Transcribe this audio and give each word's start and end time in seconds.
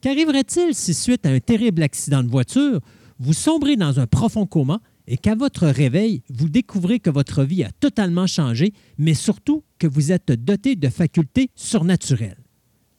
Qu'arriverait-il 0.00 0.74
si, 0.74 0.94
suite 0.94 1.26
à 1.26 1.30
un 1.30 1.40
terrible 1.40 1.82
accident 1.82 2.22
de 2.22 2.28
voiture, 2.28 2.80
vous 3.18 3.34
sombrez 3.34 3.76
dans 3.76 4.00
un 4.00 4.06
profond 4.06 4.46
coma 4.46 4.80
et 5.06 5.18
qu'à 5.18 5.34
votre 5.34 5.66
réveil, 5.66 6.22
vous 6.30 6.48
découvrez 6.48 7.00
que 7.00 7.10
votre 7.10 7.44
vie 7.44 7.64
a 7.64 7.70
totalement 7.70 8.26
changé, 8.26 8.72
mais 8.96 9.12
surtout 9.12 9.62
que 9.78 9.86
vous 9.86 10.10
êtes 10.10 10.32
doté 10.32 10.74
de 10.74 10.88
facultés 10.88 11.50
surnaturelles? 11.54 12.38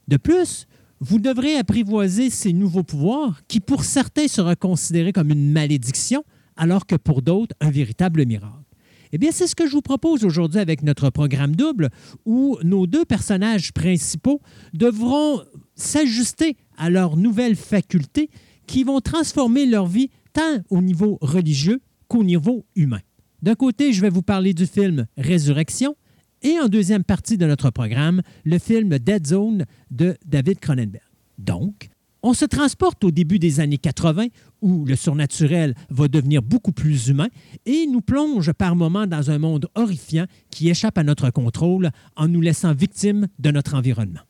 De 0.06 0.16
plus, 0.16 0.66
vous 1.00 1.18
devrez 1.18 1.56
apprivoiser 1.56 2.30
ces 2.30 2.52
nouveaux 2.52 2.84
pouvoirs 2.84 3.40
qui, 3.48 3.58
pour 3.58 3.82
certains, 3.82 4.28
sera 4.28 4.54
considérés 4.54 5.12
comme 5.12 5.30
une 5.30 5.50
malédiction, 5.50 6.22
alors 6.56 6.86
que 6.86 6.94
pour 6.94 7.22
d'autres, 7.22 7.56
un 7.60 7.70
véritable 7.70 8.24
miracle. 8.26 8.62
Eh 9.10 9.18
bien, 9.18 9.30
c'est 9.32 9.48
ce 9.48 9.56
que 9.56 9.66
je 9.66 9.72
vous 9.72 9.82
propose 9.82 10.24
aujourd'hui 10.24 10.60
avec 10.60 10.82
notre 10.82 11.10
programme 11.10 11.56
double, 11.56 11.90
où 12.24 12.58
nos 12.62 12.86
deux 12.86 13.04
personnages 13.04 13.72
principaux 13.72 14.40
devront 14.72 15.42
s'ajuster 15.74 16.56
à 16.76 16.90
leurs 16.90 17.16
nouvelles 17.16 17.56
facultés 17.56 18.30
qui 18.66 18.84
vont 18.84 19.00
transformer 19.00 19.66
leur 19.66 19.86
vie 19.86 20.10
tant 20.32 20.60
au 20.70 20.80
niveau 20.80 21.18
religieux 21.20 21.80
qu'au 22.08 22.24
niveau 22.24 22.64
humain. 22.76 23.00
D'un 23.42 23.54
côté, 23.54 23.92
je 23.92 24.00
vais 24.00 24.10
vous 24.10 24.22
parler 24.22 24.54
du 24.54 24.66
film 24.66 25.06
Résurrection 25.16 25.96
et 26.42 26.58
en 26.58 26.68
deuxième 26.68 27.04
partie 27.04 27.36
de 27.36 27.46
notre 27.46 27.70
programme, 27.70 28.22
le 28.44 28.58
film 28.58 28.98
Dead 28.98 29.26
Zone 29.26 29.64
de 29.90 30.16
David 30.24 30.60
Cronenberg. 30.60 31.04
Donc, 31.38 31.88
on 32.22 32.34
se 32.34 32.44
transporte 32.44 33.02
au 33.02 33.10
début 33.10 33.40
des 33.40 33.58
années 33.58 33.78
80 33.78 34.26
où 34.60 34.84
le 34.84 34.94
surnaturel 34.94 35.74
va 35.90 36.06
devenir 36.06 36.40
beaucoup 36.40 36.72
plus 36.72 37.08
humain 37.08 37.28
et 37.66 37.86
nous 37.86 38.00
plonge 38.00 38.52
par 38.52 38.76
moments 38.76 39.08
dans 39.08 39.30
un 39.30 39.38
monde 39.38 39.68
horrifiant 39.74 40.26
qui 40.50 40.68
échappe 40.68 40.98
à 40.98 41.02
notre 41.02 41.30
contrôle 41.30 41.90
en 42.16 42.28
nous 42.28 42.40
laissant 42.40 42.74
victimes 42.74 43.26
de 43.40 43.50
notre 43.50 43.74
environnement. 43.74 44.20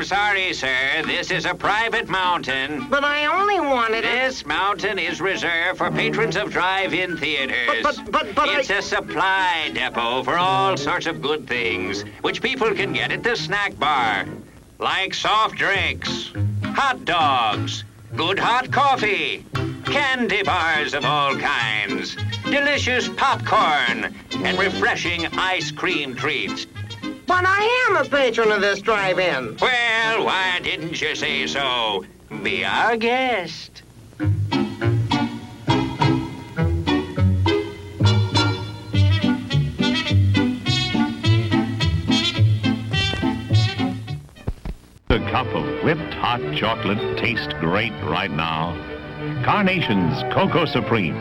I'm 0.00 0.06
sorry, 0.06 0.54
sir. 0.54 1.02
This 1.04 1.30
is 1.30 1.44
a 1.44 1.54
private 1.54 2.08
mountain. 2.08 2.86
But 2.88 3.04
I 3.04 3.26
only 3.26 3.60
wanted 3.60 3.98
it. 3.98 4.22
This 4.24 4.46
mountain 4.46 4.98
is 4.98 5.20
reserved 5.20 5.76
for 5.76 5.90
patrons 5.90 6.36
of 6.36 6.50
drive-in 6.50 7.18
theaters. 7.18 7.82
But- 7.82 7.96
but- 8.06 8.10
but- 8.10 8.34
but 8.34 8.48
it's 8.48 8.70
I- 8.70 8.76
a 8.76 8.80
supply 8.82 9.70
depot 9.74 10.22
for 10.22 10.38
all 10.38 10.78
sorts 10.78 11.04
of 11.04 11.20
good 11.20 11.46
things, 11.46 12.06
which 12.22 12.40
people 12.40 12.72
can 12.72 12.94
get 12.94 13.12
at 13.12 13.22
the 13.22 13.36
snack 13.36 13.78
bar, 13.78 14.24
like 14.78 15.12
soft 15.12 15.56
drinks, 15.56 16.30
hot 16.74 17.04
dogs, 17.04 17.84
good 18.16 18.38
hot 18.38 18.70
coffee, 18.70 19.44
candy 19.84 20.42
bars 20.42 20.94
of 20.94 21.04
all 21.04 21.36
kinds, 21.36 22.16
delicious 22.44 23.06
popcorn, 23.06 24.14
and 24.44 24.58
refreshing 24.58 25.26
ice 25.36 25.70
cream 25.70 26.14
treats. 26.14 26.66
But 27.40 27.48
I 27.48 27.88
am 27.88 27.96
a 27.96 28.04
patron 28.06 28.52
of 28.52 28.60
this 28.60 28.82
drive-in. 28.82 29.56
Well, 29.62 30.26
why 30.26 30.60
didn't 30.62 31.00
you 31.00 31.14
say 31.14 31.46
so? 31.46 32.04
Be 32.42 32.66
our 32.66 32.98
guest. 32.98 33.82
A 45.08 45.18
cup 45.30 45.46
of 45.46 45.82
whipped 45.82 46.12
hot 46.12 46.42
chocolate 46.58 47.16
tastes 47.16 47.54
great 47.58 47.94
right 48.02 48.30
now. 48.30 48.74
Carnation's 49.46 50.22
Cocoa 50.34 50.66
Supreme, 50.66 51.14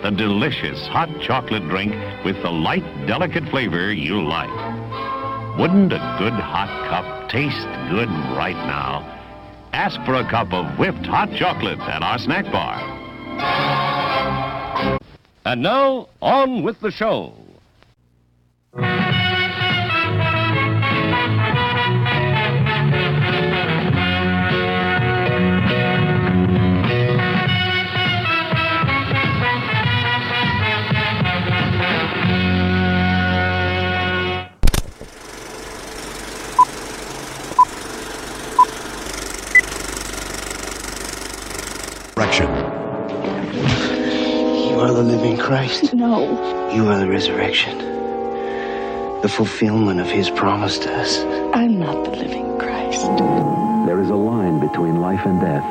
the 0.00 0.10
delicious 0.10 0.86
hot 0.86 1.10
chocolate 1.20 1.68
drink 1.68 1.92
with 2.24 2.40
the 2.40 2.50
light, 2.50 3.06
delicate 3.06 3.46
flavor 3.50 3.92
you 3.92 4.22
like. 4.22 4.65
Wouldn't 5.58 5.90
a 5.90 6.16
good 6.18 6.34
hot 6.34 6.68
cup 6.90 7.30
taste 7.30 7.66
good 7.88 8.10
right 8.36 8.56
now? 8.66 9.00
Ask 9.72 9.98
for 10.04 10.14
a 10.16 10.30
cup 10.30 10.52
of 10.52 10.78
whipped 10.78 11.06
hot 11.06 11.32
chocolate 11.32 11.78
at 11.78 12.02
our 12.02 12.18
snack 12.18 12.44
bar. 12.52 12.76
And 15.46 15.62
now, 15.62 16.08
on 16.20 16.62
with 16.62 16.80
the 16.80 16.90
show. 16.90 17.32
You 44.76 44.82
are 44.82 44.92
the 44.92 45.02
living 45.02 45.38
Christ. 45.38 45.94
No. 45.94 46.20
You 46.70 46.86
are 46.88 46.98
the 46.98 47.08
resurrection. 47.08 47.78
The 49.22 49.28
fulfillment 49.34 50.00
of 50.00 50.06
his 50.06 50.28
promise 50.28 50.78
to 50.80 50.92
us. 50.92 51.20
I'm 51.54 51.78
not 51.78 52.04
the 52.04 52.10
living 52.10 52.58
Christ. 52.58 53.06
There 53.86 53.98
is 54.02 54.10
a 54.10 54.14
line 54.14 54.60
between 54.60 55.00
life 55.00 55.24
and 55.24 55.40
death. 55.40 55.64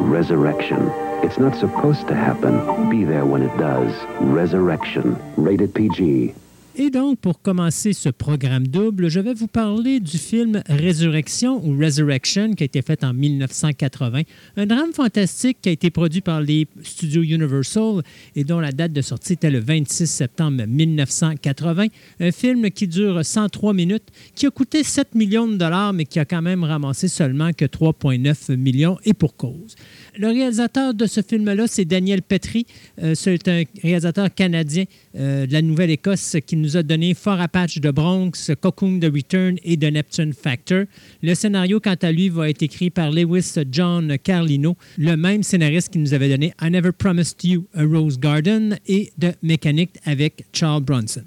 Resurrection. 0.00 0.90
It's 1.22 1.38
not 1.38 1.54
supposed 1.54 2.08
to 2.08 2.16
happen. 2.16 2.90
Be 2.90 3.04
there 3.04 3.24
when 3.24 3.42
it 3.42 3.56
does. 3.56 3.94
Resurrection. 4.18 5.16
Rated 5.36 5.72
PG. 5.72 6.34
Et 6.76 6.88
donc, 6.88 7.18
pour 7.18 7.42
commencer 7.42 7.92
ce 7.92 8.08
programme 8.08 8.68
double, 8.68 9.08
je 9.08 9.18
vais 9.18 9.34
vous 9.34 9.48
parler 9.48 9.98
du 9.98 10.18
film 10.18 10.62
Résurrection 10.68 11.64
ou 11.66 11.76
Resurrection 11.76 12.54
qui 12.54 12.62
a 12.62 12.66
été 12.66 12.80
fait 12.80 13.02
en 13.02 13.12
1980. 13.12 14.22
Un 14.56 14.66
drame 14.66 14.92
fantastique 14.92 15.58
qui 15.60 15.68
a 15.68 15.72
été 15.72 15.90
produit 15.90 16.20
par 16.20 16.40
les 16.40 16.68
studios 16.84 17.22
Universal 17.22 18.02
et 18.36 18.44
dont 18.44 18.60
la 18.60 18.70
date 18.70 18.92
de 18.92 19.02
sortie 19.02 19.32
était 19.32 19.50
le 19.50 19.58
26 19.58 20.06
septembre 20.06 20.62
1980. 20.64 21.86
Un 22.20 22.30
film 22.30 22.70
qui 22.70 22.86
dure 22.86 23.24
103 23.24 23.74
minutes, 23.74 24.08
qui 24.36 24.46
a 24.46 24.50
coûté 24.50 24.84
7 24.84 25.16
millions 25.16 25.48
de 25.48 25.56
dollars, 25.56 25.92
mais 25.92 26.04
qui 26.04 26.20
a 26.20 26.24
quand 26.24 26.42
même 26.42 26.62
ramassé 26.62 27.08
seulement 27.08 27.52
que 27.52 27.64
3,9 27.64 28.56
millions 28.56 28.96
et 29.04 29.12
pour 29.12 29.34
cause. 29.34 29.74
Le 30.18 30.28
réalisateur 30.28 30.94
de 30.94 31.06
ce 31.06 31.20
film-là, 31.22 31.66
c'est 31.66 31.84
Daniel 31.84 32.22
Petrie. 32.22 32.66
Euh, 33.02 33.14
c'est 33.14 33.48
un 33.48 33.62
réalisateur 33.82 34.32
canadien 34.34 34.84
euh, 35.16 35.46
de 35.46 35.52
la 35.52 35.62
Nouvelle-Écosse 35.62 36.36
qui 36.46 36.56
nous 36.56 36.76
a 36.76 36.82
donné 36.82 37.14
Fort 37.14 37.40
Apache 37.40 37.78
de 37.78 37.90
Bronx, 37.90 38.50
Cocoon 38.60 38.98
de 38.98 39.10
Return 39.10 39.56
et 39.62 39.76
de 39.76 39.86
Neptune 39.88 40.32
Factor. 40.32 40.84
Le 41.22 41.34
scénario, 41.34 41.80
quant 41.80 41.96
à 42.00 42.12
lui, 42.12 42.28
va 42.28 42.50
être 42.50 42.62
écrit 42.62 42.90
par 42.90 43.10
Lewis 43.10 43.54
John 43.70 44.16
Carlino, 44.18 44.76
le 44.98 45.16
même 45.16 45.42
scénariste 45.42 45.92
qui 45.92 45.98
nous 45.98 46.14
avait 46.14 46.28
donné 46.28 46.52
I 46.60 46.70
Never 46.70 46.92
Promised 46.92 47.44
You 47.44 47.66
a 47.74 47.84
Rose 47.84 48.18
Garden 48.18 48.78
et 48.86 49.12
The 49.20 49.36
Mechanic 49.42 49.90
avec 50.04 50.44
Charles 50.52 50.82
Bronson. 50.82 51.24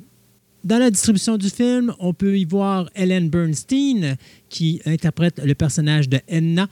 Dans 0.63 0.77
la 0.77 0.89
distribution 0.89 1.36
du 1.38 1.50
film, 1.50 1.94
on 2.00 2.13
peut 2.13 2.39
y 2.39 2.45
voir 2.45 2.89
Ellen 2.95 3.29
Bernstein 3.29 4.15
qui 4.47 4.81
interprète 4.86 5.41
le 5.44 5.56
personnage 5.56 6.07
de 6.07 6.21
Enna, 6.29 6.69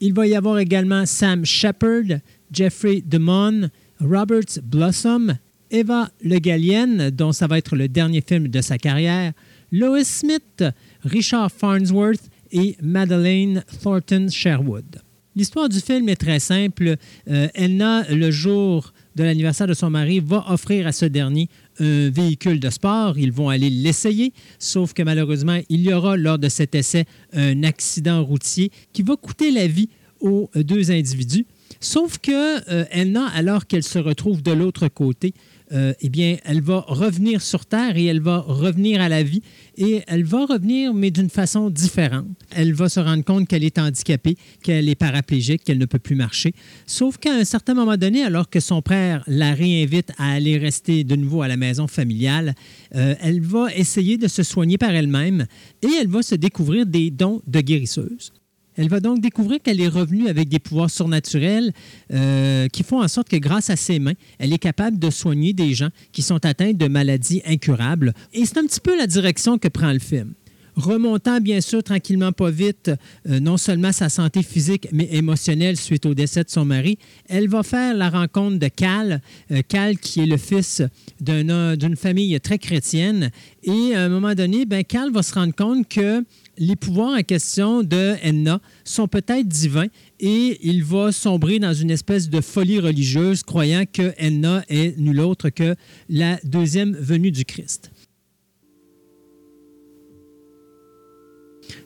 Il 0.00 0.14
va 0.14 0.26
y 0.26 0.34
avoir 0.34 0.58
également 0.58 1.04
Sam 1.04 1.44
Shepard, 1.44 2.20
Jeffrey 2.50 3.02
DeMond, 3.04 3.68
Robert 4.00 4.58
Blossom, 4.62 5.36
Eva 5.70 6.10
Le 6.24 6.38
Gallienne, 6.38 7.10
dont 7.10 7.32
ça 7.32 7.46
va 7.46 7.58
être 7.58 7.76
le 7.76 7.86
dernier 7.86 8.22
film 8.26 8.48
de 8.48 8.60
sa 8.62 8.78
carrière, 8.78 9.32
Lois 9.70 10.04
Smith, 10.04 10.64
Richard 11.02 11.52
Farnsworth 11.52 12.30
et 12.50 12.76
Madeleine 12.82 13.62
Thornton 13.82 14.28
Sherwood. 14.30 15.02
L'histoire 15.36 15.68
du 15.68 15.80
film 15.80 16.08
est 16.08 16.16
très 16.16 16.40
simple. 16.40 16.96
Euh, 17.28 17.48
Elna, 17.54 18.04
le 18.10 18.30
jour 18.30 18.92
de 19.14 19.22
l'anniversaire 19.22 19.66
de 19.66 19.74
son 19.74 19.90
mari, 19.90 20.18
va 20.18 20.44
offrir 20.48 20.86
à 20.86 20.92
ce 20.92 21.04
dernier 21.04 21.48
un 21.80 22.10
véhicule 22.10 22.60
de 22.60 22.70
sport. 22.70 23.18
Ils 23.18 23.32
vont 23.32 23.48
aller 23.48 23.70
l'essayer, 23.70 24.32
sauf 24.58 24.92
que 24.92 25.02
malheureusement, 25.02 25.60
il 25.68 25.80
y 25.80 25.92
aura 25.92 26.16
lors 26.16 26.38
de 26.38 26.48
cet 26.48 26.74
essai 26.74 27.04
un 27.32 27.62
accident 27.62 28.24
routier 28.24 28.70
qui 28.92 29.02
va 29.02 29.16
coûter 29.16 29.50
la 29.50 29.66
vie 29.66 29.88
aux 30.20 30.50
deux 30.54 30.90
individus. 30.90 31.46
Sauf 31.80 32.18
que 32.18 32.70
euh, 32.70 32.84
Elna, 32.90 33.26
alors 33.28 33.66
qu'elle 33.66 33.82
se 33.82 33.98
retrouve 33.98 34.42
de 34.42 34.52
l'autre 34.52 34.88
côté, 34.88 35.32
euh, 35.72 35.92
eh 36.00 36.08
bien, 36.08 36.36
elle 36.44 36.60
va 36.60 36.84
revenir 36.86 37.42
sur 37.42 37.64
Terre 37.66 37.96
et 37.96 38.04
elle 38.06 38.20
va 38.20 38.38
revenir 38.38 39.00
à 39.00 39.08
la 39.08 39.22
vie. 39.22 39.42
Et 39.76 40.02
elle 40.08 40.24
va 40.24 40.46
revenir, 40.46 40.92
mais 40.94 41.10
d'une 41.10 41.30
façon 41.30 41.70
différente. 41.70 42.26
Elle 42.50 42.74
va 42.74 42.88
se 42.88 43.00
rendre 43.00 43.24
compte 43.24 43.48
qu'elle 43.48 43.64
est 43.64 43.78
handicapée, 43.78 44.36
qu'elle 44.62 44.88
est 44.88 44.94
paraplégique, 44.94 45.64
qu'elle 45.64 45.78
ne 45.78 45.86
peut 45.86 45.98
plus 45.98 46.16
marcher. 46.16 46.54
Sauf 46.86 47.18
qu'à 47.18 47.32
un 47.32 47.44
certain 47.44 47.74
moment 47.74 47.96
donné, 47.96 48.22
alors 48.22 48.50
que 48.50 48.60
son 48.60 48.82
père 48.82 49.22
la 49.26 49.54
réinvite 49.54 50.12
à 50.18 50.32
aller 50.32 50.58
rester 50.58 51.04
de 51.04 51.16
nouveau 51.16 51.42
à 51.42 51.48
la 51.48 51.56
maison 51.56 51.86
familiale, 51.86 52.54
euh, 52.94 53.14
elle 53.20 53.40
va 53.40 53.72
essayer 53.74 54.18
de 54.18 54.28
se 54.28 54.42
soigner 54.42 54.76
par 54.76 54.90
elle-même 54.90 55.46
et 55.82 55.88
elle 56.00 56.08
va 56.08 56.22
se 56.22 56.34
découvrir 56.34 56.86
des 56.86 57.10
dons 57.10 57.42
de 57.46 57.60
guérisseuse. 57.60 58.32
Elle 58.80 58.88
va 58.88 59.00
donc 59.00 59.20
découvrir 59.20 59.60
qu'elle 59.60 59.78
est 59.78 59.88
revenue 59.88 60.26
avec 60.28 60.48
des 60.48 60.58
pouvoirs 60.58 60.88
surnaturels 60.88 61.70
euh, 62.14 62.66
qui 62.68 62.82
font 62.82 63.02
en 63.02 63.08
sorte 63.08 63.28
que 63.28 63.36
grâce 63.36 63.68
à 63.68 63.76
ses 63.76 63.98
mains, 63.98 64.14
elle 64.38 64.54
est 64.54 64.58
capable 64.58 64.98
de 64.98 65.10
soigner 65.10 65.52
des 65.52 65.74
gens 65.74 65.90
qui 66.12 66.22
sont 66.22 66.42
atteints 66.46 66.72
de 66.72 66.88
maladies 66.88 67.42
incurables. 67.44 68.14
Et 68.32 68.46
c'est 68.46 68.56
un 68.56 68.64
petit 68.64 68.80
peu 68.80 68.96
la 68.96 69.06
direction 69.06 69.58
que 69.58 69.68
prend 69.68 69.92
le 69.92 69.98
film 69.98 70.32
remontant 70.76 71.40
bien 71.40 71.60
sûr 71.60 71.82
tranquillement 71.82 72.32
pas 72.32 72.50
vite 72.50 72.90
euh, 73.28 73.40
non 73.40 73.56
seulement 73.56 73.92
sa 73.92 74.08
santé 74.08 74.42
physique 74.42 74.88
mais 74.92 75.08
émotionnelle 75.12 75.76
suite 75.76 76.06
au 76.06 76.14
décès 76.14 76.44
de 76.44 76.50
son 76.50 76.64
mari, 76.64 76.98
elle 77.28 77.48
va 77.48 77.62
faire 77.62 77.94
la 77.94 78.08
rencontre 78.08 78.58
de 78.58 78.68
Cal, 78.68 79.20
euh, 79.50 79.62
Cal 79.66 79.98
qui 79.98 80.20
est 80.20 80.26
le 80.26 80.36
fils 80.36 80.82
d'une 81.20 81.96
famille 81.96 82.38
très 82.40 82.58
chrétienne 82.58 83.30
et 83.62 83.94
à 83.94 84.04
un 84.04 84.08
moment 84.08 84.34
donné, 84.34 84.64
ben, 84.64 84.82
Cal 84.84 85.12
va 85.12 85.22
se 85.22 85.34
rendre 85.34 85.54
compte 85.54 85.88
que 85.88 86.24
les 86.60 86.76
pouvoirs 86.76 87.18
en 87.18 87.22
question 87.22 87.82
de 87.82 88.14
Enna 88.22 88.60
sont 88.84 89.08
peut-être 89.08 89.48
divins 89.48 89.88
et 90.20 90.58
il 90.62 90.84
va 90.84 91.10
sombrer 91.10 91.58
dans 91.58 91.72
une 91.72 91.90
espèce 91.90 92.28
de 92.28 92.42
folie 92.42 92.78
religieuse, 92.78 93.42
croyant 93.42 93.84
que 93.90 94.12
Enna 94.18 94.62
est 94.68 94.96
nul 94.98 95.20
autre 95.20 95.48
que 95.48 95.74
la 96.10 96.38
deuxième 96.44 96.94
venue 96.94 97.32
du 97.32 97.46
Christ. 97.46 97.90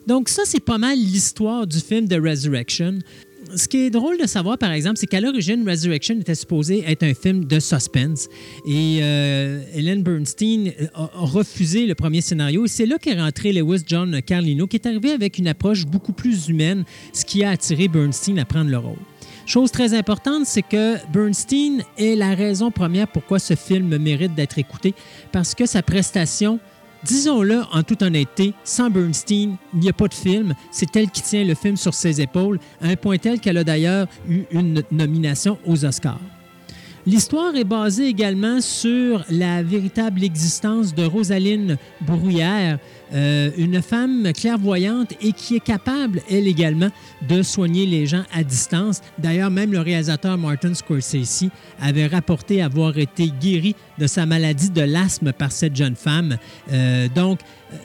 Donc 0.07 0.27
ça, 0.27 0.43
c'est 0.45 0.63
pas 0.63 0.77
mal 0.77 0.97
l'histoire 0.97 1.65
du 1.65 1.79
film 1.79 2.07
de 2.07 2.19
Resurrection 2.19 2.99
ce 3.55 3.67
qui 3.67 3.85
est 3.85 3.89
drôle 3.89 4.17
de 4.17 4.27
savoir, 4.27 4.57
par 4.57 4.71
exemple, 4.71 4.97
c'est 4.97 5.07
qu'à 5.07 5.21
l'origine, 5.21 5.67
Resurrection 5.67 6.19
était 6.19 6.35
supposé 6.35 6.83
être 6.87 7.03
un 7.03 7.13
film 7.13 7.45
de 7.45 7.59
suspense. 7.59 8.27
Et 8.65 8.99
euh, 9.01 9.61
Helen 9.73 10.03
Bernstein 10.03 10.71
a, 10.93 11.09
refusé 11.13 11.85
le 11.85 11.95
premier 11.95 12.21
scénario. 12.21 12.65
Et 12.65 12.67
c'est 12.67 12.85
là 12.85 12.97
qu'est 12.97 13.19
rentré 13.19 13.53
Lewis 13.53 13.83
John 13.85 14.21
Carlino, 14.21 14.67
qui 14.67 14.77
est 14.77 14.85
arrivé 14.85 15.11
avec 15.11 15.37
une 15.37 15.47
approche 15.47 15.85
beaucoup 15.85 16.13
plus 16.13 16.49
humaine, 16.49 16.83
ce 17.13 17.25
qui 17.25 17.43
a 17.43 17.51
attiré 17.51 17.87
Bernstein 17.87 18.39
à 18.39 18.45
prendre 18.45 18.69
le 18.69 18.77
rôle. 18.77 18.99
Chose 19.45 19.71
très 19.71 19.93
importante, 19.93 20.45
c'est 20.45 20.63
que 20.63 20.95
Bernstein 21.11 21.83
est 21.97 22.15
la 22.15 22.33
raison 22.33 22.71
première 22.71 23.07
pourquoi 23.07 23.37
ce 23.37 23.53
film 23.53 23.95
mérite 23.97 24.33
d'être 24.33 24.57
écouté, 24.57 24.95
parce 25.31 25.53
que 25.53 25.67
sa 25.67 25.83
prestation 25.83 26.59
Disons-le 27.05 27.61
en 27.71 27.83
toute 27.83 28.01
honnêteté, 28.01 28.55
sans 28.63 28.89
Bernstein, 28.89 29.57
il 29.73 29.79
n'y 29.79 29.89
a 29.89 29.93
pas 29.93 30.07
de 30.07 30.13
film. 30.13 30.55
C'est 30.71 30.95
elle 30.95 31.11
qui 31.11 31.21
tient 31.21 31.43
le 31.43 31.53
film 31.53 31.77
sur 31.77 31.93
ses 31.93 32.19
épaules, 32.19 32.59
à 32.81 32.87
un 32.87 32.95
point 32.95 33.19
tel 33.19 33.39
qu'elle 33.39 33.57
a 33.57 33.63
d'ailleurs 33.63 34.07
eu 34.27 34.41
une 34.49 34.81
nomination 34.91 35.59
aux 35.67 35.85
Oscars. 35.85 36.19
L'histoire 37.07 37.55
est 37.55 37.65
basée 37.65 38.07
également 38.07 38.61
sur 38.61 39.23
la 39.29 39.61
véritable 39.61 40.23
existence 40.23 40.95
de 40.95 41.03
Rosaline 41.03 41.77
Brouillère, 42.01 42.79
euh, 43.13 43.51
une 43.57 43.83
femme 43.83 44.33
clairvoyante 44.33 45.13
et 45.21 45.31
qui 45.31 45.55
est 45.55 45.63
capable, 45.63 46.23
elle 46.31 46.47
également, 46.47 46.89
de 47.29 47.43
soigner 47.43 47.85
les 47.85 48.07
gens 48.07 48.23
à 48.33 48.43
distance. 48.43 49.01
D'ailleurs, 49.19 49.51
même 49.51 49.71
le 49.71 49.81
réalisateur 49.81 50.35
Martin 50.39 50.73
Scorsese 50.73 51.49
avait 51.79 52.07
rapporté 52.07 52.63
avoir 52.63 52.97
été 52.97 53.31
guéri 53.39 53.75
de 53.99 54.07
sa 54.07 54.25
maladie 54.25 54.71
de 54.71 54.81
l'asthme 54.81 55.31
par 55.31 55.51
cette 55.51 55.75
jeune 55.75 55.95
femme. 55.95 56.37
Euh, 56.73 57.07
donc, 57.13 57.39
euh, 57.71 57.77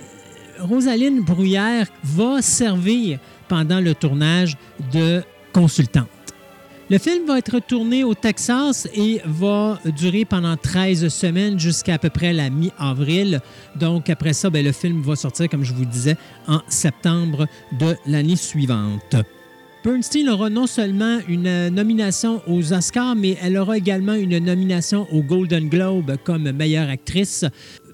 Rosaline 0.61 1.21
Brouillère 1.21 1.89
va 2.03 2.41
servir 2.41 3.19
pendant 3.49 3.81
le 3.81 3.95
tournage 3.95 4.57
de 4.95 5.23
consultante. 5.53 6.09
Le 6.91 6.99
film 6.99 7.25
va 7.25 7.39
être 7.39 7.61
tourné 7.61 8.03
au 8.03 8.15
Texas 8.15 8.89
et 8.93 9.21
va 9.25 9.79
durer 9.97 10.25
pendant 10.25 10.57
13 10.57 11.07
semaines 11.07 11.57
jusqu'à 11.57 11.95
à 11.95 11.99
peu 11.99 12.11
près 12.11 12.33
la 12.33 12.51
mi-avril. 12.51 13.41
Donc 13.79 14.11
après 14.11 14.33
ça, 14.33 14.51
ben, 14.51 14.65
le 14.65 14.73
film 14.73 15.01
va 15.01 15.15
sortir, 15.15 15.49
comme 15.49 15.63
je 15.63 15.73
vous 15.73 15.85
disais, 15.85 16.17
en 16.49 16.61
septembre 16.67 17.47
de 17.79 17.95
l'année 18.07 18.35
suivante. 18.35 19.15
Bernstein 19.85 20.29
aura 20.31 20.51
non 20.51 20.67
seulement 20.67 21.21
une 21.29 21.69
nomination 21.69 22.43
aux 22.49 22.73
Oscars, 22.73 23.15
mais 23.15 23.37
elle 23.41 23.57
aura 23.57 23.77
également 23.77 24.15
une 24.15 24.39
nomination 24.41 25.07
au 25.13 25.23
Golden 25.23 25.69
Globe 25.69 26.17
comme 26.25 26.51
meilleure 26.51 26.91
actrice. 26.91 27.45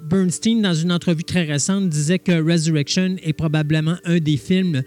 Bernstein, 0.09 0.63
dans 0.63 0.75
une 0.75 0.93
entrevue 0.93 1.25
très 1.25 1.43
récente, 1.43 1.89
disait 1.89 2.21
que 2.21 2.33
Resurrection 2.41 3.17
est 3.23 3.33
probablement 3.33 3.97
un 4.05 4.19
des 4.19 4.37
films 4.37 4.83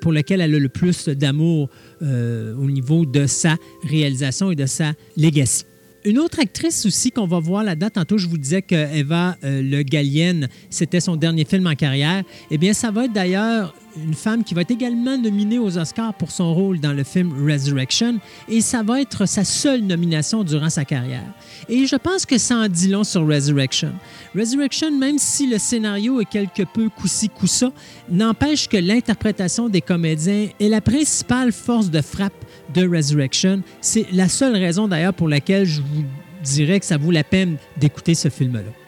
pour 0.00 0.12
lequel 0.12 0.40
elle 0.40 0.54
a 0.54 0.58
le 0.58 0.68
plus 0.68 1.08
d'amour 1.08 1.68
euh, 2.02 2.54
au 2.56 2.70
niveau 2.70 3.04
de 3.04 3.26
sa 3.26 3.56
réalisation 3.88 4.50
et 4.50 4.56
de 4.56 4.66
sa 4.66 4.92
legacy. 5.16 5.64
Une 6.04 6.18
autre 6.18 6.38
actrice 6.38 6.84
aussi 6.84 7.10
qu'on 7.10 7.26
va 7.26 7.38
voir 7.38 7.64
là-dedans, 7.64 7.88
tantôt 7.88 8.18
je 8.18 8.28
vous 8.28 8.36
disais 8.36 8.60
que 8.60 8.74
Eva 8.74 9.36
euh, 9.42 9.62
Le 9.62 9.82
Gallienne, 9.82 10.48
c'était 10.68 11.00
son 11.00 11.16
dernier 11.16 11.46
film 11.46 11.66
en 11.66 11.74
carrière. 11.74 12.22
Eh 12.50 12.58
bien, 12.58 12.74
ça 12.74 12.90
va 12.90 13.06
être 13.06 13.12
d'ailleurs 13.12 13.74
une 13.96 14.14
femme 14.14 14.44
qui 14.44 14.54
va 14.54 14.62
être 14.62 14.70
également 14.70 15.16
nominée 15.16 15.58
aux 15.58 15.78
Oscars 15.78 16.14
pour 16.14 16.30
son 16.30 16.54
rôle 16.54 16.80
dans 16.80 16.92
le 16.92 17.04
film 17.04 17.32
Resurrection 17.48 18.18
et 18.48 18.60
ça 18.60 18.82
va 18.82 19.00
être 19.00 19.26
sa 19.26 19.44
seule 19.44 19.82
nomination 19.82 20.44
durant 20.44 20.70
sa 20.70 20.84
carrière. 20.84 21.24
Et 21.68 21.86
je 21.86 21.96
pense 21.96 22.26
que 22.26 22.38
ça 22.38 22.56
en 22.56 22.68
dit 22.68 22.88
long 22.88 23.04
sur 23.04 23.26
Resurrection. 23.26 23.92
Resurrection, 24.36 24.90
même 24.90 25.18
si 25.18 25.46
le 25.48 25.58
scénario 25.58 26.20
est 26.20 26.28
quelque 26.28 26.62
peu 26.62 26.88
coussi 26.88 27.28
coussa, 27.28 27.70
n'empêche 28.10 28.68
que 28.68 28.76
l'interprétation 28.76 29.68
des 29.68 29.80
comédiens 29.80 30.48
est 30.58 30.68
la 30.68 30.80
principale 30.80 31.52
force 31.52 31.90
de 31.90 32.00
frappe 32.00 32.44
de 32.74 32.86
Resurrection. 32.86 33.62
C'est 33.80 34.06
la 34.12 34.28
seule 34.28 34.56
raison 34.56 34.88
d'ailleurs 34.88 35.14
pour 35.14 35.28
laquelle 35.28 35.64
je 35.64 35.80
vous 35.80 36.04
dirais 36.42 36.80
que 36.80 36.86
ça 36.86 36.96
vaut 36.96 37.10
la 37.10 37.24
peine 37.24 37.56
d'écouter 37.76 38.14
ce 38.14 38.28
film-là. 38.28 38.83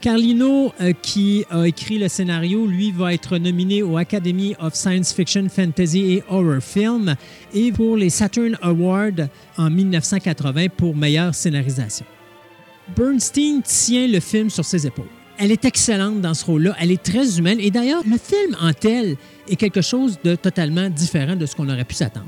Carlino, 0.00 0.72
euh, 0.80 0.92
qui 0.92 1.44
a 1.50 1.66
écrit 1.66 1.98
le 1.98 2.08
scénario, 2.08 2.66
lui, 2.66 2.90
va 2.90 3.12
être 3.12 3.36
nominé 3.36 3.82
au 3.82 3.98
Academy 3.98 4.54
of 4.58 4.74
Science 4.74 5.12
Fiction, 5.12 5.46
Fantasy 5.50 6.14
et 6.14 6.24
Horror 6.28 6.62
Film 6.62 7.14
et 7.52 7.70
pour 7.70 7.98
les 7.98 8.08
Saturn 8.08 8.56
Awards 8.62 9.28
en 9.58 9.68
1980 9.68 10.68
pour 10.74 10.96
meilleure 10.96 11.34
scénarisation. 11.34 12.06
Bernstein 12.96 13.60
tient 13.62 14.06
le 14.06 14.20
film 14.20 14.48
sur 14.48 14.64
ses 14.64 14.86
épaules. 14.86 15.04
Elle 15.38 15.52
est 15.52 15.64
excellente 15.66 16.20
dans 16.20 16.34
ce 16.34 16.44
rôle-là, 16.46 16.74
elle 16.80 16.92
est 16.92 17.02
très 17.02 17.38
humaine 17.38 17.58
et 17.60 17.70
d'ailleurs, 17.70 18.02
le 18.04 18.16
film 18.16 18.56
en 18.60 18.72
tel 18.72 19.16
est 19.48 19.56
quelque 19.56 19.82
chose 19.82 20.18
de 20.24 20.34
totalement 20.34 20.88
différent 20.88 21.36
de 21.36 21.44
ce 21.44 21.54
qu'on 21.54 21.68
aurait 21.68 21.84
pu 21.84 21.94
s'attendre. 21.94 22.26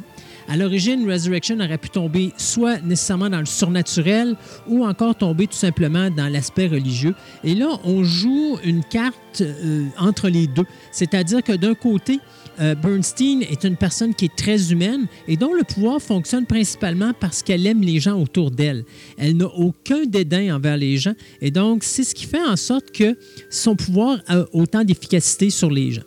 À 0.52 0.56
l'origine, 0.58 1.10
Resurrection 1.10 1.58
aurait 1.60 1.78
pu 1.78 1.88
tomber 1.88 2.30
soit 2.36 2.78
nécessairement 2.82 3.30
dans 3.30 3.40
le 3.40 3.46
surnaturel 3.46 4.36
ou 4.68 4.84
encore 4.84 5.14
tomber 5.14 5.46
tout 5.46 5.56
simplement 5.56 6.10
dans 6.10 6.30
l'aspect 6.30 6.66
religieux. 6.66 7.14
Et 7.42 7.54
là, 7.54 7.70
on 7.84 8.04
joue 8.04 8.58
une 8.62 8.84
carte 8.84 9.40
euh, 9.40 9.86
entre 9.98 10.28
les 10.28 10.46
deux. 10.46 10.66
C'est-à-dire 10.90 11.42
que 11.42 11.52
d'un 11.52 11.72
côté, 11.72 12.20
euh, 12.60 12.74
Bernstein 12.74 13.40
est 13.40 13.64
une 13.64 13.78
personne 13.78 14.14
qui 14.14 14.26
est 14.26 14.36
très 14.36 14.72
humaine 14.72 15.06
et 15.26 15.38
dont 15.38 15.54
le 15.54 15.64
pouvoir 15.64 16.02
fonctionne 16.02 16.44
principalement 16.44 17.12
parce 17.18 17.42
qu'elle 17.42 17.66
aime 17.66 17.80
les 17.80 17.98
gens 17.98 18.20
autour 18.20 18.50
d'elle. 18.50 18.84
Elle, 19.16 19.38
n'a 19.38 19.46
aucun 19.46 20.04
dédain 20.04 20.54
envers 20.54 20.76
les 20.76 20.98
gens 20.98 21.14
et 21.40 21.50
donc 21.50 21.82
c'est 21.82 22.04
ce 22.04 22.14
qui 22.14 22.26
fait 22.26 22.44
en 22.44 22.56
sorte 22.56 22.92
que 22.92 23.16
son 23.48 23.74
pouvoir 23.74 24.18
a 24.28 24.44
autant 24.52 24.84
d'efficacité 24.84 25.48
sur 25.48 25.70
les 25.70 25.92
gens. 25.92 26.02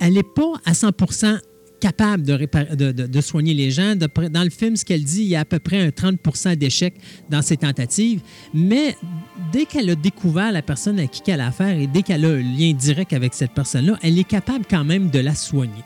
Elle 0.00 0.12
n'est 0.12 0.22
pas 0.22 0.52
à 0.64 0.72
100 0.72 0.92
capable 1.80 2.22
de, 2.22 3.20
soigner 3.20 3.54
les 3.54 3.70
gens. 3.70 3.96
dans 3.96 4.44
le 4.44 4.50
film, 4.50 4.76
ce 4.76 4.84
qu'elle 4.84 5.02
dit, 5.02 5.22
il 5.22 5.28
y 5.28 5.36
a 5.36 5.40
à 5.40 5.44
peu 5.44 5.58
près 5.58 5.80
un 5.80 5.90
30 5.90 6.56
d'échecs 6.56 6.94
dans 7.28 7.42
ses 7.42 7.56
tentatives. 7.56 8.20
Mais 8.54 8.96
dès 9.52 9.64
qu'elle 9.64 9.90
a 9.90 9.94
découvert 9.94 10.52
la 10.52 10.62
personne 10.62 11.00
à 11.00 11.06
qui 11.06 11.28
elle 11.30 11.40
a 11.40 11.48
affaire 11.48 11.78
et 11.78 11.86
dès 11.86 12.02
qu'elle 12.02 12.24
a 12.24 12.28
un 12.28 12.42
lien 12.42 12.72
direct 12.72 13.12
avec 13.12 13.34
cette 13.34 13.52
personne-là, 13.52 13.98
elle 14.02 14.18
est 14.18 14.24
capable 14.24 14.64
quand 14.68 14.84
même 14.84 15.10
de 15.10 15.18
la 15.18 15.34
soigner. 15.34 15.82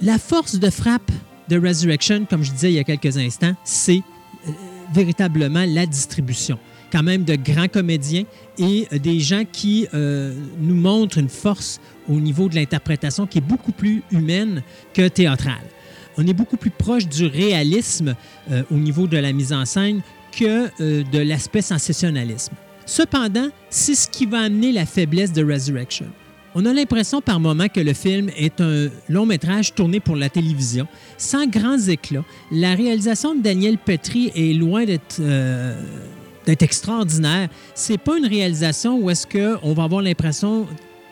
La 0.00 0.18
force 0.18 0.58
de 0.58 0.70
frappe 0.70 1.10
de 1.48 1.58
Resurrection, 1.58 2.24
comme 2.24 2.42
je 2.42 2.52
disais 2.52 2.70
il 2.70 2.76
y 2.76 2.78
a 2.78 2.84
quelques 2.84 3.16
instants, 3.18 3.54
c'est 3.64 4.02
euh, 4.46 4.52
véritablement 4.94 5.64
la 5.66 5.84
distribution. 5.84 6.58
Quand 6.92 7.02
même 7.02 7.24
de 7.24 7.36
grands 7.36 7.68
comédiens 7.68 8.24
et 8.58 8.88
euh, 8.92 8.98
des 8.98 9.20
gens 9.20 9.44
qui 9.50 9.86
euh, 9.94 10.34
nous 10.60 10.74
montrent 10.74 11.18
une 11.18 11.28
force 11.28 11.80
au 12.08 12.14
niveau 12.14 12.48
de 12.48 12.56
l'interprétation 12.56 13.26
qui 13.26 13.38
est 13.38 13.42
beaucoup 13.42 13.72
plus 13.72 14.02
humaine 14.10 14.62
que 14.92 15.06
théâtrale. 15.08 15.54
On 16.18 16.26
est 16.26 16.32
beaucoup 16.32 16.56
plus 16.56 16.70
proche 16.70 17.06
du 17.06 17.26
réalisme 17.26 18.16
euh, 18.50 18.64
au 18.70 18.74
niveau 18.74 19.06
de 19.06 19.16
la 19.16 19.32
mise 19.32 19.52
en 19.52 19.64
scène 19.64 20.00
que 20.32 20.68
de 20.78 21.18
l'aspect 21.18 21.62
sensationnalisme. 21.62 22.52
Cependant, 22.86 23.48
c'est 23.68 23.96
ce 23.96 24.08
qui 24.08 24.26
va 24.26 24.42
amener 24.42 24.70
la 24.70 24.86
faiblesse 24.86 25.32
de 25.32 25.44
Resurrection. 25.44 26.06
On 26.54 26.64
a 26.66 26.72
l'impression 26.72 27.20
par 27.20 27.40
moment 27.40 27.66
que 27.68 27.80
le 27.80 27.92
film 27.94 28.30
est 28.36 28.60
un 28.60 28.88
long 29.08 29.26
métrage 29.26 29.74
tourné 29.74 29.98
pour 29.98 30.14
la 30.14 30.28
télévision, 30.28 30.86
sans 31.18 31.48
grands 31.48 31.78
éclats. 31.78 32.24
La 32.52 32.76
réalisation 32.76 33.34
de 33.34 33.42
Daniel 33.42 33.76
Petrie 33.76 34.30
est 34.36 34.54
loin 34.54 34.84
d'être 34.84 35.20
d'être 36.50 36.62
extraordinaire. 36.62 37.48
C'est 37.74 37.98
pas 37.98 38.18
une 38.18 38.26
réalisation 38.26 38.98
où 38.98 39.08
est-ce 39.08 39.24
qu'on 39.24 39.72
va 39.72 39.84
avoir 39.84 40.02
l'impression 40.02 40.66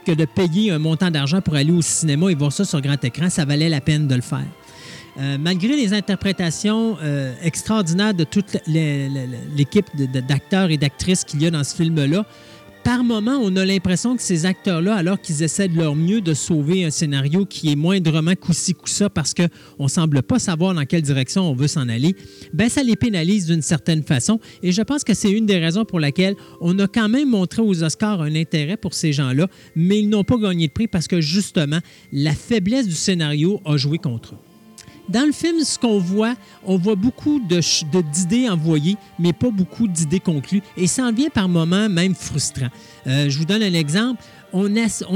que 0.04 0.10
de 0.10 0.24
payer 0.24 0.72
un 0.72 0.80
montant 0.80 1.10
d'argent 1.10 1.40
pour 1.40 1.54
aller 1.54 1.70
au 1.70 1.80
cinéma 1.80 2.30
et 2.32 2.34
voir 2.34 2.52
ça 2.52 2.64
sur 2.64 2.80
grand 2.80 3.02
écran, 3.04 3.30
ça 3.30 3.44
valait 3.44 3.68
la 3.68 3.80
peine 3.80 4.08
de 4.08 4.14
le 4.16 4.20
faire. 4.20 4.46
Euh, 5.20 5.36
malgré 5.38 5.76
les 5.76 5.92
interprétations 5.92 6.96
euh, 7.02 7.32
extraordinaires 7.42 8.14
de 8.14 8.24
toute 8.24 8.56
l'équipe 8.66 9.86
d'acteurs 9.96 10.70
et 10.70 10.76
d'actrices 10.76 11.24
qu'il 11.24 11.40
y 11.42 11.46
a 11.46 11.50
dans 11.50 11.62
ce 11.62 11.76
film-là, 11.76 12.24
par 12.88 13.04
moment, 13.04 13.38
on 13.42 13.54
a 13.56 13.66
l'impression 13.66 14.16
que 14.16 14.22
ces 14.22 14.46
acteurs-là, 14.46 14.94
alors 14.94 15.20
qu'ils 15.20 15.42
essaient 15.42 15.68
de 15.68 15.76
leur 15.76 15.94
mieux 15.94 16.22
de 16.22 16.32
sauver 16.32 16.86
un 16.86 16.90
scénario 16.90 17.44
qui 17.44 17.70
est 17.70 17.76
moindrement 17.76 18.34
coup-ci, 18.34 18.72
coup-ça, 18.72 19.10
parce 19.10 19.34
qu'on 19.34 19.84
ne 19.84 19.88
semble 19.88 20.22
pas 20.22 20.38
savoir 20.38 20.72
dans 20.72 20.86
quelle 20.86 21.02
direction 21.02 21.50
on 21.50 21.54
veut 21.54 21.68
s'en 21.68 21.86
aller, 21.90 22.16
ben 22.54 22.70
ça 22.70 22.82
les 22.82 22.96
pénalise 22.96 23.44
d'une 23.44 23.60
certaine 23.60 24.02
façon. 24.02 24.40
Et 24.62 24.72
je 24.72 24.80
pense 24.80 25.04
que 25.04 25.12
c'est 25.12 25.30
une 25.30 25.44
des 25.44 25.58
raisons 25.58 25.84
pour 25.84 26.00
laquelle 26.00 26.34
on 26.62 26.78
a 26.78 26.88
quand 26.88 27.10
même 27.10 27.28
montré 27.28 27.60
aux 27.60 27.82
Oscars 27.82 28.22
un 28.22 28.34
intérêt 28.34 28.78
pour 28.78 28.94
ces 28.94 29.12
gens-là, 29.12 29.48
mais 29.76 29.98
ils 29.98 30.08
n'ont 30.08 30.24
pas 30.24 30.38
gagné 30.38 30.68
de 30.68 30.72
prix 30.72 30.88
parce 30.88 31.08
que 31.08 31.20
justement, 31.20 31.80
la 32.10 32.32
faiblesse 32.32 32.88
du 32.88 32.94
scénario 32.94 33.60
a 33.66 33.76
joué 33.76 33.98
contre 33.98 34.32
eux. 34.32 34.47
Dans 35.08 35.24
le 35.26 35.32
film, 35.32 35.60
ce 35.64 35.78
qu'on 35.78 35.98
voit, 35.98 36.34
on 36.64 36.76
voit 36.76 36.94
beaucoup 36.94 37.40
ch- 37.60 37.84
de- 37.90 38.02
d'idées 38.02 38.48
envoyées, 38.48 38.96
mais 39.18 39.32
pas 39.32 39.50
beaucoup 39.50 39.88
d'idées 39.88 40.20
conclues. 40.20 40.62
Et 40.76 40.86
ça 40.86 41.04
en 41.04 41.12
vient 41.12 41.30
par 41.30 41.48
moments 41.48 41.88
même 41.88 42.14
frustrant. 42.14 42.68
Euh, 43.06 43.30
je 43.30 43.38
vous 43.38 43.44
donne 43.46 43.62
un 43.62 43.72
exemple. 43.74 44.22
On, 44.52 44.74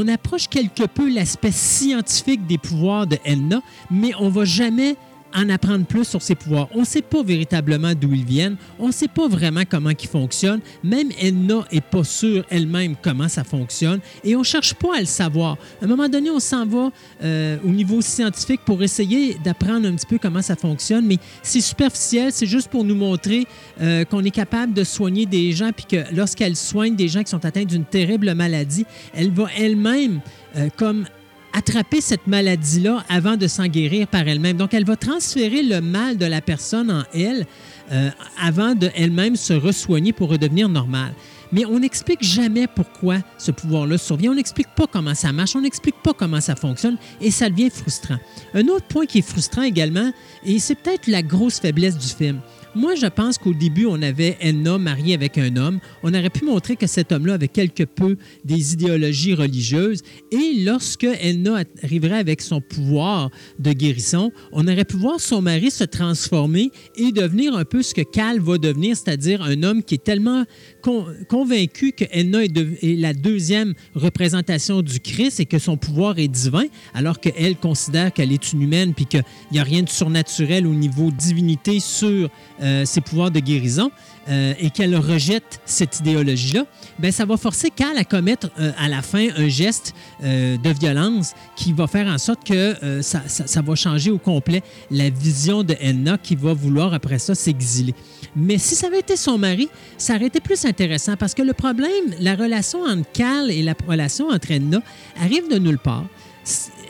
approche 0.09 0.49
quelque 0.49 0.85
peu 0.85 1.11
l'aspect 1.13 1.53
scientifique 1.53 2.47
des 2.47 2.59
pouvoirs 2.59 3.07
de 3.07 3.17
Elna, 3.25 3.61
mais 3.91 4.13
on 4.19 4.29
va 4.29 4.45
jamais 4.45 4.97
en 5.35 5.49
apprendre 5.49 5.85
plus 5.85 6.05
sur 6.05 6.23
ses 6.23 6.35
pouvoirs. 6.35 6.69
On 6.75 6.81
ne 6.81 6.85
sait 6.85 7.03
pas 7.03 7.23
véritablement 7.23 7.93
d'où 7.95 8.13
ils 8.13 8.25
viennent. 8.25 8.57
On 8.79 8.89
ne 8.89 8.93
sait 8.93 9.09
pas 9.09 9.29
vraiment 9.29 9.63
comment 9.69 9.91
ils 9.91 10.09
fonctionnent. 10.09 10.61
Même 10.83 11.11
Elna 11.21 11.65
n'est 11.73 11.81
pas 11.81 12.05
sûre 12.05 12.45
elle-même 12.51 12.97
comment 13.01 13.29
ça 13.29 13.45
fonctionne. 13.45 14.01
Et 14.25 14.37
on 14.37 14.41
ne 14.41 14.45
cherche 14.45 14.75
pas 14.75 14.97
à 14.97 15.01
le 15.01 15.07
savoir. 15.07 15.57
À 15.81 15.85
un 15.85 15.89
moment 15.89 16.09
donné, 16.09 16.31
on 16.31 16.41
s'en 16.41 16.67
va 16.67 16.91
euh, 17.23 17.59
au 17.65 17.71
niveau 17.71 18.01
scientifique 18.01 18.61
pour 18.65 18.83
essayer 18.83 19.37
d'apprendre 19.45 19.87
un 19.89 19.95
petit 19.95 20.07
peu 20.07 20.19
comment 20.19 20.43
ça 20.43 20.57
fonctionne. 20.57 21.07
Mais 21.07 21.19
c'est 21.43 21.61
superficiel. 21.61 22.33
C'est 22.33 22.47
juste 22.47 22.69
pour 22.69 22.85
nous 22.85 22.97
montrer 22.97 23.47
euh, 23.81 24.05
qu'on 24.05 24.25
est 24.25 24.31
capable 24.31 24.75
de 24.75 24.85
soigner 24.85 25.27
des 25.27 25.53
gens. 25.53 25.71
Puis 25.75 25.87
que 25.87 26.15
lorsqu'elle 26.15 26.57
soigne 26.57 26.97
des 26.97 27.09
gens 27.09 27.23
qui 27.23 27.31
sont 27.31 27.45
atteints 27.45 27.65
d'une 27.65 27.85
terrible 27.85 28.35
maladie, 28.35 28.87
elle 29.15 29.31
va 29.31 29.47
elle-même 29.57 30.21
euh, 30.57 30.69
comme 30.77 31.05
attraper 31.53 32.01
cette 32.01 32.27
maladie-là 32.27 33.05
avant 33.09 33.37
de 33.37 33.47
s'en 33.47 33.67
guérir 33.67 34.07
par 34.07 34.27
elle-même. 34.27 34.57
Donc, 34.57 34.75
elle 34.75 34.85
va 34.85 34.97
transférer 34.97 35.63
le 35.63 35.81
mal 35.81 36.17
de 36.17 36.27
la 36.27 36.41
personne 36.41 36.91
en 36.91 37.05
elle 37.15 37.47
euh, 37.91 38.11
avant 38.41 38.75
de 38.75 38.91
elle-même 38.95 39.37
se 39.37 39.53
ressoigner 39.53 40.13
pour 40.13 40.31
redevenir 40.31 40.69
normale. 40.69 41.13
Mais 41.53 41.67
on 41.67 41.81
n'explique 41.81 42.23
jamais 42.23 42.67
pourquoi 42.67 43.19
ce 43.37 43.51
pouvoir-là 43.51 43.99
survient. 43.99 44.33
On 44.33 44.35
n'explique 44.35 44.75
pas 44.75 44.87
comment 44.87 45.15
ça 45.15 45.33
marche. 45.33 45.55
On 45.55 45.61
n'explique 45.61 45.97
pas 46.03 46.15
comment 46.15 46.41
ça 46.41 46.57
fonctionne 46.57 46.97
et 47.21 47.31
ça 47.31 47.51
devient 47.51 47.69
frustrant. 47.69 48.17
Un 48.55 48.69
autre 48.69 48.87
point 48.87 49.05
qui 49.05 49.19
est 49.19 49.29
frustrant 49.29 49.63
également, 49.63 50.13
et 50.45 50.59
c'est 50.59 50.75
peut-être 50.75 51.07
la 51.09 51.23
grosse 51.23 51.61
faiblesse 51.61 51.99
du 51.99 52.09
film, 52.09 52.41
moi, 52.75 52.95
je 52.95 53.07
pense 53.07 53.39
qu'au 53.39 53.53
début, 53.53 53.87
on 53.87 54.01
avait 54.01 54.37
Enna 54.41 54.79
mariée 54.79 55.15
avec 55.15 55.37
un 55.39 55.57
homme. 55.57 55.79
On 56.03 56.15
aurait 56.15 56.31
pu 56.31 56.45
montrer 56.45 56.77
que 56.77 56.87
cet 56.87 57.13
homme-là 57.13 57.35
avait 57.35 57.49
quelque 57.49 57.83
peu 57.85 58.17
des 58.45 58.73
idéologies 58.73 59.35
religieuses. 59.35 60.03
Et 60.31 60.63
lorsque 60.65 61.05
Enna 61.05 61.65
arriverait 61.83 62.19
avec 62.19 62.41
son 62.41 62.61
pouvoir 62.61 63.31
de 63.59 63.73
guérison, 63.73 64.33
on 64.53 64.67
aurait 64.67 64.85
pu 64.85 64.97
voir 64.97 65.21
son 65.21 65.43
mari 65.43 65.71
se 65.71 65.85
transformer 65.85 66.71
et 66.97 67.13
devenir 67.13 67.55
un 67.55 67.65
peu 67.65 67.83
ce 67.83 67.95
que 67.95 68.01
Cal 68.03 68.41
va 68.41 68.59
devenir, 68.59 68.97
c'est-à-dire 68.97 69.43
un 69.43 69.63
homme 69.63 69.83
qui 69.83 69.97
est 69.97 70.05
tellement 70.05 70.45
con- 70.83 71.07
convaincu 71.29 71.93
que 71.93 72.05
Enna 72.11 72.45
est, 72.45 72.53
la 72.83 73.13
deuxième 73.13 73.75
représentation 73.95 74.83
du 74.83 75.01
Christ 75.01 75.41
et 75.41 75.47
que 75.47 75.59
son 75.59 75.77
pouvoir 75.77 76.19
est 76.19 76.29
divin, 76.29 76.65
alors 76.95 77.21
qu'elle 77.21 77.57
considère 77.57 78.13
qu'elle 78.13 78.33
est 78.33 78.53
une 78.53 78.63
humaine 78.63 78.95
puis 78.95 79.07
qu'il 79.07 79.25
n'y 79.53 79.59
a 79.59 79.63
rien 79.65 79.83
de 79.83 79.89
surnaturel 79.89 80.67
au 80.67 80.75
niveau 80.75 81.11
divinité 81.11 81.81
sur 81.81 82.31
euh, 82.63 82.85
ses 82.85 83.01
pouvoirs 83.01 83.31
de 83.31 83.41
guérison 83.41 83.91
euh, 84.29 84.55
et 84.59 84.71
qu'elle 84.71 84.97
rejette 84.97 85.61
cette 85.65 86.01
idéologie-là, 86.01 86.65
ben 86.99 87.11
ça 87.11 87.25
va 87.25 87.37
forcer 87.37 87.71
Cal 87.71 87.97
à 87.99 88.05
commettre 88.05 88.51
euh, 88.61 88.71
à 88.79 88.89
la 88.89 89.03
fin 89.03 89.29
un 89.37 89.49
geste 89.49 89.95
de 90.23 90.79
violence 90.81 91.33
qui 91.57 91.73
va 91.73 91.87
faire 91.87 92.07
en 92.07 92.19
sorte 92.19 92.45
que 92.47 93.01
ça, 93.03 93.23
ça- 93.27 93.63
va 93.63 93.75
changer 93.75 94.11
au 94.11 94.19
complet 94.19 94.63
la 94.91 95.11
vision 95.11 95.63
de 95.65 95.75
Enna 95.81 96.19
qui 96.19 96.37
va 96.37 96.53
vouloir 96.53 96.95
après 96.95 97.19
ça 97.19 97.35
s'exiler. 97.35 97.95
Mais 98.37 98.59
si 98.59 98.75
ça 98.77 98.87
avait 98.87 99.01
été 99.01 99.17
son 99.17 99.39
mari, 99.39 99.69
ça 99.99 100.15
aurait 100.15 100.27
été 100.27 100.41
plus 100.41 100.65
intéressant 100.65 101.17
parce 101.17 101.35
que 101.35 101.43
le 101.43 101.53
problème, 101.53 101.91
la 102.21 102.35
relation 102.37 102.83
entre 102.85 103.11
Cal 103.13 103.51
et 103.51 103.63
la 103.63 103.75
relation 103.89 104.29
entre 104.29 104.53
Enna 104.53 104.81
arrive 105.21 105.49
de 105.51 105.59
nulle 105.59 105.79
part. 105.79 106.05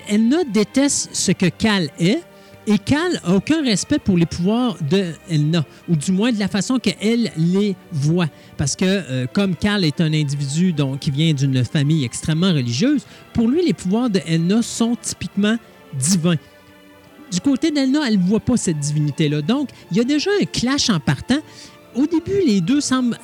Enna 0.09 0.39
déteste 0.45 1.11
ce 1.15 1.33
que 1.33 1.47
Cal 1.47 1.89
est, 1.99 2.21
et 2.67 2.79
Cal 2.79 3.21
n'a 3.25 3.35
aucun 3.35 3.63
respect 3.63 3.99
pour 3.99 4.17
les 4.17 4.27
pouvoirs 4.27 4.77
de 4.89 5.13
Elna, 5.29 5.65
ou 5.89 5.97
du 5.97 6.13
moins 6.13 6.31
de 6.31 6.39
la 6.39 6.49
façon 6.49 6.79
qu'elle 6.79 7.33
les 7.37 7.75
voit. 7.91 8.29
Parce 8.57 8.77
que 8.77 8.85
euh, 8.85 9.27
comme 9.33 9.57
Cal 9.57 9.85
est 9.85 10.01
un 10.01 10.13
individu 10.13 10.75
qui 11.01 11.11
vient 11.11 11.33
d'une 11.33 11.65
famille 11.65 12.05
extrêmement 12.05 12.53
religieuse, 12.53 13.05
pour 13.33 13.49
lui, 13.49 13.65
les 13.65 13.73
pouvoirs 13.73 14.11
de 14.11 14.21
Elna 14.27 14.63
sont 14.63 14.97
typiquement 15.01 15.57
divins. 15.99 16.37
Du 17.33 17.41
côté 17.41 17.71
d'Elna, 17.71 18.01
elle 18.07 18.19
ne 18.19 18.25
voit 18.25 18.41
pas 18.41 18.57
cette 18.57 18.79
divinité-là. 18.79 19.41
Donc, 19.43 19.71
il 19.91 19.97
y 19.97 20.01
a 20.01 20.05
déjà 20.05 20.31
un 20.41 20.45
clash 20.45 20.91
en 20.91 21.01
partant. 21.01 21.39
Au 21.95 22.07
début, 22.07 22.43
les 22.47 22.61
deux 22.61 22.81
semblent, 22.81 23.19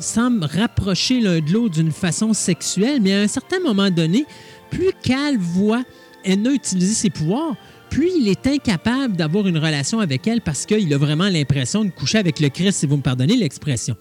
semblent 0.00 0.44
rapprocher 0.44 1.20
l'un 1.20 1.40
de 1.40 1.50
l'autre 1.50 1.76
d'une 1.76 1.92
façon 1.92 2.34
sexuelle, 2.34 3.00
mais 3.00 3.14
à 3.14 3.20
un 3.20 3.26
certain 3.26 3.58
moment 3.60 3.90
donné, 3.90 4.26
plus 4.70 4.90
Cal 5.02 5.38
voit 5.38 5.82
Elna 6.24 6.52
utiliser 6.52 6.94
ses 6.94 7.10
pouvoirs, 7.10 7.56
plus 7.90 8.10
il 8.16 8.28
est 8.28 8.46
incapable 8.46 9.16
d'avoir 9.16 9.46
une 9.46 9.58
relation 9.58 10.00
avec 10.00 10.26
elle 10.26 10.40
parce 10.40 10.64
qu'il 10.64 10.92
a 10.94 10.98
vraiment 10.98 11.28
l'impression 11.28 11.84
de 11.84 11.90
coucher 11.90 12.18
avec 12.18 12.40
le 12.40 12.48
Christ, 12.48 12.78
si 12.78 12.86
vous 12.86 12.96
me 12.96 13.02
pardonnez 13.02 13.36
l'expression. 13.36 13.96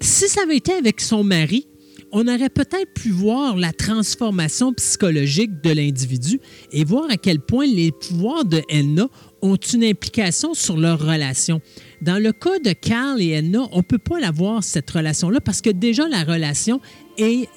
Si 0.00 0.28
ça 0.28 0.42
avait 0.42 0.56
été 0.56 0.72
avec 0.72 1.00
son 1.00 1.22
mari, 1.24 1.66
on 2.12 2.28
aurait 2.28 2.50
peut-être 2.50 2.92
pu 2.94 3.10
voir 3.10 3.56
la 3.56 3.72
transformation 3.72 4.72
psychologique 4.74 5.62
de 5.62 5.70
l'individu 5.70 6.40
et 6.70 6.84
voir 6.84 7.10
à 7.10 7.16
quel 7.16 7.40
point 7.40 7.66
les 7.66 7.90
pouvoirs 7.90 8.44
de 8.44 8.62
Enna 8.68 9.08
ont 9.40 9.56
une 9.56 9.84
implication 9.84 10.54
sur 10.54 10.76
leur 10.76 11.00
relation. 11.00 11.60
Dans 12.02 12.22
le 12.22 12.32
cas 12.32 12.58
de 12.58 12.72
Carl 12.72 13.20
et 13.20 13.30
Enna, 13.30 13.66
on 13.72 13.78
ne 13.78 13.82
peut 13.82 13.98
pas 13.98 14.20
l'avoir, 14.20 14.62
cette 14.62 14.90
relation-là, 14.90 15.40
parce 15.40 15.60
que 15.60 15.70
déjà 15.70 16.06
la 16.08 16.22
relation 16.22 16.80
est 17.16 17.48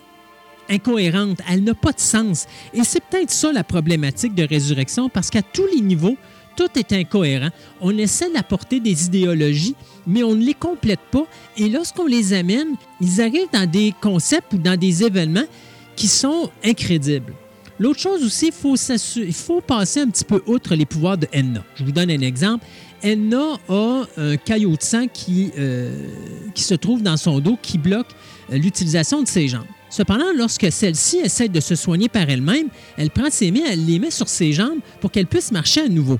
incohérente, 0.69 1.39
elle 1.49 1.63
n'a 1.63 1.73
pas 1.73 1.91
de 1.91 1.99
sens. 1.99 2.47
Et 2.73 2.83
c'est 2.83 3.03
peut-être 3.03 3.31
ça 3.31 3.51
la 3.51 3.63
problématique 3.63 4.35
de 4.35 4.43
résurrection, 4.43 5.09
parce 5.09 5.29
qu'à 5.29 5.41
tous 5.41 5.67
les 5.73 5.81
niveaux, 5.81 6.17
tout 6.55 6.69
est 6.75 6.93
incohérent. 6.93 7.49
On 7.81 7.97
essaie 7.97 8.31
d'apporter 8.31 8.79
des 8.79 9.05
idéologies, 9.05 9.75
mais 10.07 10.23
on 10.23 10.35
ne 10.35 10.43
les 10.43 10.53
complète 10.53 11.01
pas. 11.11 11.25
Et 11.57 11.69
lorsqu'on 11.69 12.05
les 12.05 12.33
amène, 12.33 12.75
ils 13.01 13.21
arrivent 13.21 13.51
dans 13.51 13.69
des 13.69 13.93
concepts 14.01 14.53
ou 14.53 14.57
dans 14.57 14.79
des 14.79 15.03
événements 15.03 15.45
qui 15.95 16.07
sont 16.07 16.49
incrédibles. 16.63 17.33
L'autre 17.77 17.99
chose 17.99 18.23
aussi, 18.23 18.53
il 19.17 19.33
faut, 19.33 19.61
passer 19.61 19.99
un 19.99 20.07
petit 20.07 20.23
peu 20.23 20.41
outre 20.45 20.75
les 20.75 20.85
pouvoirs 20.85 21.17
de 21.17 21.27
Enna. 21.33 21.61
Je 21.75 21.83
vous 21.83 21.91
donne 21.91 22.09
un 22.09 22.21
exemple. 22.21 22.65
Enna 23.03 23.59
a 23.67 24.03
un 24.15 24.37
caillot 24.37 24.77
de 24.77 24.81
sang 24.81 25.07
qui, 25.13 25.51
euh, 25.57 26.07
qui 26.53 26.63
se 26.63 26.73
trouve 26.73 27.03
dans 27.03 27.17
son 27.17 27.39
dos 27.39 27.57
qui 27.61 27.77
bloque 27.77 28.07
euh, 28.51 28.57
l'utilisation 28.57 29.21
de 29.21 29.27
ses 29.27 29.49
jambes. 29.49 29.65
Cependant, 29.95 30.33
lorsque 30.35 30.69
celle-ci 30.73 31.19
essaie 31.19 31.47
de 31.47 31.61
se 31.61 31.73
soigner 31.73 32.09
par 32.09 32.29
elle-même, 32.29 32.67
elle 32.97 33.09
prend 33.11 33.29
ses 33.29 33.49
mains, 33.49 33.61
elle 33.69 33.85
les 33.85 33.97
met 33.97 34.11
sur 34.11 34.27
ses 34.27 34.51
jambes 34.51 34.79
pour 34.99 35.09
qu'elle 35.09 35.25
puisse 35.25 35.53
marcher 35.53 35.83
à 35.83 35.87
nouveau. 35.87 36.19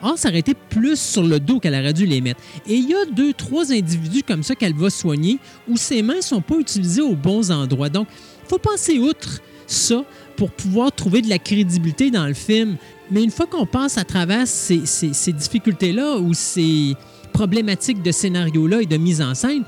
Or, 0.00 0.16
ça 0.16 0.28
aurait 0.28 0.38
été 0.38 0.54
plus 0.54 0.96
sur 0.96 1.24
le 1.24 1.40
dos 1.40 1.58
qu'elle 1.58 1.74
aurait 1.74 1.92
dû 1.92 2.06
les 2.06 2.20
mettre. 2.20 2.40
Et 2.68 2.74
il 2.76 2.88
y 2.88 2.94
a 2.94 3.04
deux, 3.10 3.32
trois 3.32 3.72
individus 3.72 4.22
comme 4.22 4.44
ça 4.44 4.54
qu'elle 4.54 4.74
va 4.74 4.90
soigner 4.90 5.40
où 5.68 5.76
ses 5.76 6.02
mains 6.02 6.18
ne 6.18 6.20
sont 6.20 6.40
pas 6.40 6.54
utilisées 6.56 7.00
aux 7.00 7.16
bons 7.16 7.50
endroits. 7.50 7.88
Donc, 7.88 8.06
il 8.44 8.48
faut 8.48 8.58
passer 8.58 9.00
outre 9.00 9.40
ça 9.66 10.04
pour 10.36 10.52
pouvoir 10.52 10.92
trouver 10.92 11.20
de 11.20 11.28
la 11.28 11.40
crédibilité 11.40 12.12
dans 12.12 12.26
le 12.28 12.34
film 12.34 12.76
Mais 13.10 13.24
une 13.24 13.32
fois 13.32 13.46
qu'on 13.46 13.66
passe 13.66 13.98
à 13.98 14.04
travers 14.04 14.46
ces, 14.46 14.86
ces- 14.86 15.14
ces 15.14 15.32
difficultés-là 15.32 16.18
ou 16.18 16.32
ces 16.32 16.94
problématiques 17.32 18.02
de 18.02 18.12
scénario-là 18.12 18.82
et 18.82 18.86
de 18.86 18.96
mise 18.96 19.20
en 19.20 19.34
scène, 19.34 19.64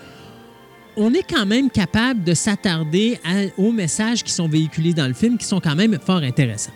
on 0.99 1.14
est 1.14 1.23
quand 1.23 1.47
même 1.47 1.71
capable 1.71 2.25
de 2.25 2.35
s'attarder 2.35 3.19
aux 3.57 3.71
messages 3.71 4.25
qui 4.25 4.33
sont 4.33 4.49
véhiculés 4.49 4.93
dans 4.93 5.07
le 5.07 5.14
film, 5.14 5.38
qui 5.38 5.47
sont 5.47 5.61
quand 5.61 5.76
même 5.76 5.99
fort 6.05 6.23
intéressants. 6.23 6.73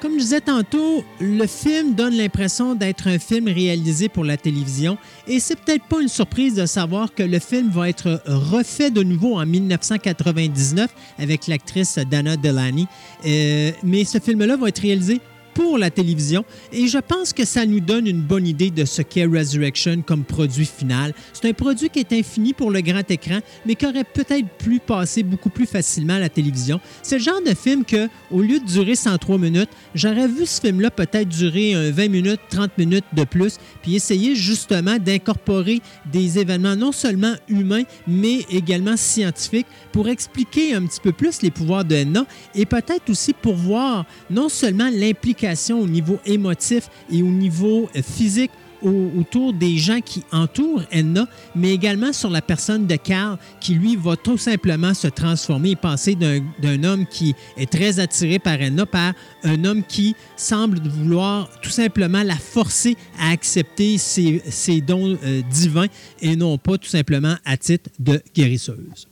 Comme 0.00 0.12
je 0.14 0.18
disais 0.18 0.40
tantôt, 0.40 1.02
le 1.20 1.46
film 1.46 1.94
donne 1.94 2.16
l'impression 2.16 2.76
d'être 2.76 3.08
un 3.08 3.18
film 3.18 3.48
réalisé 3.48 4.08
pour 4.08 4.24
la 4.24 4.36
télévision 4.36 4.96
et 5.26 5.40
c'est 5.40 5.56
peut-être 5.58 5.84
pas 5.84 6.00
une 6.00 6.08
surprise 6.08 6.54
de 6.54 6.66
savoir 6.66 7.12
que 7.12 7.24
le 7.24 7.40
film 7.40 7.68
va 7.70 7.88
être 7.88 8.22
refait 8.26 8.92
de 8.92 9.02
nouveau 9.02 9.40
en 9.40 9.44
1999 9.44 10.88
avec 11.18 11.48
l'actrice 11.48 11.98
Dana 11.98 12.36
Delany. 12.36 12.86
Euh, 13.26 13.72
mais 13.82 14.04
ce 14.04 14.18
film-là 14.18 14.56
va 14.56 14.68
être 14.68 14.82
réalisé 14.82 15.20
pour 15.58 15.76
la 15.76 15.90
télévision 15.90 16.44
et 16.72 16.86
je 16.86 16.98
pense 16.98 17.32
que 17.32 17.44
ça 17.44 17.66
nous 17.66 17.80
donne 17.80 18.06
une 18.06 18.20
bonne 18.20 18.46
idée 18.46 18.70
de 18.70 18.84
ce 18.84 19.02
qu'est 19.02 19.24
Resurrection 19.24 20.02
comme 20.02 20.22
produit 20.22 20.64
final. 20.64 21.12
C'est 21.32 21.48
un 21.48 21.52
produit 21.52 21.90
qui 21.90 21.98
est 21.98 22.12
infini 22.12 22.52
pour 22.52 22.70
le 22.70 22.80
grand 22.80 23.10
écran, 23.10 23.40
mais 23.66 23.74
qui 23.74 23.84
aurait 23.84 24.04
peut-être 24.04 24.46
pu 24.58 24.78
passer 24.78 25.24
beaucoup 25.24 25.50
plus 25.50 25.66
facilement 25.66 26.14
à 26.14 26.20
la 26.20 26.28
télévision. 26.28 26.78
C'est 27.02 27.18
le 27.18 27.24
genre 27.24 27.42
de 27.44 27.54
film 27.56 27.84
que, 27.84 28.08
au 28.30 28.40
lieu 28.40 28.60
de 28.60 28.66
durer 28.66 28.94
103 28.94 29.36
minutes, 29.36 29.70
j'aurais 29.96 30.28
vu 30.28 30.46
ce 30.46 30.60
film-là 30.60 30.92
peut-être 30.92 31.28
durer 31.28 31.74
un 31.74 31.90
20 31.90 32.08
minutes, 32.08 32.40
30 32.50 32.78
minutes 32.78 33.06
de 33.12 33.24
plus, 33.24 33.58
puis 33.82 33.96
essayer 33.96 34.36
justement 34.36 34.98
d'incorporer 34.98 35.80
des 36.12 36.38
événements 36.38 36.76
non 36.76 36.92
seulement 36.92 37.34
humains, 37.48 37.82
mais 38.06 38.46
également 38.48 38.96
scientifiques 38.96 39.66
pour 39.90 40.08
expliquer 40.08 40.74
un 40.74 40.86
petit 40.86 41.00
peu 41.00 41.10
plus 41.10 41.42
les 41.42 41.50
pouvoirs 41.50 41.84
de 41.84 41.96
Enna 41.96 42.26
et 42.54 42.64
peut-être 42.64 43.10
aussi 43.10 43.32
pour 43.32 43.56
voir 43.56 44.06
non 44.30 44.48
seulement 44.48 44.88
l'implication 44.92 45.47
au 45.74 45.86
niveau 45.86 46.18
émotif 46.26 46.88
et 47.10 47.22
au 47.22 47.26
niveau 47.30 47.88
euh, 47.96 48.02
physique 48.02 48.50
au- 48.80 49.10
autour 49.18 49.52
des 49.54 49.76
gens 49.76 50.00
qui 50.00 50.22
entourent 50.30 50.82
Enna, 50.92 51.26
mais 51.56 51.72
également 51.74 52.12
sur 52.12 52.30
la 52.30 52.40
personne 52.40 52.86
de 52.86 52.94
Carl 52.94 53.36
qui, 53.60 53.74
lui, 53.74 53.96
va 53.96 54.14
tout 54.14 54.38
simplement 54.38 54.94
se 54.94 55.08
transformer 55.08 55.70
et 55.70 55.76
passer 55.76 56.14
d'un 56.14 56.84
homme 56.84 57.04
qui 57.06 57.34
est 57.56 57.68
très 57.68 57.98
attiré 57.98 58.38
par 58.38 58.62
Enna 58.62 58.86
par 58.86 59.14
un 59.42 59.64
homme 59.64 59.82
qui 59.82 60.14
semble 60.36 60.78
vouloir 60.80 61.50
tout 61.60 61.70
simplement 61.70 62.22
la 62.22 62.36
forcer 62.36 62.96
à 63.18 63.30
accepter 63.32 63.98
ses, 63.98 64.40
ses 64.48 64.80
dons 64.80 65.18
euh, 65.24 65.42
divins 65.50 65.88
et 66.20 66.36
non 66.36 66.56
pas 66.56 66.78
tout 66.78 66.88
simplement 66.88 67.34
à 67.44 67.56
titre 67.56 67.90
de 67.98 68.22
guérisseuse. 68.32 69.07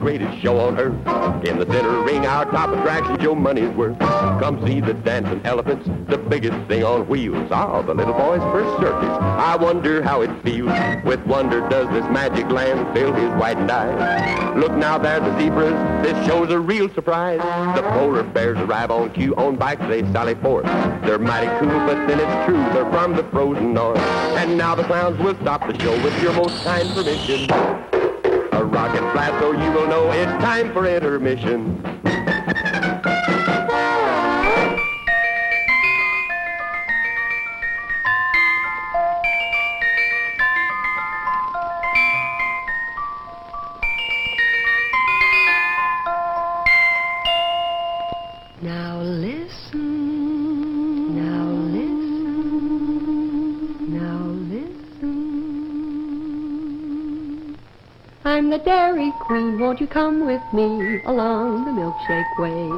Greatest 0.00 0.40
show 0.40 0.58
on 0.58 0.78
earth. 0.78 0.94
In 1.46 1.58
the 1.58 1.66
center 1.66 2.02
ring, 2.02 2.24
our 2.24 2.46
top 2.46 2.70
attraction's 2.70 3.22
your 3.22 3.36
money's 3.36 3.68
worth. 3.76 3.98
Come 3.98 4.66
see 4.66 4.80
the 4.80 4.94
dancing 4.94 5.42
elephants, 5.44 5.88
the 6.08 6.16
biggest 6.16 6.56
thing 6.68 6.82
on 6.82 7.06
wheels. 7.06 7.48
Ah, 7.52 7.82
the 7.82 7.94
little 7.94 8.14
boy's 8.14 8.40
first 8.52 8.80
circus. 8.80 9.10
I 9.20 9.56
wonder 9.56 10.02
how 10.02 10.22
it 10.22 10.30
feels. 10.42 10.72
With 11.04 11.20
wonder 11.26 11.60
does 11.68 11.88
this 11.90 12.04
magic 12.10 12.48
land 12.48 12.96
fill 12.96 13.12
his 13.12 13.30
whitened 13.34 13.70
eyes. 13.70 14.56
Look 14.56 14.72
now, 14.72 14.96
there's 14.96 15.22
the 15.22 15.38
zebras. 15.38 16.02
This 16.02 16.26
show's 16.26 16.50
a 16.50 16.58
real 16.58 16.88
surprise. 16.94 17.38
The 17.76 17.82
polar 17.82 18.22
bears 18.22 18.58
arrive 18.58 18.90
on 18.90 19.10
cue. 19.12 19.36
On 19.36 19.54
bikes 19.56 19.82
they 19.82 20.00
sally 20.12 20.34
forth. 20.36 20.64
They're 21.04 21.18
mighty 21.18 21.46
cool, 21.60 21.78
but 21.86 22.06
then 22.06 22.20
it's 22.20 22.46
true. 22.46 22.62
They're 22.72 22.90
from 22.90 23.14
the 23.16 23.24
frozen 23.24 23.74
north. 23.74 23.98
And 23.98 24.56
now 24.56 24.74
the 24.74 24.84
clowns 24.84 25.18
will 25.18 25.34
stop 25.42 25.66
the 25.66 25.78
show 25.78 25.92
with 26.02 26.22
your 26.22 26.32
most 26.32 26.64
kind 26.64 26.88
permission. 26.94 27.99
A 28.70 28.72
rocket 28.72 29.00
flat 29.10 29.40
so 29.40 29.50
you 29.50 29.72
will 29.72 29.88
know 29.88 30.12
it's 30.12 30.30
time 30.44 30.72
for 30.72 30.86
intermission. 30.86 31.82
Dairy 58.64 59.12
Queen. 59.20 59.58
Won't 59.58 59.80
you 59.80 59.86
come 59.86 60.26
with 60.26 60.42
me 60.52 61.00
along 61.04 61.64
the 61.64 61.70
milkshake 61.70 62.38
way? 62.38 62.68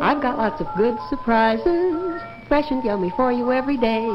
I've 0.00 0.22
got 0.22 0.38
lots 0.38 0.60
of 0.60 0.66
good 0.76 0.98
surprises, 1.08 2.20
fresh 2.48 2.70
and 2.70 2.84
yummy 2.84 3.10
for 3.10 3.32
you 3.32 3.52
every 3.52 3.76
day. 3.76 4.06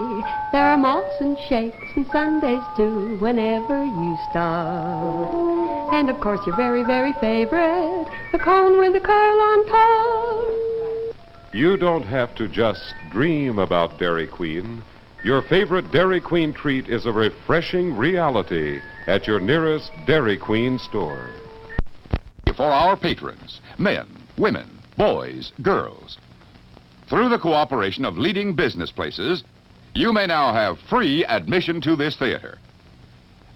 There 0.51 0.65
are 0.65 0.77
malts 0.77 1.15
and 1.19 1.37
shakes 1.49 1.77
and 1.95 2.05
sundaes 2.11 2.63
too, 2.75 3.17
whenever 3.19 3.83
you 3.83 4.17
stop. 4.29 5.93
And 5.93 6.09
of 6.09 6.19
course, 6.19 6.39
your 6.45 6.55
very, 6.55 6.83
very 6.83 7.13
favorite, 7.13 8.07
the 8.31 8.39
cone 8.39 8.77
with 8.79 8.93
the 8.93 8.99
curl 8.99 9.39
on 9.39 9.65
top. 9.67 11.15
You 11.53 11.77
don't 11.77 12.03
have 12.03 12.33
to 12.35 12.47
just 12.47 12.95
dream 13.11 13.59
about 13.59 13.99
Dairy 13.99 14.27
Queen. 14.27 14.83
Your 15.23 15.41
favorite 15.43 15.91
Dairy 15.91 16.19
Queen 16.19 16.53
treat 16.53 16.89
is 16.89 17.05
a 17.05 17.11
refreshing 17.11 17.95
reality 17.95 18.81
at 19.07 19.27
your 19.27 19.39
nearest 19.39 19.91
Dairy 20.05 20.37
Queen 20.37 20.77
store. 20.79 21.29
for 22.55 22.65
our 22.65 22.95
patrons, 22.95 23.61
men, 23.79 24.05
women, 24.37 24.69
boys, 24.95 25.51
girls. 25.63 26.17
Through 27.09 27.29
the 27.29 27.39
cooperation 27.39 28.05
of 28.05 28.17
leading 28.17 28.53
business 28.55 28.91
places, 28.91 29.43
you 29.95 30.13
may 30.13 30.27
now 30.27 30.53
have 30.53 30.77
free 30.89 31.25
admission 31.25 31.81
to 31.81 31.95
this 31.95 32.15
theater. 32.17 32.59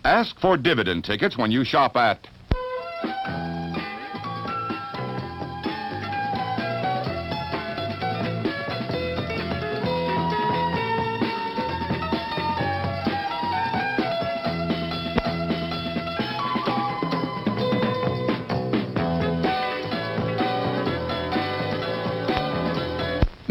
Ask 0.04 0.40
for 0.40 0.58
dividend 0.58 1.04
tickets 1.04 1.38
when 1.38 1.52
you 1.52 1.64
shop 1.64 1.96
at 1.96 2.28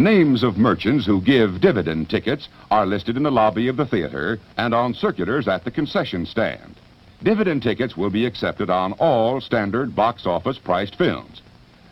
Names 0.07 0.45
of 0.45 0.57
merchants 0.57 1.05
who 1.05 1.21
give 1.21 1.61
dividend 1.61 2.09
tickets 2.09 2.49
are 2.71 2.87
listed 2.87 3.17
in 3.17 3.25
the 3.25 3.31
lobby 3.33 3.67
of 3.67 3.77
the 3.77 3.85
theater 3.85 4.39
and 4.57 4.73
on 4.73 4.95
circulars 4.95 5.49
at 5.49 5.65
the 5.65 5.71
concession 5.73 6.25
stand. 6.25 6.77
Dividend 7.25 7.65
tickets 7.65 7.97
will 7.97 8.09
be 8.09 8.25
accepted 8.25 8.71
on 8.71 8.93
all 9.01 9.41
standard 9.41 9.97
box 9.97 10.25
office 10.25 10.59
priced 10.59 10.95
films. 10.95 11.43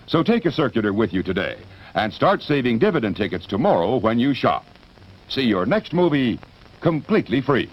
So 0.07 0.23
take 0.23 0.47
a 0.47 0.53
circular 0.53 0.93
with 0.93 1.13
you 1.13 1.25
today 1.25 1.57
and 1.95 2.13
start 2.13 2.41
saving 2.41 2.79
dividend 2.79 3.17
tickets 3.17 3.47
tomorrow 3.47 3.97
when 3.97 4.21
you 4.21 4.33
shop. 4.33 4.65
See 5.29 5.43
your 5.43 5.67
next 5.67 5.93
movie 5.93 6.39
completely 6.81 7.41
free. 7.41 7.69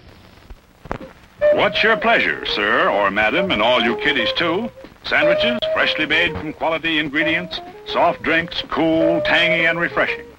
What's 1.52 1.84
your 1.84 1.96
pleasure, 1.96 2.44
sir 2.46 2.90
or 2.90 3.12
madam, 3.12 3.52
and 3.52 3.62
all 3.62 3.80
you 3.80 3.94
kiddies 3.98 4.32
too? 4.32 4.72
Sandwiches, 5.04 5.60
freshly 5.72 6.06
made 6.06 6.32
from 6.32 6.52
quality 6.52 6.98
ingredients, 6.98 7.60
soft 7.86 8.22
drinks, 8.22 8.60
cool, 8.70 9.20
tangy, 9.20 9.66
and 9.66 9.78
refreshing. 9.78 10.31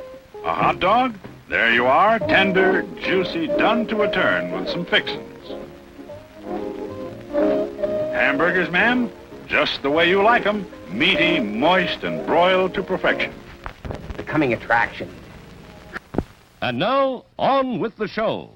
A 0.44 0.54
hot 0.54 0.80
dog? 0.80 1.16
There 1.48 1.74
you 1.74 1.86
are, 1.86 2.20
tender, 2.20 2.84
juicy, 3.02 3.48
done 3.48 3.88
to 3.88 4.02
a 4.02 4.12
turn 4.12 4.52
with 4.52 4.68
some 4.70 4.86
fixings. 4.86 5.48
Hamburgers, 8.14 8.70
ma'am? 8.70 9.10
Just 9.48 9.82
the 9.84 9.90
way 9.90 10.10
you 10.10 10.22
like 10.22 10.46
'em, 10.46 10.66
meaty, 10.90 11.40
moist, 11.40 12.04
and 12.04 12.26
broiled 12.26 12.74
to 12.74 12.84
perfection. 12.84 13.32
Becoming 14.18 14.52
attraction. 14.54 15.10
And 16.62 16.80
now, 16.80 17.26
on 17.38 17.80
with 17.80 17.96
the 17.96 18.08
show. 18.08 18.50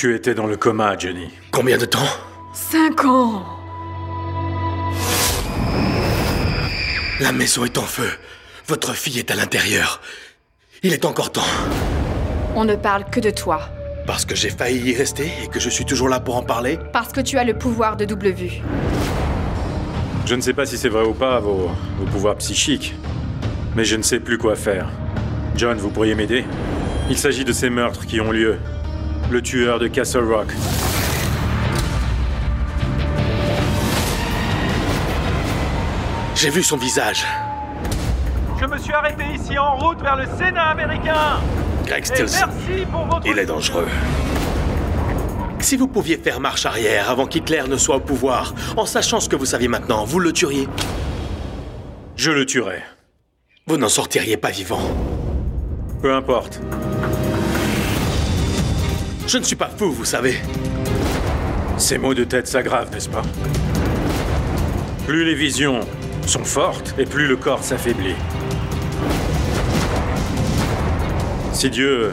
Tu 0.00 0.14
étais 0.14 0.34
dans 0.34 0.46
le 0.46 0.56
coma, 0.56 0.96
Johnny. 0.96 1.28
Combien 1.50 1.76
de 1.76 1.84
temps 1.84 2.08
Cinq 2.54 3.04
ans 3.04 3.44
La 7.20 7.32
maison 7.32 7.66
est 7.66 7.76
en 7.76 7.82
feu. 7.82 8.08
Votre 8.66 8.94
fille 8.94 9.18
est 9.18 9.30
à 9.30 9.34
l'intérieur. 9.34 10.00
Il 10.82 10.94
est 10.94 11.04
encore 11.04 11.32
temps. 11.32 11.44
On 12.56 12.64
ne 12.64 12.76
parle 12.76 13.10
que 13.10 13.20
de 13.20 13.28
toi. 13.28 13.68
Parce 14.06 14.24
que 14.24 14.34
j'ai 14.34 14.48
failli 14.48 14.90
y 14.90 14.96
rester 14.96 15.30
et 15.44 15.48
que 15.48 15.60
je 15.60 15.68
suis 15.68 15.84
toujours 15.84 16.08
là 16.08 16.18
pour 16.18 16.36
en 16.36 16.42
parler 16.44 16.78
Parce 16.94 17.12
que 17.12 17.20
tu 17.20 17.36
as 17.36 17.44
le 17.44 17.58
pouvoir 17.58 17.98
de 17.98 18.06
double 18.06 18.30
vue. 18.30 18.62
Je 20.24 20.34
ne 20.34 20.40
sais 20.40 20.54
pas 20.54 20.64
si 20.64 20.78
c'est 20.78 20.88
vrai 20.88 21.04
ou 21.04 21.12
pas, 21.12 21.40
vos, 21.40 21.70
vos 21.98 22.06
pouvoirs 22.10 22.36
psychiques. 22.36 22.94
Mais 23.76 23.84
je 23.84 23.96
ne 23.96 24.02
sais 24.02 24.18
plus 24.18 24.38
quoi 24.38 24.56
faire. 24.56 24.88
John, 25.56 25.76
vous 25.76 25.90
pourriez 25.90 26.14
m'aider? 26.14 26.46
Il 27.10 27.18
s'agit 27.18 27.44
de 27.44 27.52
ces 27.52 27.68
meurtres 27.68 28.06
qui 28.06 28.18
ont 28.22 28.32
lieu. 28.32 28.56
Le 29.30 29.40
tueur 29.40 29.78
de 29.78 29.86
Castle 29.86 30.24
Rock. 30.24 30.48
J'ai 36.34 36.50
vu 36.50 36.62
son 36.62 36.76
visage. 36.76 37.24
Je 38.60 38.66
me 38.66 38.76
suis 38.78 38.92
arrêté 38.92 39.22
ici 39.34 39.56
en 39.56 39.76
route 39.76 40.00
vers 40.02 40.16
le 40.16 40.24
Sénat 40.36 40.70
américain. 40.70 41.40
Greg 41.86 42.02
Et 42.02 42.06
Stilson. 42.06 42.46
merci 42.48 42.84
pour 42.86 43.04
votre... 43.06 43.26
Il 43.26 43.38
est 43.38 43.46
dangereux. 43.46 43.86
Si 45.60 45.76
vous 45.76 45.86
pouviez 45.86 46.16
faire 46.16 46.40
marche 46.40 46.66
arrière 46.66 47.08
avant 47.10 47.26
qu'Hitler 47.26 47.62
ne 47.68 47.76
soit 47.76 47.96
au 47.96 48.00
pouvoir, 48.00 48.54
en 48.76 48.86
sachant 48.86 49.20
ce 49.20 49.28
que 49.28 49.36
vous 49.36 49.44
saviez 49.44 49.68
maintenant, 49.68 50.04
vous 50.04 50.18
le 50.18 50.32
tueriez 50.32 50.66
Je 52.16 52.32
le 52.32 52.46
tuerai. 52.46 52.82
Vous 53.66 53.76
n'en 53.76 53.88
sortiriez 53.88 54.36
pas 54.36 54.50
vivant. 54.50 54.80
Peu 56.02 56.12
importe. 56.14 56.60
Je 59.32 59.38
ne 59.38 59.44
suis 59.44 59.54
pas 59.54 59.70
fou, 59.70 59.92
vous 59.92 60.04
savez. 60.04 60.34
Ces 61.78 61.98
maux 61.98 62.14
de 62.14 62.24
tête 62.24 62.48
s'aggravent, 62.48 62.90
n'est-ce 62.90 63.08
pas? 63.08 63.22
Plus 65.06 65.24
les 65.24 65.36
visions 65.36 65.78
sont 66.26 66.42
fortes 66.42 66.96
et 66.98 67.04
plus 67.04 67.28
le 67.28 67.36
corps 67.36 67.62
s'affaiblit. 67.62 68.16
Si 71.52 71.70
Dieu 71.70 72.12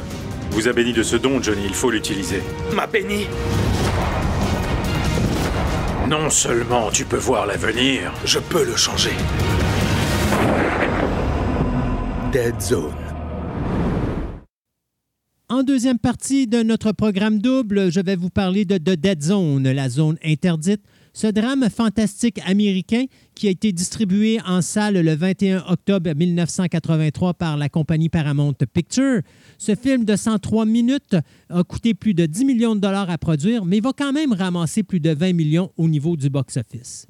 vous 0.51 0.67
a 0.67 0.73
béni 0.73 0.93
de 0.93 1.01
ce 1.01 1.15
don, 1.15 1.41
Johnny, 1.41 1.63
il 1.65 1.73
faut 1.73 1.89
l'utiliser. 1.89 2.43
M'a 2.75 2.86
béni 2.86 3.25
Non 6.08 6.30
seulement 6.30 6.91
tu 6.91 7.03
peux 7.03 7.17
voir 7.17 7.47
l'avenir, 7.47 8.13
Je 8.25 8.38
peux 8.38 8.63
le 8.63 8.75
changer. 8.75 9.13
Dead 12.32 12.62
Zone. 12.62 13.06
En 15.49 15.63
deuxième 15.63 15.97
partie 15.97 16.45
de 16.45 16.62
notre 16.62 16.91
programme 16.91 17.39
double, 17.39 17.89
je 17.89 18.01
vais 18.01 18.17
vous 18.17 18.29
parler 18.29 18.65
de 18.65 18.77
The 18.77 18.99
Dead 18.99 19.23
Zone, 19.23 19.71
la 19.71 19.88
zone 19.88 20.17
interdite, 20.21 20.81
ce 21.13 21.27
drame 21.27 21.69
fantastique 21.69 22.41
américain 22.45 23.05
qui 23.33 23.47
a 23.47 23.51
été 23.51 23.71
distribué 23.71 24.39
en 24.45 24.62
salle 24.62 24.99
le 24.99 25.15
21 25.15 25.63
octobre 25.69 26.13
1983 26.13 27.33
par 27.36 27.55
la 27.55 27.69
compagnie 27.69 28.10
Paramount 28.10 28.55
Pictures. 28.73 29.21
Ce 29.57 29.73
film 29.73 30.03
de 30.03 30.17
103 30.17 30.65
minutes 30.65 31.15
a 31.49 31.63
coûté 31.63 31.93
plus 31.93 32.13
de 32.13 32.25
10 32.25 32.43
millions 32.43 32.75
de 32.75 32.81
dollars 32.81 33.10
à 33.10 33.17
produire, 33.17 33.63
mais 33.63 33.79
va 33.79 33.93
quand 33.97 34.12
même 34.12 34.33
ramasser 34.33 34.83
plus 34.83 34.99
de 34.99 35.12
20 35.12 35.31
millions 35.31 35.71
au 35.77 35.88
niveau 35.88 36.17
du 36.17 36.29
box-office. 36.29 37.07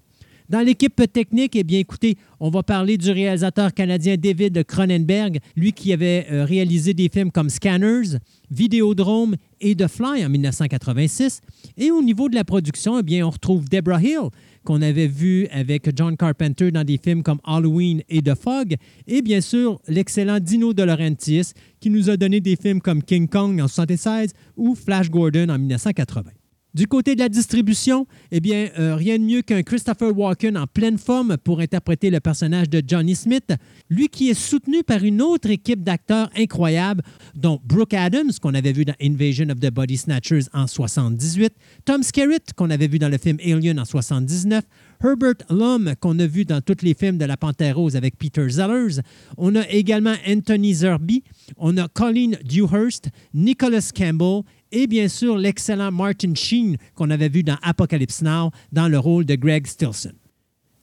Dans 0.49 0.62
l'équipe 0.62 1.01
technique, 1.12 1.57
eh 1.57 1.63
bien, 1.65 1.79
écoutez, 1.79 2.15
on 2.39 2.49
va 2.49 2.63
parler 2.63 2.97
du 2.97 3.12
réalisateur 3.12 3.73
canadien 3.73 4.15
David 4.15 4.63
Cronenberg, 4.63 5.39
lui 5.57 5.73
qui 5.73 5.91
avait 5.91 6.25
euh, 6.31 6.45
réalisé 6.45 6.93
des 6.93 7.10
films 7.10 7.31
comme 7.31 7.49
Scanners, 7.49 8.17
Vidéodrome 8.49 9.36
et 9.60 9.75
The 9.75 9.88
Fly 9.88 10.25
en 10.25 10.29
1986. 10.29 11.41
Et 11.77 11.91
au 11.91 12.01
niveau 12.01 12.29
de 12.29 12.36
la 12.36 12.45
production, 12.45 13.01
eh 13.05 13.23
on 13.23 13.29
retrouve 13.29 13.67
Deborah 13.67 14.01
Hill, 14.01 14.29
qu'on 14.63 14.81
avait 14.81 15.07
vu 15.07 15.47
avec 15.47 15.89
John 15.93 16.15
Carpenter 16.15 16.71
dans 16.71 16.86
des 16.86 16.97
films 16.97 17.23
comme 17.23 17.39
Halloween 17.43 18.01
et 18.07 18.21
The 18.21 18.36
Fog, 18.36 18.77
et 19.05 19.21
bien 19.21 19.41
sûr 19.41 19.81
l'excellent 19.89 20.39
Dino 20.39 20.71
De 20.71 20.83
Laurentiis, 20.83 21.51
qui 21.81 21.89
nous 21.89 22.10
a 22.10 22.15
donné 22.15 22.39
des 22.39 22.55
films 22.55 22.79
comme 22.79 23.03
King 23.03 23.27
Kong 23.27 23.51
en 23.60 23.67
1976 23.67 24.31
ou 24.55 24.75
Flash 24.75 25.10
Gordon 25.10 25.49
en 25.49 25.60
1980. 25.60 26.37
Du 26.78 26.86
côté 26.86 27.16
de 27.16 27.22
la 27.22 27.28
distribution, 27.28 28.06
eh 28.30 28.40
bien, 28.40 28.70
euh, 28.78 28.94
rien 28.94 29.18
de 29.18 29.24
mieux 29.24 29.42
qu'un 29.42 29.63
Christopher 29.63 30.16
Walken 30.16 30.56
en 30.56 30.68
pleine 30.68 31.00
forme 31.00 31.36
pour 31.38 31.60
interpréter 31.60 32.12
le 32.12 32.20
personnage 32.20 32.70
de 32.70 32.84
Johnny 32.88 33.16
Smith, 33.16 33.52
lui 33.90 34.10
qui 34.10 34.30
est 34.30 34.36
soutenu 34.36 34.84
par 34.84 35.04
une 35.04 35.24
autre 35.24 35.50
équipe 35.50 35.84
d'acteurs 35.84 36.30
incroyables, 36.38 37.02
dont 37.34 37.60
Brooke 37.66 37.96
Adams, 37.96 38.30
qu'on 38.40 38.54
avait 38.54 38.74
vu 38.74 38.86
dans 38.86 38.94
Invasion 39.02 39.50
of 39.50 39.60
the 39.60 39.72
Body 39.72 39.98
Snatchers 39.98 40.44
en 40.54 40.68
78, 40.68 41.52
Tom 41.84 42.04
Skerritt, 42.04 42.54
qu'on 42.54 42.70
avait 42.70 42.88
vu 42.88 43.00
dans 43.00 43.10
le 43.10 43.18
film 43.18 43.40
Alien 43.44 43.80
en 43.80 43.86
79, 43.86 44.63
Herbert 45.04 45.34
Lum, 45.50 45.96
qu'on 46.00 46.20
a 46.20 46.28
vu 46.28 46.46
dans 46.46 46.62
tous 46.62 46.84
les 46.84 46.94
films 46.94 47.18
de 47.18 47.26
La 47.26 47.38
Panthère 47.38 47.76
Rose 47.76 47.96
avec 47.96 48.20
Peter 48.20 48.48
Sellers. 48.50 49.02
On 49.38 49.56
a 49.56 49.68
également 49.70 50.16
Anthony 50.28 50.76
Zerby, 50.76 51.24
on 51.58 51.76
a 51.78 51.88
Colleen 51.88 52.38
Dewhurst, 52.44 53.10
Nicholas 53.34 53.92
Campbell 53.96 54.44
et 54.71 54.88
bien 54.88 55.08
sûr 55.08 55.38
l'excellent 55.38 55.91
Martin 55.91 56.34
Sheen 56.36 56.77
qu'on 56.95 57.10
avait 57.10 57.30
vu 57.30 57.43
dans 57.43 57.58
Apocalypse 57.62 58.21
Now 58.21 58.51
dans 58.71 58.88
le 58.88 58.99
rôle 58.99 59.25
de 59.25 59.36
Greg 59.36 59.67
Stilson. 59.67 60.13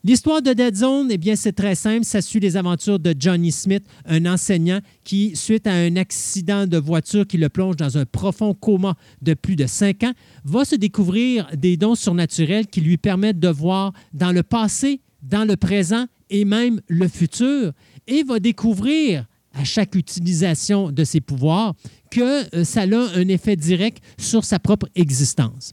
L'histoire 0.07 0.43
de 0.43 0.53
Dead 0.53 0.77
Zone, 0.77 1.09
eh 1.11 1.17
bien, 1.17 1.35
c'est 1.35 1.55
très 1.55 1.75
simple. 1.75 2.05
Ça 2.05 2.21
suit 2.21 2.39
les 2.39 2.59
aventures 2.59 2.99
de 2.99 3.15
Johnny 3.19 3.51
Smith, 3.51 3.85
un 4.05 4.27
enseignant 4.27 4.81
qui, 5.03 5.35
suite 5.35 5.67
à 5.67 5.73
un 5.73 5.97
accident 5.97 6.67
de 6.67 6.77
voiture 6.77 7.27
qui 7.27 7.39
le 7.39 7.49
plonge 7.49 7.77
dans 7.77 7.97
un 7.97 8.05
profond 8.05 8.53
coma 8.53 8.97
de 9.23 9.33
plus 9.33 9.57
de 9.57 9.67
cinq 9.67 10.03
ans, 10.03 10.13
va 10.45 10.67
se 10.67 10.77
découvrir 10.77 11.49
des 11.57 11.79
dons 11.79 11.95
surnaturels 11.95 12.67
qui 12.67 12.83
lui 12.83 12.99
permettent 12.99 13.41
de 13.41 13.49
voir 13.49 13.95
dans 14.13 14.31
le 14.31 14.43
passé, 14.43 15.01
dans 15.23 15.49
le 15.49 15.57
présent 15.57 16.05
et 16.29 16.45
même 16.45 16.83
le 16.89 17.09
futur, 17.09 17.73
et 18.07 18.25
va 18.25 18.41
découvrir 18.41 19.25
à 19.55 19.65
chaque 19.65 19.95
utilisation 19.95 20.91
de 20.91 21.05
ses 21.05 21.21
pouvoirs 21.21 21.75
que 22.11 22.55
euh, 22.57 22.65
ça 22.65 22.83
a 22.83 22.85
un 22.87 23.29
effet 23.29 23.57
direct 23.57 24.03
sur 24.19 24.45
sa 24.45 24.59
propre 24.59 24.89
existence. 24.95 25.73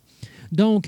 Donc, 0.52 0.88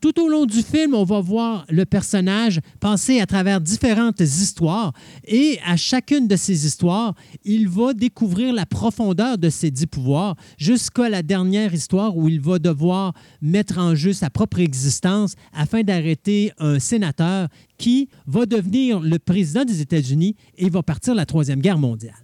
tout 0.00 0.20
au 0.20 0.28
long 0.28 0.46
du 0.46 0.62
film, 0.62 0.94
on 0.94 1.04
va 1.04 1.20
voir 1.20 1.64
le 1.68 1.84
personnage 1.84 2.60
passer 2.80 3.20
à 3.20 3.26
travers 3.26 3.60
différentes 3.60 4.20
histoires 4.20 4.92
et 5.26 5.58
à 5.64 5.76
chacune 5.76 6.26
de 6.28 6.36
ces 6.36 6.66
histoires, 6.66 7.14
il 7.44 7.68
va 7.68 7.94
découvrir 7.94 8.52
la 8.52 8.66
profondeur 8.66 9.38
de 9.38 9.50
ses 9.50 9.70
dix 9.70 9.86
pouvoirs 9.86 10.36
jusqu'à 10.58 11.08
la 11.08 11.22
dernière 11.22 11.74
histoire 11.74 12.16
où 12.16 12.28
il 12.28 12.40
va 12.40 12.58
devoir 12.58 13.12
mettre 13.40 13.78
en 13.78 13.94
jeu 13.94 14.12
sa 14.12 14.30
propre 14.30 14.60
existence 14.60 15.34
afin 15.52 15.82
d'arrêter 15.82 16.52
un 16.58 16.78
sénateur 16.78 17.48
qui 17.78 18.08
va 18.26 18.46
devenir 18.46 19.00
le 19.00 19.18
président 19.18 19.64
des 19.64 19.80
États-Unis 19.80 20.36
et 20.56 20.70
va 20.70 20.82
partir 20.82 21.14
la 21.14 21.26
Troisième 21.26 21.60
Guerre 21.60 21.78
mondiale. 21.78 22.23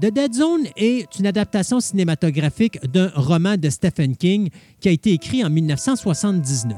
The 0.00 0.12
Dead 0.12 0.32
Zone 0.32 0.68
est 0.76 1.18
une 1.18 1.26
adaptation 1.26 1.80
cinématographique 1.80 2.78
d'un 2.86 3.10
roman 3.16 3.56
de 3.56 3.68
Stephen 3.68 4.16
King 4.16 4.48
qui 4.78 4.88
a 4.88 4.92
été 4.92 5.10
écrit 5.10 5.44
en 5.44 5.50
1979. 5.50 6.76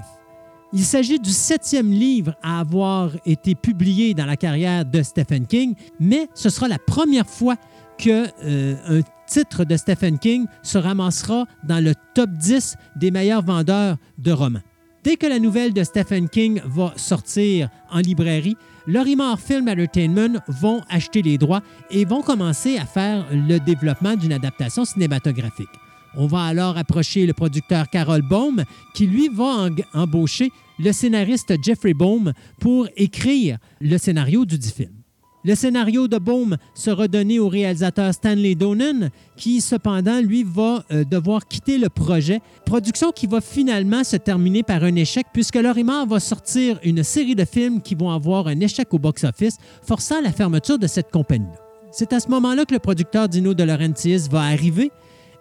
Il 0.72 0.82
s'agit 0.84 1.18
du 1.18 1.28
septième 1.28 1.90
livre 1.90 2.34
à 2.42 2.60
avoir 2.60 3.10
été 3.26 3.54
publié 3.54 4.14
dans 4.14 4.24
la 4.24 4.38
carrière 4.38 4.86
de 4.86 5.02
Stephen 5.02 5.46
King, 5.46 5.74
mais 5.98 6.28
ce 6.32 6.48
sera 6.48 6.66
la 6.66 6.78
première 6.78 7.28
fois 7.28 7.56
que 7.98 8.26
euh, 8.42 9.02
titre 9.26 9.64
de 9.64 9.76
Stephen 9.76 10.18
King 10.18 10.46
se 10.62 10.78
ramassera 10.78 11.44
dans 11.62 11.84
le 11.84 11.92
top 12.14 12.30
10 12.30 12.76
des 12.96 13.10
meilleurs 13.10 13.44
vendeurs 13.44 13.98
de 14.16 14.32
romans. 14.32 14.62
Dès 15.04 15.16
que 15.16 15.26
la 15.26 15.38
nouvelle 15.38 15.74
de 15.74 15.84
Stephen 15.84 16.28
King 16.28 16.62
va 16.64 16.94
sortir 16.96 17.68
en 17.90 17.98
librairie, 17.98 18.56
Lorimar 18.92 19.38
Film 19.38 19.68
Entertainment 19.68 20.40
vont 20.48 20.82
acheter 20.88 21.22
les 21.22 21.38
droits 21.38 21.62
et 21.92 22.04
vont 22.04 22.22
commencer 22.22 22.76
à 22.76 22.84
faire 22.84 23.24
le 23.30 23.58
développement 23.58 24.16
d'une 24.16 24.32
adaptation 24.32 24.84
cinématographique. 24.84 25.68
On 26.16 26.26
va 26.26 26.42
alors 26.42 26.76
approcher 26.76 27.24
le 27.24 27.32
producteur 27.32 27.88
Carol 27.88 28.22
Baum, 28.22 28.64
qui 28.92 29.06
lui 29.06 29.28
va 29.28 29.68
embaucher 29.94 30.50
le 30.80 30.90
scénariste 30.90 31.54
Jeffrey 31.62 31.94
Baum 31.94 32.32
pour 32.58 32.88
écrire 32.96 33.58
le 33.80 33.96
scénario 33.96 34.44
du 34.44 34.58
film. 34.58 34.99
Le 35.42 35.54
scénario 35.54 36.06
de 36.06 36.18
Baum 36.18 36.58
sera 36.74 37.08
donné 37.08 37.38
au 37.38 37.48
réalisateur 37.48 38.12
Stanley 38.12 38.54
Donen, 38.54 39.10
qui 39.36 39.62
cependant, 39.62 40.20
lui, 40.20 40.44
va 40.44 40.84
euh, 40.92 41.02
devoir 41.04 41.46
quitter 41.46 41.78
le 41.78 41.88
projet. 41.88 42.40
Production 42.66 43.10
qui 43.10 43.26
va 43.26 43.40
finalement 43.40 44.04
se 44.04 44.16
terminer 44.16 44.62
par 44.62 44.84
un 44.84 44.94
échec, 44.96 45.26
puisque 45.32 45.56
Lorimar 45.56 46.06
va 46.06 46.20
sortir 46.20 46.78
une 46.84 47.02
série 47.02 47.34
de 47.34 47.46
films 47.46 47.80
qui 47.80 47.94
vont 47.94 48.10
avoir 48.10 48.48
un 48.48 48.60
échec 48.60 48.92
au 48.92 48.98
box-office, 48.98 49.56
forçant 49.82 50.20
la 50.20 50.30
fermeture 50.30 50.78
de 50.78 50.86
cette 50.86 51.10
compagnie-là. 51.10 51.58
C'est 51.90 52.12
à 52.12 52.20
ce 52.20 52.28
moment-là 52.28 52.66
que 52.66 52.74
le 52.74 52.78
producteur 52.78 53.28
Dino 53.28 53.54
De 53.54 53.64
Laurentiis 53.64 54.28
va 54.30 54.42
arriver 54.42 54.90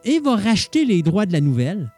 et 0.05 0.19
va 0.19 0.37
racheter 0.37 0.85
les 0.85 1.01
droits 1.01 1.25
de 1.25 1.33
la 1.33 1.41
nouvelle. 1.41 1.91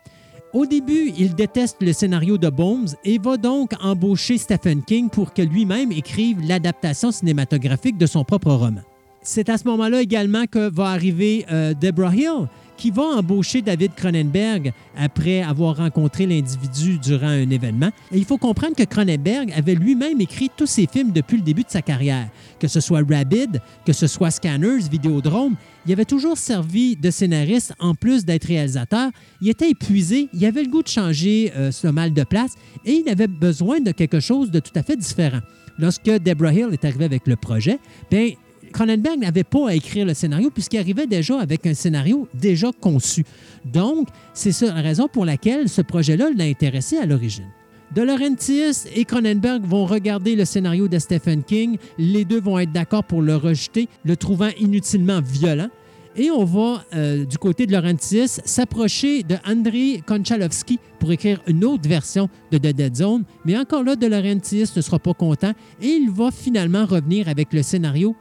Au 0.53 0.65
début, 0.65 1.13
il 1.17 1.33
déteste 1.33 1.77
le 1.81 1.93
scénario 1.93 2.37
de 2.37 2.49
Bones 2.49 2.89
et 3.05 3.17
va 3.19 3.37
donc 3.37 3.71
embaucher 3.81 4.37
Stephen 4.37 4.83
King 4.83 5.09
pour 5.09 5.33
que 5.33 5.41
lui-même 5.41 5.93
écrive 5.93 6.41
l'adaptation 6.45 7.11
cinématographique 7.11 7.97
de 7.97 8.05
son 8.05 8.25
propre 8.25 8.51
roman. 8.51 8.81
C'est 9.23 9.49
à 9.49 9.57
ce 9.59 9.65
moment-là 9.65 10.01
également 10.01 10.45
que 10.47 10.69
va 10.71 10.87
arriver 10.87 11.45
euh, 11.51 11.75
Deborah 11.79 12.15
Hill, 12.15 12.47
qui 12.75 12.89
va 12.89 13.03
embaucher 13.03 13.61
David 13.61 13.93
Cronenberg 13.93 14.73
après 14.97 15.43
avoir 15.43 15.77
rencontré 15.77 16.25
l'individu 16.25 16.97
durant 16.97 17.27
un 17.27 17.47
événement. 17.51 17.91
Et 18.11 18.17
il 18.17 18.25
faut 18.25 18.39
comprendre 18.39 18.75
que 18.75 18.81
Cronenberg 18.83 19.53
avait 19.55 19.75
lui-même 19.75 20.19
écrit 20.19 20.49
tous 20.57 20.65
ses 20.65 20.87
films 20.87 21.11
depuis 21.11 21.37
le 21.37 21.43
début 21.43 21.61
de 21.61 21.69
sa 21.69 21.83
carrière, 21.83 22.27
que 22.59 22.67
ce 22.67 22.79
soit 22.79 23.03
Rabid, 23.07 23.61
que 23.85 23.93
ce 23.93 24.07
soit 24.07 24.31
Scanners, 24.31 24.89
Vidéodrome. 24.89 25.55
Il 25.85 25.93
avait 25.93 26.05
toujours 26.05 26.39
servi 26.39 26.95
de 26.95 27.11
scénariste 27.11 27.75
en 27.79 27.93
plus 27.93 28.25
d'être 28.25 28.45
réalisateur. 28.45 29.11
Il 29.39 29.49
était 29.49 29.69
épuisé, 29.69 30.29
il 30.33 30.43
avait 30.43 30.63
le 30.63 30.69
goût 30.69 30.81
de 30.81 30.87
changer 30.87 31.53
euh, 31.55 31.69
ce 31.71 31.85
mal 31.85 32.11
de 32.13 32.23
place 32.23 32.55
et 32.85 32.93
il 32.93 33.07
avait 33.07 33.27
besoin 33.27 33.81
de 33.81 33.91
quelque 33.91 34.19
chose 34.19 34.49
de 34.49 34.59
tout 34.59 34.73
à 34.73 34.81
fait 34.81 34.97
différent. 34.97 35.41
Lorsque 35.77 36.09
Deborah 36.09 36.53
Hill 36.53 36.69
est 36.71 36.83
arrivée 36.83 37.05
avec 37.05 37.27
le 37.27 37.35
projet, 37.35 37.77
bien, 38.09 38.31
Cronenberg 38.71 39.19
n'avait 39.19 39.43
pas 39.43 39.69
à 39.69 39.75
écrire 39.75 40.05
le 40.05 40.13
scénario 40.13 40.49
puisqu'il 40.49 40.79
arrivait 40.79 41.07
déjà 41.07 41.39
avec 41.39 41.65
un 41.65 41.73
scénario 41.73 42.27
déjà 42.33 42.71
conçu. 42.79 43.23
Donc, 43.65 44.07
c'est 44.33 44.59
la 44.61 44.73
raison 44.73 45.07
pour 45.07 45.25
laquelle 45.25 45.69
ce 45.69 45.81
projet-là 45.81 46.29
l'a 46.35 46.45
intéressé 46.45 46.97
à 46.97 47.05
l'origine. 47.05 47.47
De 47.93 48.01
Laurentiis 48.01 48.87
et 48.95 49.03
Cronenberg 49.03 49.65
vont 49.65 49.85
regarder 49.85 50.37
le 50.37 50.45
scénario 50.45 50.87
de 50.87 50.97
Stephen 50.97 51.43
King. 51.43 51.77
Les 51.97 52.23
deux 52.23 52.39
vont 52.39 52.57
être 52.57 52.71
d'accord 52.71 53.03
pour 53.03 53.21
le 53.21 53.35
rejeter, 53.35 53.89
le 54.05 54.15
trouvant 54.15 54.49
inutilement 54.57 55.19
violent. 55.21 55.67
Et 56.15 56.29
on 56.29 56.43
va, 56.43 56.83
euh, 56.93 57.25
du 57.25 57.37
côté 57.37 57.65
de 57.65 57.71
Laurentiis, 57.71 58.27
s'approcher 58.27 59.23
de 59.23 59.35
Andrei 59.45 60.01
Konchalovsky 60.05 60.79
pour 60.99 61.11
écrire 61.11 61.41
une 61.47 61.63
autre 61.63 61.87
version 61.87 62.29
de 62.51 62.57
The 62.57 62.73
Dead 62.73 62.95
Zone. 62.95 63.23
Mais 63.45 63.57
encore 63.57 63.83
là, 63.83 63.95
de 63.95 64.07
Laurentiis 64.07 64.71
ne 64.75 64.81
sera 64.81 64.99
pas 64.99 65.13
content 65.13 65.53
et 65.81 65.87
il 65.87 66.09
va 66.11 66.31
finalement 66.31 66.85
revenir 66.85 67.29
avec 67.29 67.53
le 67.53 67.63
scénario 67.63 68.15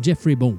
Jeffrey 0.00 0.36
Bone. 0.36 0.58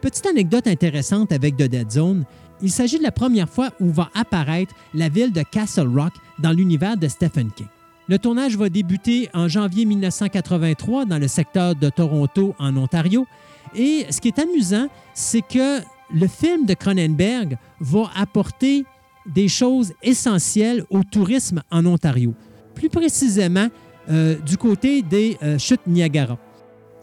Petite 0.00 0.26
anecdote 0.26 0.66
intéressante 0.66 1.32
avec 1.32 1.56
The 1.56 1.62
Dead 1.62 1.90
Zone, 1.90 2.24
il 2.62 2.70
s'agit 2.70 2.98
de 2.98 3.02
la 3.02 3.12
première 3.12 3.48
fois 3.48 3.70
où 3.80 3.90
va 3.90 4.10
apparaître 4.14 4.74
la 4.92 5.08
ville 5.08 5.32
de 5.32 5.42
Castle 5.42 5.88
Rock 5.88 6.12
dans 6.38 6.52
l'univers 6.52 6.96
de 6.96 7.08
Stephen 7.08 7.50
King. 7.50 7.66
Le 8.06 8.18
tournage 8.18 8.56
va 8.56 8.68
débuter 8.68 9.30
en 9.32 9.48
janvier 9.48 9.86
1983 9.86 11.06
dans 11.06 11.18
le 11.18 11.26
secteur 11.26 11.74
de 11.74 11.88
Toronto, 11.88 12.54
en 12.58 12.76
Ontario, 12.76 13.26
et 13.74 14.06
ce 14.10 14.20
qui 14.20 14.28
est 14.28 14.38
amusant, 14.38 14.88
c'est 15.14 15.40
que 15.40 15.80
le 16.12 16.26
film 16.26 16.66
de 16.66 16.74
Cronenberg 16.74 17.56
va 17.80 18.10
apporter 18.14 18.84
des 19.26 19.48
choses 19.48 19.94
essentielles 20.02 20.84
au 20.90 21.02
tourisme 21.02 21.62
en 21.70 21.86
Ontario. 21.86 22.34
Plus 22.74 22.90
précisément, 22.90 23.68
euh, 24.10 24.36
du 24.40 24.58
côté 24.58 25.00
des 25.00 25.38
euh, 25.42 25.58
chutes 25.58 25.86
Niagara. 25.86 26.38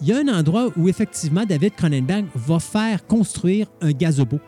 Il 0.01 0.07
y 0.07 0.13
a 0.13 0.17
un 0.17 0.27
endroit 0.27 0.69
où 0.75 0.89
effectivement 0.89 1.45
David 1.45 1.75
Cronenberg 1.75 2.25
va 2.35 2.59
faire 2.59 3.05
construire 3.05 3.67
un 3.81 3.91
gazebo. 3.91 4.39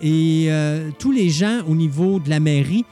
Et 0.00 0.46
euh, 0.48 0.90
tous 0.98 1.12
les 1.12 1.28
gens 1.28 1.60
au 1.68 1.74
niveau 1.74 2.18
de 2.18 2.30
la 2.30 2.40
mairie 2.40 2.84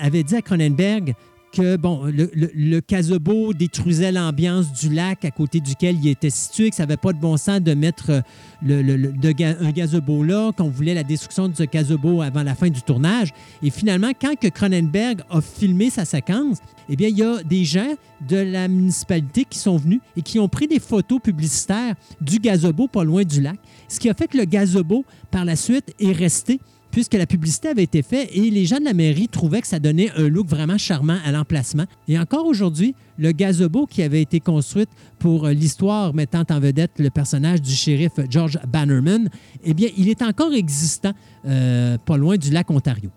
avaient 0.00 0.24
dit 0.24 0.34
à 0.34 0.42
Cronenberg 0.42 1.14
que 1.52 1.76
bon, 1.76 2.04
le, 2.04 2.30
le, 2.34 3.52
détruisait 3.52 4.12
l'ambiance 4.12 4.72
du 4.72 4.88
lac 4.88 5.24
à 5.24 5.30
côté 5.30 5.60
duquel 5.60 5.96
il 6.02 6.08
était 6.08 6.30
situé, 6.30 6.70
que 6.70 6.76
ça 6.76 6.84
n'avait 6.84 6.96
pas 6.96 7.12
de 7.12 7.18
bon 7.18 7.36
sens 7.36 7.60
de 7.60 7.74
mettre 7.74 8.10
euh, 8.10 8.20
le, 8.62 9.12
un 9.60 9.70
gazebo 9.70 10.22
là, 10.22 10.52
qu'on 10.56 10.68
voulait 10.68 10.94
la 10.94 11.02
destruction 11.02 11.48
de 11.48 11.56
ce 11.56 11.64
gazebo 11.64 12.22
avant 12.22 12.42
la 12.42 12.54
fin 12.54 12.68
du 12.68 12.82
tournage. 12.82 13.30
Et 13.62 13.70
finalement, 13.70 14.10
quand 14.20 14.38
que 14.38 14.48
Cronenberg 14.48 15.22
a 15.30 15.40
filmé 15.40 15.90
sa 15.90 16.04
séquence, 16.04 16.58
eh 16.88 16.96
bien, 16.96 17.08
il 17.08 17.18
y 17.18 17.22
a 17.22 17.42
des 17.42 17.64
gens 17.64 17.94
de 18.28 18.36
la 18.36 18.68
municipalité 18.68 19.44
qui 19.48 19.58
sont 19.58 19.76
venus 19.76 20.00
et 20.16 20.22
qui 20.22 20.38
ont 20.38 20.48
pris 20.48 20.66
des 20.66 20.80
photos 20.80 21.20
publicitaires 21.20 21.94
du 22.20 22.38
gazebo 22.38 22.86
pas 22.86 23.04
loin 23.04 23.24
du 23.24 23.40
lac, 23.40 23.58
ce 23.88 23.98
qui 23.98 24.08
a 24.08 24.14
fait 24.14 24.28
que 24.28 24.38
le 24.38 24.44
gazebo, 24.44 25.04
par 25.30 25.44
la 25.44 25.56
suite, 25.56 25.94
est 25.98 26.12
resté 26.12 26.60
puisque 26.90 27.14
la 27.14 27.26
publicité 27.26 27.68
avait 27.68 27.82
été 27.82 28.02
faite 28.02 28.30
et 28.32 28.50
les 28.50 28.66
gens 28.66 28.78
de 28.78 28.84
la 28.84 28.94
mairie 28.94 29.28
trouvaient 29.28 29.60
que 29.60 29.66
ça 29.66 29.78
donnait 29.78 30.10
un 30.16 30.28
look 30.28 30.46
vraiment 30.46 30.78
charmant 30.78 31.18
à 31.24 31.32
l'emplacement. 31.32 31.84
Et 32.08 32.18
encore 32.18 32.46
aujourd'hui, 32.46 32.94
le 33.18 33.32
gazebo 33.32 33.86
qui 33.86 34.02
avait 34.02 34.22
été 34.22 34.40
construit 34.40 34.86
pour 35.18 35.46
euh, 35.46 35.52
l'histoire 35.52 36.14
mettant 36.14 36.44
en 36.50 36.60
vedette 36.60 36.92
le 36.98 37.10
personnage 37.10 37.62
du 37.62 37.72
shérif 37.72 38.12
George 38.28 38.58
Bannerman, 38.68 39.28
eh 39.64 39.74
bien, 39.74 39.88
il 39.96 40.08
est 40.08 40.22
encore 40.22 40.52
existant 40.52 41.12
euh, 41.46 41.98
pas 41.98 42.16
loin 42.16 42.36
du 42.36 42.50
lac 42.50 42.70
Ontario. 42.70 43.10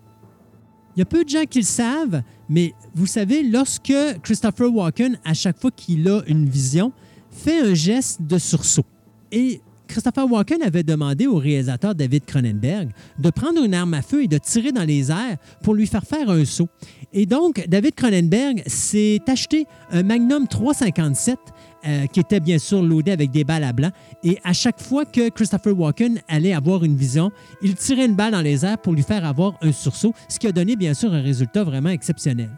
Il 0.96 1.00
y 1.00 1.02
a 1.02 1.06
peu 1.06 1.24
de 1.24 1.30
gens 1.30 1.46
qui 1.50 1.60
le 1.60 1.66
savent, 1.66 2.22
mais 2.50 2.74
vous 2.94 3.08
savez, 3.08 3.42
lorsque 3.42 3.94
Christopher 4.22 4.72
Walken, 4.72 5.18
à 5.26 5.34
chaque 5.34 5.60
fois 5.60 5.72
qu'il 5.72 6.08
a 6.08 6.22
une 6.28 6.48
vision, 6.48 6.92
fait 7.32 7.62
un 7.62 7.74
geste 7.74 8.22
de 8.22 8.38
sursaut. 8.38 8.86
Et 9.32 9.62
Christopher 9.94 10.26
Walken 10.26 10.64
avait 10.64 10.82
demandé 10.82 11.28
au 11.28 11.36
réalisateur 11.36 11.94
David 11.94 12.26
Cronenberg 12.26 12.90
de 13.20 13.30
prendre 13.30 13.64
une 13.64 13.76
arme 13.76 13.94
à 13.94 14.02
feu 14.02 14.24
et 14.24 14.28
de 14.28 14.40
tirer 14.40 14.72
dans 14.72 14.86
les 14.86 15.12
airs 15.12 15.38
pour 15.62 15.76
lui 15.76 15.86
faire 15.86 16.04
faire 16.04 16.32
un 16.32 16.44
saut. 16.46 16.68
Et 17.14 17.28
donc, 17.28 17.64
David 17.68 17.94
Cronenberg 17.94 18.64
s'est 18.66 19.22
acheté 19.28 19.68
un 19.92 20.02
Magnum 20.02 20.48
357 20.48 21.38
euh, 21.86 22.08
qui 22.08 22.22
était 22.22 22.40
bien 22.40 22.58
sûr 22.58 22.82
loadé 22.82 23.12
avec 23.12 23.30
des 23.30 23.44
balles 23.44 23.64
à 23.64 23.72
blanc. 23.72 23.92
Et 24.24 24.40
à 24.44 24.54
chaque 24.54 24.82
fois 24.82 25.06
que 25.06 25.30
Christopher 25.30 25.78
Walken 25.78 26.22
allait 26.28 26.54
avoir 26.54 26.84
une 26.84 26.96
vision, 26.96 27.30
il 27.62 27.76
tirait 27.76 28.08
une 28.08 28.16
balle 28.16 28.32
dans 28.32 28.42
les 28.42 28.66
airs 28.66 28.80
pour 28.80 28.94
lui 28.94 29.04
faire 29.04 29.24
avoir 29.24 29.54
un 29.62 29.72
sursaut, 29.72 30.16
ce 30.28 30.40
qui 30.40 30.48
a 30.48 30.52
donné 30.52 30.76
bien 30.76 30.96
sûr 30.96 31.14
un 31.14 31.22
résultat 31.22 31.64
vraiment 31.64 31.90
exceptionnel. 31.90 32.50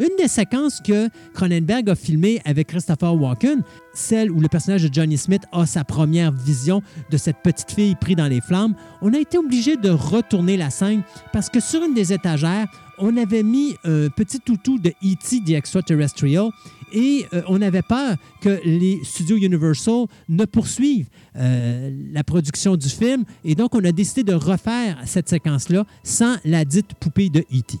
Une 0.00 0.16
des 0.16 0.28
séquences 0.28 0.80
que 0.80 1.10
Cronenberg 1.34 1.90
a 1.90 1.94
filmées 1.94 2.40
avec 2.46 2.68
Christopher 2.68 3.14
Walken, 3.14 3.62
celle 3.92 4.30
où 4.30 4.40
le 4.40 4.48
personnage 4.48 4.82
de 4.82 4.92
Johnny 4.92 5.18
Smith 5.18 5.42
a 5.52 5.66
sa 5.66 5.84
première 5.84 6.32
vision 6.32 6.80
de 7.10 7.18
cette 7.18 7.36
petite 7.42 7.70
fille 7.70 7.94
prise 7.96 8.16
dans 8.16 8.26
les 8.26 8.40
flammes, 8.40 8.74
on 9.02 9.12
a 9.12 9.18
été 9.18 9.36
obligé 9.36 9.76
de 9.76 9.90
retourner 9.90 10.56
la 10.56 10.70
scène 10.70 11.02
parce 11.34 11.50
que 11.50 11.60
sur 11.60 11.84
une 11.84 11.92
des 11.92 12.14
étagères, 12.14 12.66
on 12.98 13.14
avait 13.18 13.42
mis 13.42 13.76
un 13.84 14.08
petit 14.08 14.40
toutou 14.40 14.78
de 14.78 14.88
E.T. 14.88 15.44
The 15.44 15.50
Extraterrestrial 15.50 16.48
et 16.94 17.26
euh, 17.34 17.42
on 17.46 17.60
avait 17.60 17.82
peur 17.82 18.16
que 18.40 18.58
les 18.64 19.00
studios 19.04 19.36
Universal 19.36 20.06
ne 20.30 20.46
poursuivent 20.46 21.08
euh, 21.36 21.90
la 22.10 22.24
production 22.24 22.76
du 22.76 22.88
film 22.88 23.24
et 23.44 23.54
donc 23.54 23.74
on 23.74 23.84
a 23.84 23.92
décidé 23.92 24.24
de 24.24 24.34
refaire 24.34 24.96
cette 25.04 25.28
séquence-là 25.28 25.84
sans 26.04 26.36
la 26.46 26.64
dite 26.64 26.94
poupée 26.94 27.28
de 27.28 27.40
E.T. 27.40 27.78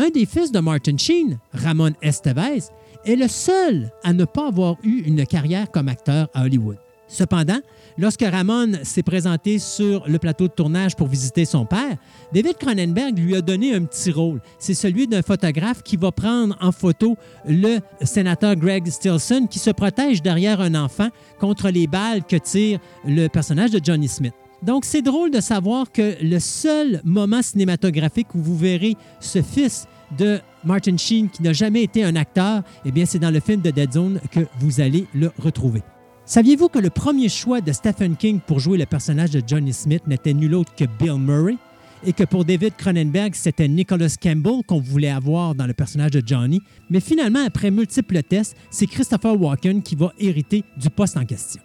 Un 0.00 0.08
des 0.08 0.24
fils 0.24 0.50
de 0.50 0.60
Martin 0.60 0.96
Sheen, 0.96 1.38
Ramon 1.52 1.92
Estevez, 2.00 2.70
est 3.04 3.16
le 3.16 3.28
seul 3.28 3.92
à 4.02 4.14
ne 4.14 4.24
pas 4.24 4.48
avoir 4.48 4.76
eu 4.82 5.02
une 5.02 5.26
carrière 5.26 5.70
comme 5.70 5.88
acteur 5.88 6.30
à 6.32 6.44
Hollywood. 6.44 6.78
Cependant, 7.06 7.58
lorsque 7.98 8.22
Ramon 8.22 8.78
s'est 8.82 9.02
présenté 9.02 9.58
sur 9.58 10.08
le 10.08 10.18
plateau 10.18 10.48
de 10.48 10.54
tournage 10.54 10.96
pour 10.96 11.06
visiter 11.06 11.44
son 11.44 11.66
père, 11.66 11.98
David 12.32 12.56
Cronenberg 12.56 13.18
lui 13.18 13.36
a 13.36 13.42
donné 13.42 13.74
un 13.74 13.84
petit 13.84 14.10
rôle. 14.10 14.40
C'est 14.58 14.72
celui 14.72 15.06
d'un 15.06 15.20
photographe 15.20 15.82
qui 15.82 15.98
va 15.98 16.10
prendre 16.12 16.56
en 16.62 16.72
photo 16.72 17.18
le 17.46 17.80
sénateur 18.00 18.56
Greg 18.56 18.88
Stilson 18.88 19.48
qui 19.50 19.58
se 19.58 19.68
protège 19.68 20.22
derrière 20.22 20.62
un 20.62 20.76
enfant 20.76 21.10
contre 21.38 21.68
les 21.68 21.86
balles 21.86 22.24
que 22.24 22.36
tire 22.36 22.78
le 23.04 23.26
personnage 23.26 23.72
de 23.72 23.84
Johnny 23.84 24.08
Smith. 24.08 24.32
Donc, 24.62 24.84
c'est 24.84 25.00
drôle 25.00 25.30
de 25.30 25.40
savoir 25.40 25.90
que 25.90 26.16
le 26.22 26.38
seul 26.38 27.00
moment 27.02 27.40
cinématographique 27.40 28.34
où 28.34 28.40
vous 28.40 28.56
verrez 28.56 28.94
ce 29.18 29.40
fils 29.40 29.86
de 30.18 30.40
Martin 30.64 30.96
Sheen, 30.96 31.28
qui 31.28 31.42
n'a 31.42 31.52
jamais 31.52 31.82
été 31.82 32.04
un 32.04 32.16
acteur, 32.16 32.62
eh 32.84 32.90
bien, 32.90 33.06
c'est 33.06 33.18
dans 33.18 33.30
le 33.30 33.40
film 33.40 33.60
de 33.60 33.70
Dead 33.70 33.92
Zone 33.92 34.20
que 34.30 34.40
vous 34.58 34.80
allez 34.80 35.06
le 35.14 35.30
retrouver. 35.38 35.82
Saviez-vous 36.26 36.68
que 36.68 36.78
le 36.78 36.90
premier 36.90 37.28
choix 37.28 37.60
de 37.60 37.72
Stephen 37.72 38.16
King 38.16 38.40
pour 38.46 38.60
jouer 38.60 38.78
le 38.78 38.86
personnage 38.86 39.30
de 39.30 39.42
Johnny 39.44 39.72
Smith 39.72 40.06
n'était 40.06 40.32
nul 40.32 40.54
autre 40.54 40.74
que 40.74 40.84
Bill 40.84 41.18
Murray 41.18 41.56
et 42.04 42.12
que 42.12 42.24
pour 42.24 42.44
David 42.44 42.76
Cronenberg, 42.76 43.34
c'était 43.34 43.68
Nicholas 43.68 44.14
Campbell 44.20 44.62
qu'on 44.66 44.80
voulait 44.80 45.10
avoir 45.10 45.54
dans 45.54 45.66
le 45.66 45.74
personnage 45.74 46.12
de 46.12 46.22
Johnny, 46.24 46.62
mais 46.88 47.00
finalement, 47.00 47.44
après 47.44 47.70
multiples 47.70 48.22
tests, 48.22 48.56
c'est 48.70 48.86
Christopher 48.86 49.40
Walken 49.40 49.82
qui 49.82 49.96
va 49.96 50.12
hériter 50.18 50.64
du 50.76 50.88
poste 50.88 51.16
en 51.16 51.24
question. 51.24 51.60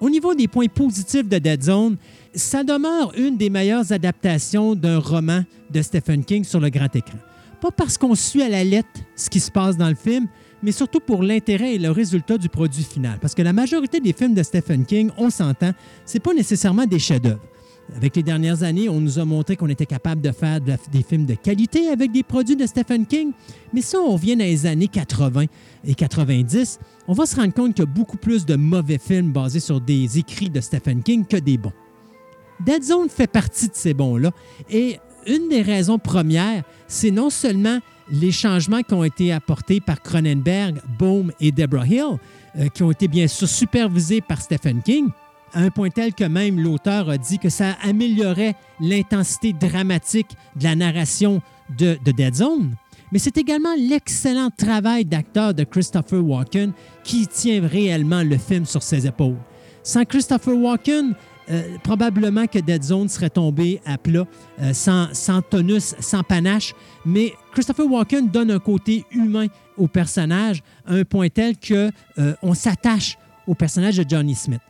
Au 0.00 0.10
niveau 0.10 0.34
des 0.34 0.48
points 0.48 0.66
positifs 0.66 1.28
de 1.28 1.38
Dead 1.38 1.62
Zone, 1.62 1.96
ça 2.34 2.64
demeure 2.64 3.12
une 3.16 3.36
des 3.36 3.50
meilleures 3.50 3.92
adaptations 3.92 4.74
d'un 4.74 4.98
roman 4.98 5.42
de 5.70 5.82
Stephen 5.82 6.24
King 6.24 6.44
sur 6.44 6.60
le 6.60 6.70
grand 6.70 6.94
écran. 6.94 7.18
Pas 7.60 7.70
parce 7.70 7.98
qu'on 7.98 8.14
suit 8.14 8.42
à 8.42 8.48
la 8.48 8.64
lettre 8.64 9.00
ce 9.14 9.30
qui 9.30 9.40
se 9.40 9.50
passe 9.50 9.76
dans 9.76 9.88
le 9.88 9.94
film, 9.94 10.26
mais 10.62 10.72
surtout 10.72 11.00
pour 11.00 11.22
l'intérêt 11.22 11.74
et 11.74 11.78
le 11.78 11.90
résultat 11.90 12.38
du 12.38 12.48
produit 12.48 12.84
final. 12.84 13.18
Parce 13.20 13.34
que 13.34 13.42
la 13.42 13.52
majorité 13.52 14.00
des 14.00 14.12
films 14.12 14.34
de 14.34 14.42
Stephen 14.42 14.84
King, 14.84 15.10
on 15.16 15.30
s'entend, 15.30 15.72
c'est 16.04 16.20
pas 16.20 16.34
nécessairement 16.34 16.86
des 16.86 16.98
chefs-d'œuvre. 16.98 17.42
Avec 17.96 18.16
les 18.16 18.22
dernières 18.22 18.62
années, 18.62 18.88
on 18.88 19.00
nous 19.00 19.18
a 19.18 19.24
montré 19.24 19.56
qu'on 19.56 19.68
était 19.68 19.86
capable 19.86 20.22
de 20.22 20.30
faire 20.30 20.60
des 20.60 21.02
films 21.02 21.26
de 21.26 21.34
qualité 21.34 21.88
avec 21.88 22.12
des 22.12 22.22
produits 22.22 22.56
de 22.56 22.64
Stephen 22.64 23.06
King. 23.06 23.32
Mais 23.74 23.82
si 23.82 23.96
on 23.96 24.16
vient 24.16 24.36
dans 24.36 24.44
les 24.44 24.66
années 24.66 24.88
80 24.88 25.44
et 25.84 25.94
90, 25.94 26.78
on 27.08 27.12
va 27.12 27.26
se 27.26 27.36
rendre 27.36 27.52
compte 27.52 27.74
qu'il 27.74 27.84
y 27.84 27.88
a 27.88 27.90
beaucoup 27.90 28.16
plus 28.16 28.46
de 28.46 28.54
mauvais 28.54 28.98
films 28.98 29.32
basés 29.32 29.60
sur 29.60 29.80
des 29.80 30.18
écrits 30.18 30.48
de 30.48 30.60
Stephen 30.60 31.02
King 31.02 31.26
que 31.26 31.36
des 31.36 31.58
bons. 31.58 31.72
Dead 32.60 32.82
Zone 32.82 33.08
fait 33.08 33.26
partie 33.26 33.68
de 33.68 33.74
ces 33.74 33.94
bons-là. 33.94 34.30
Et 34.70 34.98
une 35.26 35.48
des 35.48 35.62
raisons 35.62 35.98
premières, 35.98 36.62
c'est 36.86 37.10
non 37.10 37.30
seulement 37.30 37.78
les 38.10 38.32
changements 38.32 38.82
qui 38.82 38.94
ont 38.94 39.04
été 39.04 39.32
apportés 39.32 39.80
par 39.80 40.02
Cronenberg, 40.02 40.80
Bohm 40.98 41.32
et 41.40 41.52
Deborah 41.52 41.86
Hill, 41.86 42.18
euh, 42.58 42.68
qui 42.68 42.82
ont 42.82 42.90
été 42.90 43.08
bien 43.08 43.26
sûr 43.26 43.48
supervisés 43.48 44.20
par 44.20 44.40
Stephen 44.40 44.82
King, 44.82 45.08
à 45.54 45.60
un 45.60 45.70
point 45.70 45.90
tel 45.90 46.14
que 46.14 46.24
même 46.24 46.58
l'auteur 46.58 47.08
a 47.08 47.18
dit 47.18 47.38
que 47.38 47.48
ça 47.48 47.76
améliorait 47.82 48.54
l'intensité 48.80 49.52
dramatique 49.52 50.30
de 50.56 50.64
la 50.64 50.74
narration 50.74 51.40
de, 51.78 51.98
de 52.04 52.12
Dead 52.12 52.34
Zone. 52.34 52.74
Mais 53.12 53.18
c'est 53.18 53.36
également 53.36 53.74
l'excellent 53.76 54.48
travail 54.56 55.04
d'acteur 55.04 55.52
de 55.52 55.64
Christopher 55.64 56.24
Walken 56.24 56.72
qui 57.04 57.26
tient 57.26 57.66
réellement 57.66 58.22
le 58.22 58.38
film 58.38 58.64
sur 58.64 58.82
ses 58.82 59.06
épaules. 59.06 59.36
Sans 59.82 60.04
Christopher 60.04 60.56
Walken, 60.56 61.14
euh, 61.50 61.76
probablement 61.82 62.46
que 62.46 62.58
Dead 62.58 62.82
Zone 62.82 63.08
serait 63.08 63.30
tombé 63.30 63.80
à 63.84 63.98
plat, 63.98 64.26
euh, 64.60 64.72
sans, 64.72 65.42
tonus, 65.42 65.94
sans 65.98 66.22
panache. 66.22 66.74
Mais 67.04 67.32
Christopher 67.52 67.86
Walken 67.86 68.28
donne 68.28 68.50
un 68.50 68.58
côté 68.58 69.04
humain 69.10 69.46
au 69.76 69.88
personnage, 69.88 70.62
à 70.86 70.94
un 70.94 71.04
point 71.04 71.28
tel 71.28 71.56
que 71.56 71.90
euh, 72.18 72.34
on 72.42 72.54
s'attache 72.54 73.18
au 73.46 73.54
personnage 73.54 73.96
de 73.96 74.08
Johnny 74.08 74.34
Smith. 74.34 74.60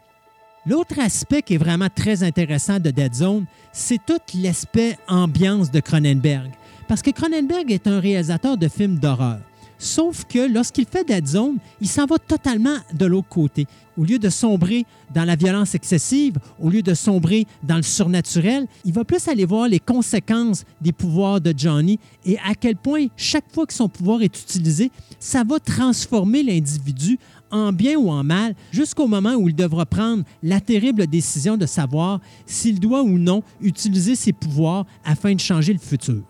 L'autre 0.65 0.99
aspect 1.01 1.43
qui 1.43 1.55
est 1.55 1.59
vraiment 1.59 1.89
très 1.95 2.23
intéressant 2.23 2.79
de 2.79 2.91
Dead 2.91 3.13
Zone, 3.13 3.47
c'est 3.73 4.01
tout 4.07 4.21
l'aspect 4.41 4.97
ambiance 5.09 5.71
de 5.71 5.81
Cronenberg. 5.81 6.51
Parce 6.89 7.03
que 7.03 7.11
Cronenberg 7.11 7.71
est 7.71 7.87
un 7.87 8.01
réalisateur 8.01 8.57
de 8.57 8.69
films 8.69 8.99
d'horreur. 8.99 9.41
Sauf 9.83 10.27
que 10.27 10.39
lorsqu'il 10.39 10.87
fait 10.87 11.03
Dead 11.03 11.27
Zone, 11.27 11.57
il 11.81 11.89
s'en 11.89 12.07
va 12.07 12.17
totalement 12.17 12.77
de 12.95 13.05
l'autre 13.05 13.29
côté. 13.29 13.67
Au 13.99 14.05
lieu 14.05 14.21
de 14.21 14.29
sombrer 14.29 14.87
dans 15.13 15.25
la 15.25 15.35
violence 15.35 15.75
excessive, 15.75 16.39
au 16.61 16.71
lieu 16.71 16.83
de 16.83 16.95
sombrer 16.95 17.47
dans 17.65 17.75
le 17.75 17.83
surnaturel, 17.83 18.69
il 18.85 18.93
va 18.93 19.03
plus 19.05 19.27
aller 19.27 19.45
voir 19.45 19.67
les 19.67 19.81
conséquences 19.81 20.63
des 20.81 20.93
pouvoirs 20.93 21.41
de 21.41 21.53
Johnny 21.57 21.99
et 22.25 22.39
à 22.49 22.55
quel 22.55 22.77
point 22.77 23.07
chaque 23.17 23.53
fois 23.53 23.67
que 23.67 23.75
son 23.75 23.89
pouvoir 23.89 24.23
est 24.23 24.41
utilisé, 24.41 24.93
ça 25.19 25.43
va 25.43 25.59
transformer 25.59 26.45
l'individu 26.45 27.19
en 27.51 27.73
bien 27.73 27.99
ou 27.99 28.09
en 28.09 28.23
mal, 28.23 28.55
jusqu'au 28.71 29.09
moment 29.09 29.35
où 29.35 29.49
il 29.49 29.57
devra 29.57 29.85
prendre 29.85 30.23
la 30.45 30.61
terrible 30.61 31.09
décision 31.09 31.57
de 31.57 31.67
savoir 31.67 32.21
s'il 32.47 32.79
doit 32.79 33.03
ou 33.03 33.19
non 33.19 33.43
utiliser 33.61 34.15
ses 34.15 34.33
pouvoirs 34.33 34.87
afin 35.05 35.35
de 35.35 35.41
changer 35.41 35.73
le 35.73 35.81
futur. 35.81 36.23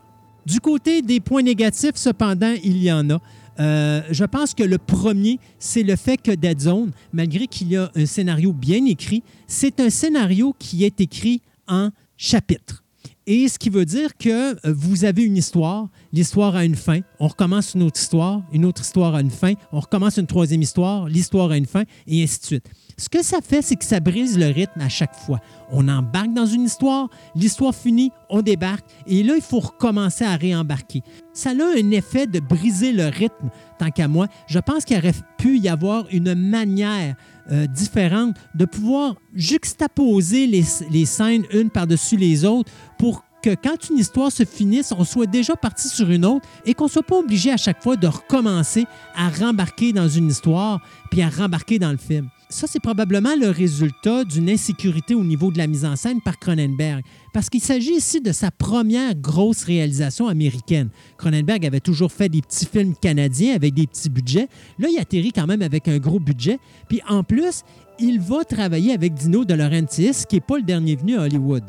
Du 0.44 0.58
côté 0.58 1.02
des 1.02 1.20
points 1.20 1.42
négatifs, 1.42 1.94
cependant, 1.94 2.54
il 2.64 2.82
y 2.82 2.90
en 2.90 3.08
a. 3.10 3.18
Euh, 3.60 4.02
je 4.10 4.24
pense 4.24 4.54
que 4.54 4.62
le 4.62 4.78
premier, 4.78 5.38
c'est 5.58 5.82
le 5.82 5.96
fait 5.96 6.16
que 6.16 6.30
Dead 6.32 6.60
Zone, 6.60 6.92
malgré 7.12 7.46
qu'il 7.46 7.68
y 7.68 7.76
a 7.76 7.90
un 7.94 8.06
scénario 8.06 8.52
bien 8.52 8.84
écrit, 8.86 9.22
c'est 9.46 9.80
un 9.80 9.90
scénario 9.90 10.54
qui 10.58 10.84
est 10.84 11.00
écrit 11.00 11.42
en 11.68 11.90
chapitres. 12.16 12.82
Et 13.26 13.46
ce 13.46 13.56
qui 13.58 13.70
veut 13.70 13.84
dire 13.84 14.16
que 14.16 14.52
euh, 14.66 14.74
vous 14.74 15.04
avez 15.04 15.22
une 15.22 15.36
histoire, 15.36 15.88
l'histoire 16.12 16.56
a 16.56 16.64
une 16.64 16.74
fin, 16.74 17.00
on 17.20 17.28
recommence 17.28 17.74
une 17.74 17.82
autre 17.82 18.00
histoire, 18.00 18.42
une 18.52 18.64
autre 18.64 18.82
histoire 18.82 19.14
a 19.14 19.20
une 19.20 19.30
fin, 19.30 19.54
on 19.70 19.78
recommence 19.78 20.16
une 20.16 20.26
troisième 20.26 20.62
histoire, 20.62 21.08
l'histoire 21.08 21.52
a 21.52 21.56
une 21.56 21.66
fin, 21.66 21.84
et 22.08 22.22
ainsi 22.22 22.40
de 22.40 22.44
suite. 22.44 22.68
Ce 23.02 23.08
que 23.08 23.24
ça 23.24 23.40
fait, 23.40 23.62
c'est 23.62 23.74
que 23.74 23.84
ça 23.84 23.98
brise 23.98 24.38
le 24.38 24.46
rythme 24.46 24.80
à 24.80 24.88
chaque 24.88 25.16
fois. 25.16 25.40
On 25.72 25.88
embarque 25.88 26.32
dans 26.34 26.46
une 26.46 26.62
histoire, 26.62 27.08
l'histoire 27.34 27.74
finie, 27.74 28.12
on 28.30 28.42
débarque, 28.42 28.84
et 29.08 29.24
là, 29.24 29.34
il 29.34 29.42
faut 29.42 29.58
recommencer 29.58 30.24
à 30.24 30.36
réembarquer. 30.36 31.02
Ça 31.32 31.50
a 31.50 31.52
un 31.52 31.90
effet 31.90 32.28
de 32.28 32.38
briser 32.38 32.92
le 32.92 33.06
rythme, 33.06 33.50
tant 33.80 33.90
qu'à 33.90 34.06
moi. 34.06 34.28
Je 34.46 34.60
pense 34.60 34.84
qu'il 34.84 34.96
aurait 34.98 35.14
pu 35.36 35.58
y 35.58 35.68
avoir 35.68 36.04
une 36.12 36.36
manière 36.36 37.16
euh, 37.50 37.66
différente 37.66 38.36
de 38.54 38.66
pouvoir 38.66 39.16
juxtaposer 39.34 40.46
les, 40.46 40.62
les 40.88 41.04
scènes 41.04 41.42
une 41.52 41.70
par-dessus 41.70 42.16
les 42.16 42.44
autres 42.44 42.70
pour 43.00 43.24
que 43.42 43.56
quand 43.56 43.90
une 43.90 43.98
histoire 43.98 44.30
se 44.30 44.44
finisse, 44.44 44.94
on 44.96 45.02
soit 45.02 45.26
déjà 45.26 45.56
parti 45.56 45.88
sur 45.88 46.08
une 46.08 46.24
autre 46.24 46.46
et 46.64 46.72
qu'on 46.72 46.84
ne 46.84 46.90
soit 46.90 47.02
pas 47.02 47.18
obligé 47.18 47.50
à 47.50 47.56
chaque 47.56 47.82
fois 47.82 47.96
de 47.96 48.06
recommencer 48.06 48.86
à 49.16 49.28
rembarquer 49.28 49.92
dans 49.92 50.08
une 50.08 50.28
histoire 50.28 50.80
puis 51.10 51.20
à 51.20 51.28
rembarquer 51.28 51.80
dans 51.80 51.90
le 51.90 51.96
film. 51.96 52.28
Ça, 52.52 52.66
c'est 52.66 52.80
probablement 52.80 53.34
le 53.34 53.48
résultat 53.48 54.24
d'une 54.24 54.50
insécurité 54.50 55.14
au 55.14 55.24
niveau 55.24 55.50
de 55.50 55.56
la 55.56 55.66
mise 55.66 55.86
en 55.86 55.96
scène 55.96 56.20
par 56.20 56.38
Cronenberg, 56.38 57.02
parce 57.32 57.48
qu'il 57.48 57.62
s'agit 57.62 57.94
ici 57.94 58.20
de 58.20 58.30
sa 58.30 58.50
première 58.50 59.14
grosse 59.14 59.64
réalisation 59.64 60.28
américaine. 60.28 60.90
Cronenberg 61.16 61.64
avait 61.64 61.80
toujours 61.80 62.12
fait 62.12 62.28
des 62.28 62.42
petits 62.42 62.66
films 62.66 62.94
canadiens 62.94 63.54
avec 63.54 63.72
des 63.72 63.86
petits 63.86 64.10
budgets. 64.10 64.48
Là, 64.78 64.88
il 64.92 64.98
atterrit 65.00 65.32
quand 65.32 65.46
même 65.46 65.62
avec 65.62 65.88
un 65.88 65.96
gros 65.96 66.20
budget. 66.20 66.58
Puis 66.90 67.00
en 67.08 67.24
plus, 67.24 67.62
il 67.98 68.20
va 68.20 68.44
travailler 68.44 68.92
avec 68.92 69.14
Dino 69.14 69.46
De 69.46 69.54
Laurentiis, 69.54 70.26
qui 70.28 70.36
n'est 70.36 70.40
pas 70.42 70.58
le 70.58 70.62
dernier 70.62 70.94
venu 70.94 71.16
à 71.16 71.22
Hollywood. 71.22 71.64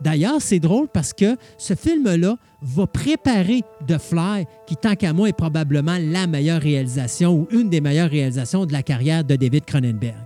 D'ailleurs, 0.00 0.40
c'est 0.40 0.58
drôle 0.58 0.88
parce 0.88 1.12
que 1.12 1.36
ce 1.58 1.74
film-là 1.74 2.36
va 2.62 2.86
préparer 2.86 3.62
The 3.86 3.98
Fly, 3.98 4.44
qui, 4.66 4.76
tant 4.76 4.94
qu'à 4.94 5.12
moi, 5.12 5.28
est 5.28 5.36
probablement 5.36 5.96
la 6.00 6.26
meilleure 6.26 6.60
réalisation 6.60 7.34
ou 7.34 7.48
une 7.50 7.70
des 7.70 7.80
meilleures 7.80 8.10
réalisations 8.10 8.66
de 8.66 8.72
la 8.72 8.82
carrière 8.82 9.24
de 9.24 9.36
David 9.36 9.64
Cronenberg. 9.64 10.16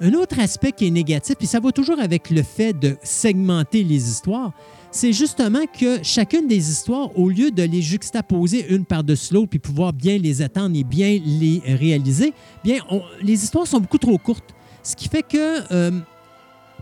Un 0.00 0.14
autre 0.14 0.38
aspect 0.38 0.72
qui 0.72 0.86
est 0.86 0.90
négatif, 0.90 1.36
puis 1.36 1.48
ça 1.48 1.58
va 1.58 1.72
toujours 1.72 1.98
avec 1.98 2.30
le 2.30 2.42
fait 2.42 2.72
de 2.72 2.96
segmenter 3.02 3.82
les 3.82 4.08
histoires, 4.08 4.52
c'est 4.90 5.12
justement 5.12 5.66
que 5.66 6.02
chacune 6.02 6.46
des 6.46 6.70
histoires, 6.70 7.16
au 7.18 7.28
lieu 7.28 7.50
de 7.50 7.62
les 7.62 7.82
juxtaposer 7.82 8.72
une 8.72 8.84
par-dessus 8.84 9.34
l'autre 9.34 9.50
puis 9.50 9.58
pouvoir 9.58 9.92
bien 9.92 10.16
les 10.16 10.40
attendre 10.40 10.76
et 10.78 10.84
bien 10.84 11.18
les 11.24 11.60
réaliser, 11.66 12.32
bien, 12.64 12.78
les 13.20 13.44
histoires 13.44 13.66
sont 13.66 13.80
beaucoup 13.80 13.98
trop 13.98 14.16
courtes. 14.18 14.54
Ce 14.82 14.96
qui 14.96 15.08
fait 15.08 15.22
que 15.22 15.72
euh, 15.72 15.90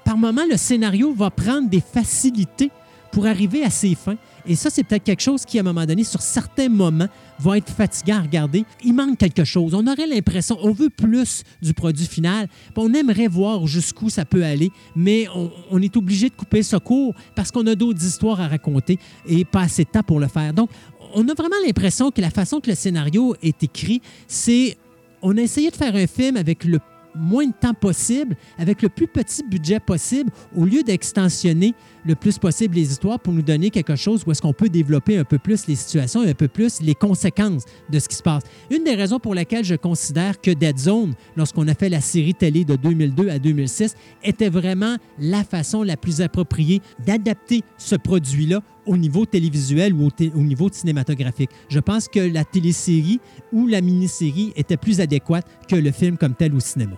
par 0.06 0.16
moment, 0.16 0.44
le 0.48 0.56
scénario 0.56 1.12
va 1.12 1.30
prendre 1.30 1.68
des 1.68 1.80
facilités 1.80 2.70
pour 3.10 3.26
arriver 3.26 3.64
à 3.64 3.70
ses 3.70 3.96
fins. 3.96 4.16
Et 4.46 4.54
ça, 4.54 4.70
c'est 4.70 4.84
peut-être 4.84 5.02
quelque 5.02 5.22
chose 5.22 5.44
qui, 5.44 5.58
à 5.58 5.62
un 5.62 5.64
moment 5.64 5.84
donné, 5.84 6.04
sur 6.04 6.22
certains 6.22 6.68
moments, 6.68 7.08
va 7.40 7.58
être 7.58 7.72
fatigant 7.72 8.18
à 8.18 8.20
regarder. 8.20 8.64
Il 8.84 8.94
manque 8.94 9.18
quelque 9.18 9.42
chose. 9.42 9.74
On 9.74 9.84
aurait 9.84 10.06
l'impression, 10.06 10.58
on 10.62 10.70
veut 10.70 10.90
plus 10.90 11.42
du 11.60 11.74
produit 11.74 12.06
final. 12.06 12.46
On 12.76 12.94
aimerait 12.94 13.26
voir 13.26 13.66
jusqu'où 13.66 14.08
ça 14.08 14.24
peut 14.24 14.44
aller, 14.44 14.70
mais 14.94 15.26
on, 15.72 15.82
est 15.82 15.96
obligé 15.96 16.28
de 16.28 16.34
couper 16.36 16.62
ce 16.62 16.76
cours 16.76 17.12
parce 17.34 17.50
qu'on 17.50 17.66
a 17.66 17.74
d'autres 17.74 18.04
histoires 18.04 18.40
à 18.40 18.46
raconter 18.46 19.00
et 19.26 19.44
pas 19.44 19.62
assez 19.62 19.82
de 19.82 19.88
temps 19.88 20.04
pour 20.04 20.20
le 20.20 20.28
faire. 20.28 20.54
Donc, 20.54 20.70
on 21.14 21.28
a 21.28 21.34
vraiment 21.34 21.56
l'impression 21.66 22.12
que 22.12 22.20
la 22.20 22.30
façon 22.30 22.60
que 22.60 22.70
le 22.70 22.76
scénario 22.76 23.34
est 23.42 23.60
écrit, 23.64 24.00
c'est 24.28 24.76
on 25.20 25.36
a 25.36 25.40
essayé 25.40 25.70
de 25.70 25.76
faire 25.76 25.96
un 25.96 26.06
film 26.06 26.36
avec 26.36 26.62
le 26.62 26.78
moins 27.16 27.46
de 27.46 27.52
temps 27.52 27.74
possible, 27.74 28.36
avec 28.58 28.82
le 28.82 28.88
plus 28.88 29.06
petit 29.06 29.42
budget 29.42 29.80
possible, 29.80 30.30
au 30.56 30.64
lieu 30.64 30.82
d'extensionner 30.82 31.74
le 32.04 32.14
plus 32.14 32.38
possible 32.38 32.76
les 32.76 32.90
histoires 32.92 33.18
pour 33.18 33.32
nous 33.32 33.42
donner 33.42 33.70
quelque 33.70 33.96
chose 33.96 34.22
où 34.26 34.30
est-ce 34.30 34.40
qu'on 34.40 34.52
peut 34.52 34.68
développer 34.68 35.18
un 35.18 35.24
peu 35.24 35.38
plus 35.38 35.66
les 35.66 35.74
situations 35.74 36.22
et 36.22 36.30
un 36.30 36.34
peu 36.34 36.48
plus 36.48 36.80
les 36.80 36.94
conséquences 36.94 37.64
de 37.90 37.98
ce 37.98 38.08
qui 38.08 38.16
se 38.16 38.22
passe. 38.22 38.44
Une 38.70 38.84
des 38.84 38.94
raisons 38.94 39.18
pour 39.18 39.34
lesquelles 39.34 39.64
je 39.64 39.74
considère 39.74 40.40
que 40.40 40.50
Dead 40.50 40.78
Zone, 40.78 41.14
lorsqu'on 41.36 41.66
a 41.68 41.74
fait 41.74 41.88
la 41.88 42.00
série 42.00 42.34
télé 42.34 42.64
de 42.64 42.76
2002 42.76 43.28
à 43.28 43.38
2006, 43.38 43.94
était 44.22 44.48
vraiment 44.48 44.96
la 45.18 45.44
façon 45.44 45.82
la 45.82 45.96
plus 45.96 46.20
appropriée 46.20 46.80
d'adapter 47.04 47.62
ce 47.78 47.96
produit-là 47.96 48.60
au 48.86 48.96
niveau 48.96 49.26
télévisuel 49.26 49.92
ou 49.92 50.08
au, 50.08 50.42
niveau 50.42 50.68
cinématographique. 50.70 51.50
Je 51.68 51.80
pense 51.80 52.08
que 52.08 52.20
la 52.20 52.44
télésérie 52.44 53.20
ou 53.52 53.66
la 53.66 53.80
mini-série 53.80 54.52
était 54.56 54.76
plus 54.76 55.00
adéquate 55.00 55.46
que 55.68 55.76
le 55.76 55.90
film 55.90 56.16
comme 56.16 56.34
tel 56.34 56.54
au 56.54 56.60
cinéma. 56.60 56.96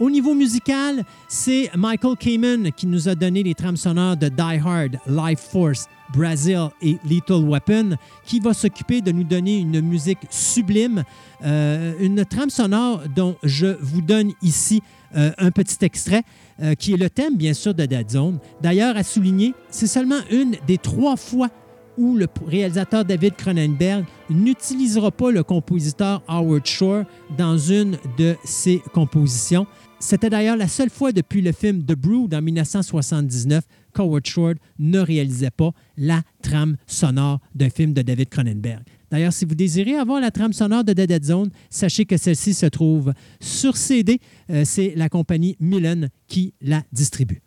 Au 0.00 0.08
niveau 0.08 0.34
musical, 0.34 1.04
c'est 1.28 1.70
Michael 1.76 2.16
Kamen 2.16 2.72
qui 2.72 2.86
nous 2.86 3.06
a 3.10 3.14
donné 3.14 3.42
les 3.42 3.54
trames 3.54 3.76
sonores 3.76 4.16
de 4.16 4.28
Die 4.30 4.60
Hard, 4.64 4.98
Life 5.06 5.40
Force, 5.52 5.88
Brazil 6.10 6.70
et 6.80 6.96
Lethal 7.04 7.44
Weapon, 7.46 7.96
qui 8.24 8.40
va 8.40 8.54
s'occuper 8.54 9.02
de 9.02 9.12
nous 9.12 9.24
donner 9.24 9.58
une 9.58 9.82
musique 9.82 10.20
sublime, 10.30 11.04
euh, 11.44 11.92
une 12.00 12.24
trame 12.24 12.48
sonore 12.48 13.02
dont 13.14 13.36
je 13.42 13.76
vous 13.82 14.00
donne 14.00 14.32
ici 14.40 14.82
euh, 15.16 15.32
un 15.36 15.50
petit 15.50 15.84
extrait, 15.84 16.22
euh, 16.62 16.74
qui 16.74 16.94
est 16.94 16.96
le 16.96 17.10
thème, 17.10 17.36
bien 17.36 17.52
sûr, 17.52 17.74
de 17.74 17.84
Dead 17.84 18.10
Zone. 18.10 18.38
D'ailleurs, 18.62 18.96
à 18.96 19.02
souligner, 19.02 19.52
c'est 19.68 19.86
seulement 19.86 20.20
une 20.30 20.56
des 20.66 20.78
trois 20.78 21.18
fois 21.18 21.50
où 21.98 22.16
le 22.16 22.26
réalisateur 22.46 23.04
David 23.04 23.36
Cronenberg 23.36 24.06
n'utilisera 24.30 25.10
pas 25.10 25.30
le 25.30 25.42
compositeur 25.42 26.22
Howard 26.26 26.64
Shore 26.64 27.04
dans 27.36 27.58
une 27.58 27.98
de 28.16 28.36
ses 28.44 28.80
compositions. 28.94 29.66
C'était 30.02 30.30
d'ailleurs 30.30 30.56
la 30.56 30.66
seule 30.66 30.88
fois 30.88 31.12
depuis 31.12 31.42
le 31.42 31.52
film 31.52 31.84
The 31.84 31.94
Brood 31.94 32.34
en 32.34 32.40
1979 32.40 33.62
qu'Howard 33.94 34.26
Shore 34.26 34.54
ne 34.78 34.98
réalisait 34.98 35.50
pas 35.50 35.72
la 35.98 36.22
trame 36.42 36.76
sonore 36.86 37.38
d'un 37.54 37.68
film 37.68 37.92
de 37.92 38.00
David 38.00 38.30
Cronenberg. 38.30 38.82
D'ailleurs, 39.10 39.32
si 39.32 39.44
vous 39.44 39.54
désirez 39.54 39.96
avoir 39.96 40.20
la 40.20 40.30
trame 40.30 40.54
sonore 40.54 40.84
de 40.84 40.94
Dead 40.94 41.22
Zone, 41.22 41.50
sachez 41.68 42.06
que 42.06 42.16
celle-ci 42.16 42.54
se 42.54 42.66
trouve 42.66 43.12
sur 43.40 43.76
CD. 43.76 44.20
Euh, 44.48 44.64
C'est 44.64 44.94
la 44.96 45.10
compagnie 45.10 45.56
Millen 45.60 46.08
qui 46.28 46.54
la 46.62 46.82
distribue. 46.92 47.42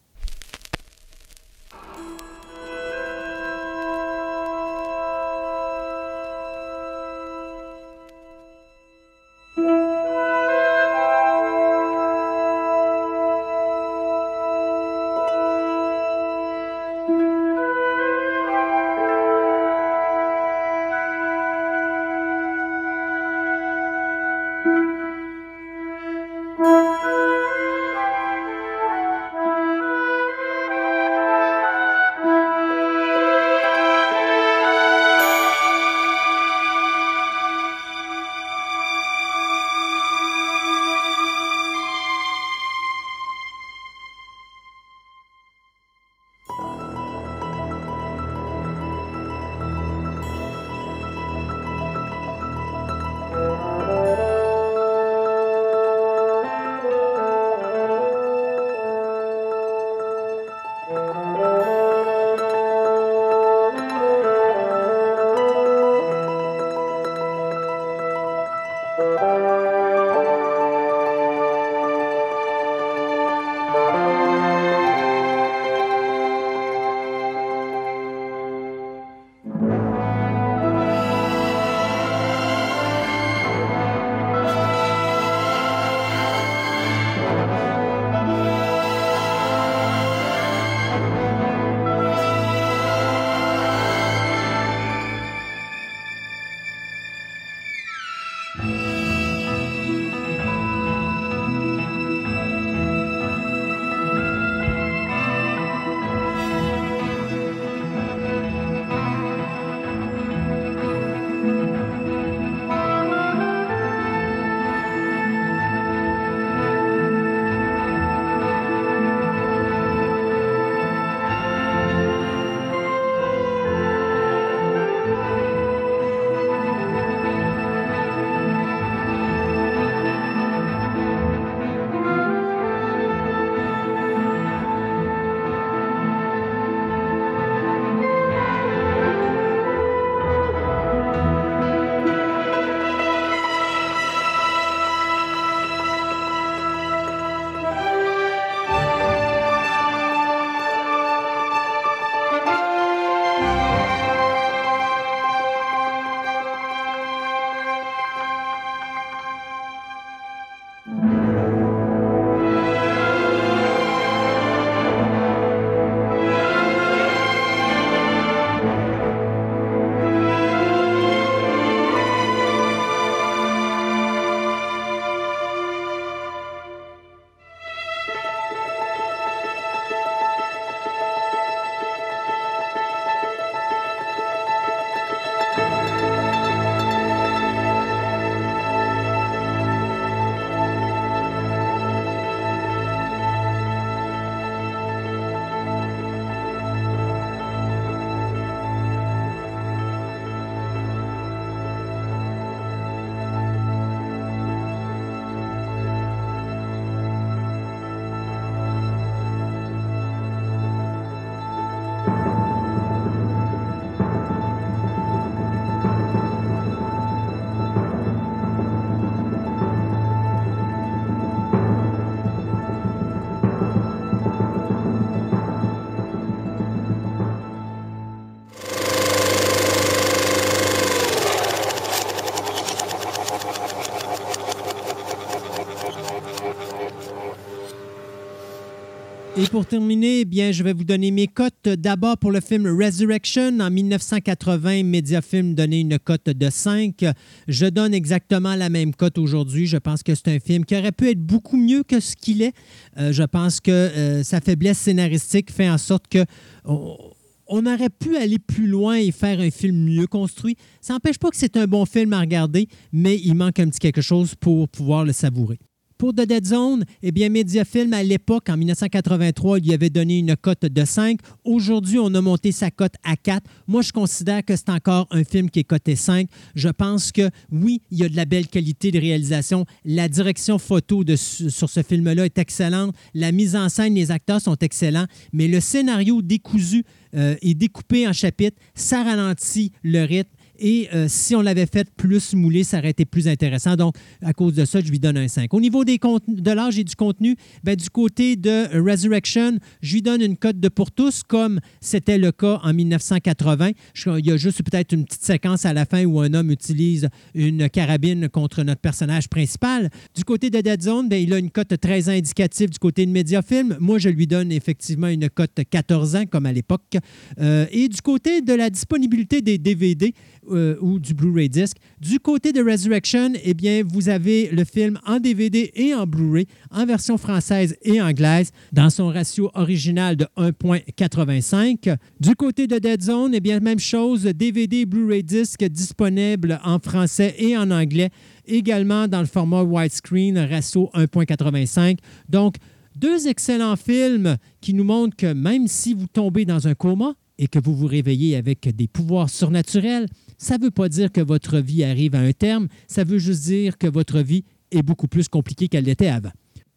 Pour 239.54 239.68
terminer, 239.68 240.22
eh 240.22 240.26
bien, 240.26 240.52
je 240.52 240.64
vais 240.64 240.74
vous 240.74 240.84
donner 240.84 241.12
mes 241.12 241.28
cotes. 241.28 241.70
D'abord 241.70 242.18
pour 242.18 242.32
le 242.32 242.42
film 242.42 242.66
Resurrection. 242.66 243.60
En 243.60 243.70
1980, 243.70 244.82
Mediafilm 244.82 245.54
donnait 245.54 245.82
une 245.82 246.00
cote 246.00 246.26
de 246.26 246.50
5. 246.50 247.06
Je 247.48 247.68
donne 247.68 247.94
exactement 247.94 248.56
la 248.56 248.70
même 248.70 248.96
cote 248.96 249.20
aujourd'hui. 249.20 249.68
Je 249.68 249.78
pense 249.78 250.02
que 250.02 250.16
c'est 250.16 250.30
un 250.30 250.40
film 250.40 250.66
qui 250.66 250.76
aurait 250.76 250.92
pu 250.92 251.08
être 251.08 251.24
beaucoup 251.24 251.58
mieux 251.58 251.84
que 251.84 252.00
ce 252.00 252.16
qu'il 252.16 252.42
est. 252.42 252.54
Euh, 252.98 253.14
je 253.14 253.22
pense 253.22 253.60
que 253.60 253.70
euh, 253.70 254.24
sa 254.24 254.42
faiblesse 254.42 254.80
scénaristique 254.80 255.52
fait 255.52 255.70
en 255.70 255.78
sorte 255.78 256.08
que... 256.08 256.26
On, 256.66 256.98
on 257.46 257.64
aurait 257.68 257.92
pu 257.92 258.18
aller 258.18 258.40
plus 258.40 258.66
loin 258.66 258.96
et 258.96 259.12
faire 259.12 259.40
un 259.40 259.52
film 259.52 259.86
mieux 259.86 260.08
construit. 260.08 260.56
Ça 260.82 260.94
n'empêche 260.94 261.20
pas 261.20 261.30
que 261.30 261.38
c'est 261.38 261.58
un 261.58 261.68
bon 261.68 261.86
film 261.86 262.14
à 262.14 262.22
regarder, 262.22 262.68
mais 262.92 263.20
il 263.24 263.36
manque 263.36 263.60
un 263.60 263.70
petit 263.70 263.78
quelque 263.78 264.02
chose 264.02 264.34
pour 264.34 264.68
pouvoir 264.68 265.06
le 265.06 265.14
savourer. 265.14 265.60
Pour 265.98 266.14
The 266.14 266.22
Dead 266.22 266.46
Zone, 266.46 266.86
eh 267.02 267.12
bien, 267.12 267.30
Mediafilm, 267.30 267.94
à 267.94 268.04
l'époque, 268.04 268.50
en 268.50 268.58
1983, 268.58 269.60
il 269.60 269.68
y 269.68 269.74
avait 269.74 269.90
donné 269.90 270.20
une 270.20 270.36
cote 270.36 270.66
de 270.66 270.86
5. 270.86 271.20
Aujourd'hui, 271.44 272.00
on 272.00 272.14
a 272.14 272.22
monté 272.22 272.52
sa 272.52 272.72
cote 272.72 272.96
à 273.04 273.16
4. 273.16 273.44
Moi, 273.68 273.82
je 273.82 273.92
considère 273.92 274.44
que 274.44 274.56
c'est 274.56 274.70
encore 274.70 275.08
un 275.12 275.24
film 275.24 275.50
qui 275.50 275.60
est 275.60 275.64
coté 275.64 275.96
5. 275.96 276.28
Je 276.56 276.70
pense 276.70 277.12
que, 277.12 277.30
oui, 277.52 277.82
il 277.92 278.00
y 278.00 278.04
a 278.04 278.10
de 278.10 278.16
la 278.16 278.26
belle 278.26 278.48
qualité 278.48 278.92
de 278.92 279.00
réalisation. 279.00 279.66
La 279.86 280.08
direction 280.08 280.60
photo 280.60 281.04
sur 281.16 281.70
ce 281.70 281.84
film-là 281.84 282.26
est 282.26 282.38
excellente. 282.38 282.96
La 283.14 283.32
mise 283.32 283.56
en 283.56 283.70
scène, 283.70 283.96
les 283.96 284.12
acteurs 284.12 284.42
sont 284.42 284.58
excellents. 284.58 285.06
Mais 285.32 285.48
le 285.48 285.60
scénario 285.60 286.22
décousu 286.22 286.84
euh, 287.16 287.36
est 287.42 287.54
découpé 287.54 288.08
en 288.08 288.14
chapitres. 288.14 288.58
Ça 288.74 289.04
ralentit 289.04 289.72
le 289.84 290.04
rythme. 290.04 290.32
Et 290.66 290.88
euh, 290.94 291.08
si 291.10 291.36
on 291.36 291.42
l'avait 291.42 291.66
fait 291.66 291.90
plus 291.98 292.34
moulé, 292.34 292.64
ça 292.64 292.80
aurait 292.80 292.92
été 292.92 293.04
plus 293.04 293.28
intéressant. 293.28 293.76
Donc, 293.76 293.96
à 294.22 294.32
cause 294.32 294.54
de 294.54 294.64
ça, 294.64 294.80
je 294.80 294.90
lui 294.90 294.98
donne 294.98 295.18
un 295.18 295.28
5. 295.28 295.54
Au 295.54 295.60
niveau 295.60 295.84
de 295.84 296.52
l'âge 296.52 296.80
et 296.80 296.86
du 296.86 296.96
contenu, 296.96 297.36
ben, 297.66 297.76
du 297.76 297.90
côté 297.90 298.38
de 298.38 298.80
Resurrection, 298.80 299.58
je 299.82 299.94
lui 299.96 300.02
donne 300.02 300.22
une 300.22 300.38
cote 300.38 300.62
de 300.62 300.70
pour 300.70 300.92
tous, 300.92 301.22
comme 301.22 301.60
c'était 301.82 302.18
le 302.18 302.32
cas 302.32 302.62
en 302.64 302.74
1980. 302.74 303.72
il 304.20 304.26
y 304.26 304.32
a 304.32 304.38
juste 304.38 304.64
peut-être 304.64 304.94
une 304.94 305.04
petite 305.04 305.24
séquence 305.24 305.66
à 305.66 305.74
la 305.74 305.84
fin 305.86 306.06
où 306.06 306.22
un 306.22 306.34
homme 306.34 306.50
utilise 306.50 307.10
une 307.36 307.70
carabine 307.70 308.30
contre 308.30 308.64
notre 308.64 308.80
personnage 308.80 309.28
principal. 309.28 309.90
Du 310.16 310.24
côté 310.24 310.50
de 310.50 310.62
Dead 310.62 310.82
Zone, 310.82 311.10
ben, 311.10 311.22
il 311.22 311.34
a 311.34 311.40
une 311.40 311.52
cote 311.52 311.78
très 311.78 312.08
indicative 312.08 312.70
du 312.70 312.80
côté 312.80 313.06
de 313.06 313.12
Mediafilm. 313.12 313.76
Moi, 313.82 314.00
je 314.00 314.08
lui 314.08 314.28
donne 314.28 314.50
effectivement 314.54 315.10
une 315.10 315.30
cote 315.30 315.60
14 315.70 316.16
ans, 316.16 316.26
comme 316.26 316.46
à 316.46 316.54
l'époque. 316.54 316.96
Euh, 317.42 317.66
et 317.70 317.90
du 317.90 318.02
côté 318.02 318.42
de 318.42 318.54
la 318.54 318.70
disponibilité 318.70 319.42
des 319.42 319.58
DVD, 319.58 320.14
euh, 320.52 320.76
ou 320.82 321.00
du 321.00 321.14
Blu-ray 321.14 321.50
disc. 321.50 321.78
Du 322.00 322.20
côté 322.20 322.52
de 322.52 322.62
Resurrection, 322.62 323.34
eh 323.44 323.54
bien, 323.54 323.84
vous 323.86 324.10
avez 324.10 324.50
le 324.52 324.64
film 324.64 325.00
en 325.06 325.20
DVD 325.20 325.72
et 325.76 325.94
en 325.94 326.06
Blu-ray, 326.06 326.46
en 326.72 326.86
version 326.86 327.18
française 327.18 327.76
et 327.82 328.02
anglaise, 328.02 328.52
dans 328.72 328.90
son 328.90 329.08
ratio 329.08 329.52
original 329.54 330.16
de 330.16 330.26
1.85. 330.38 331.98
Du 332.20 332.36
côté 332.36 332.68
de 332.68 332.78
Dead 332.78 333.02
Zone, 333.02 333.34
eh 333.36 333.40
bien, 333.40 333.60
même 333.60 333.80
chose, 333.80 334.24
DVD 334.24 334.86
Blu-ray 334.86 335.24
disc 335.24 335.64
disponibles 335.64 336.60
en 336.64 336.80
français 336.80 337.36
et 337.38 337.58
en 337.58 337.72
anglais, 337.72 338.10
également 338.46 339.08
dans 339.08 339.22
le 339.22 339.28
format 339.28 339.64
widescreen, 339.64 340.38
ratio 340.38 340.90
1.85. 340.94 341.98
Donc, 342.30 342.56
deux 342.96 343.28
excellents 343.28 343.76
films 343.76 344.38
qui 344.62 344.74
nous 344.74 344.84
montrent 344.84 345.16
que 345.16 345.34
même 345.34 345.68
si 345.68 345.94
vous 345.94 346.08
tombez 346.08 346.46
dans 346.46 346.68
un 346.68 346.76
coma 346.76 347.16
et 347.38 347.48
que 347.48 347.60
vous 347.60 347.76
vous 347.76 347.88
réveillez 347.88 348.36
avec 348.36 348.76
des 348.76 348.88
pouvoirs 348.88 349.30
surnaturels, 349.30 350.08
ça 350.44 350.58
ne 350.58 350.64
veut 350.64 350.72
pas 350.72 350.90
dire 350.90 351.12
que 351.12 351.22
votre 351.22 351.60
vie 351.60 351.84
arrive 351.84 352.16
à 352.16 352.20
un 352.20 352.34
terme, 352.34 352.68
ça 352.88 353.04
veut 353.04 353.18
juste 353.18 353.44
dire 353.44 353.78
que 353.78 353.88
votre 353.88 354.20
vie 354.20 354.44
est 354.72 354.84
beaucoup 354.84 355.08
plus 355.08 355.30
compliquée 355.30 355.70
qu'elle 355.70 355.86
l'était 355.86 356.10
avant. 356.10 356.32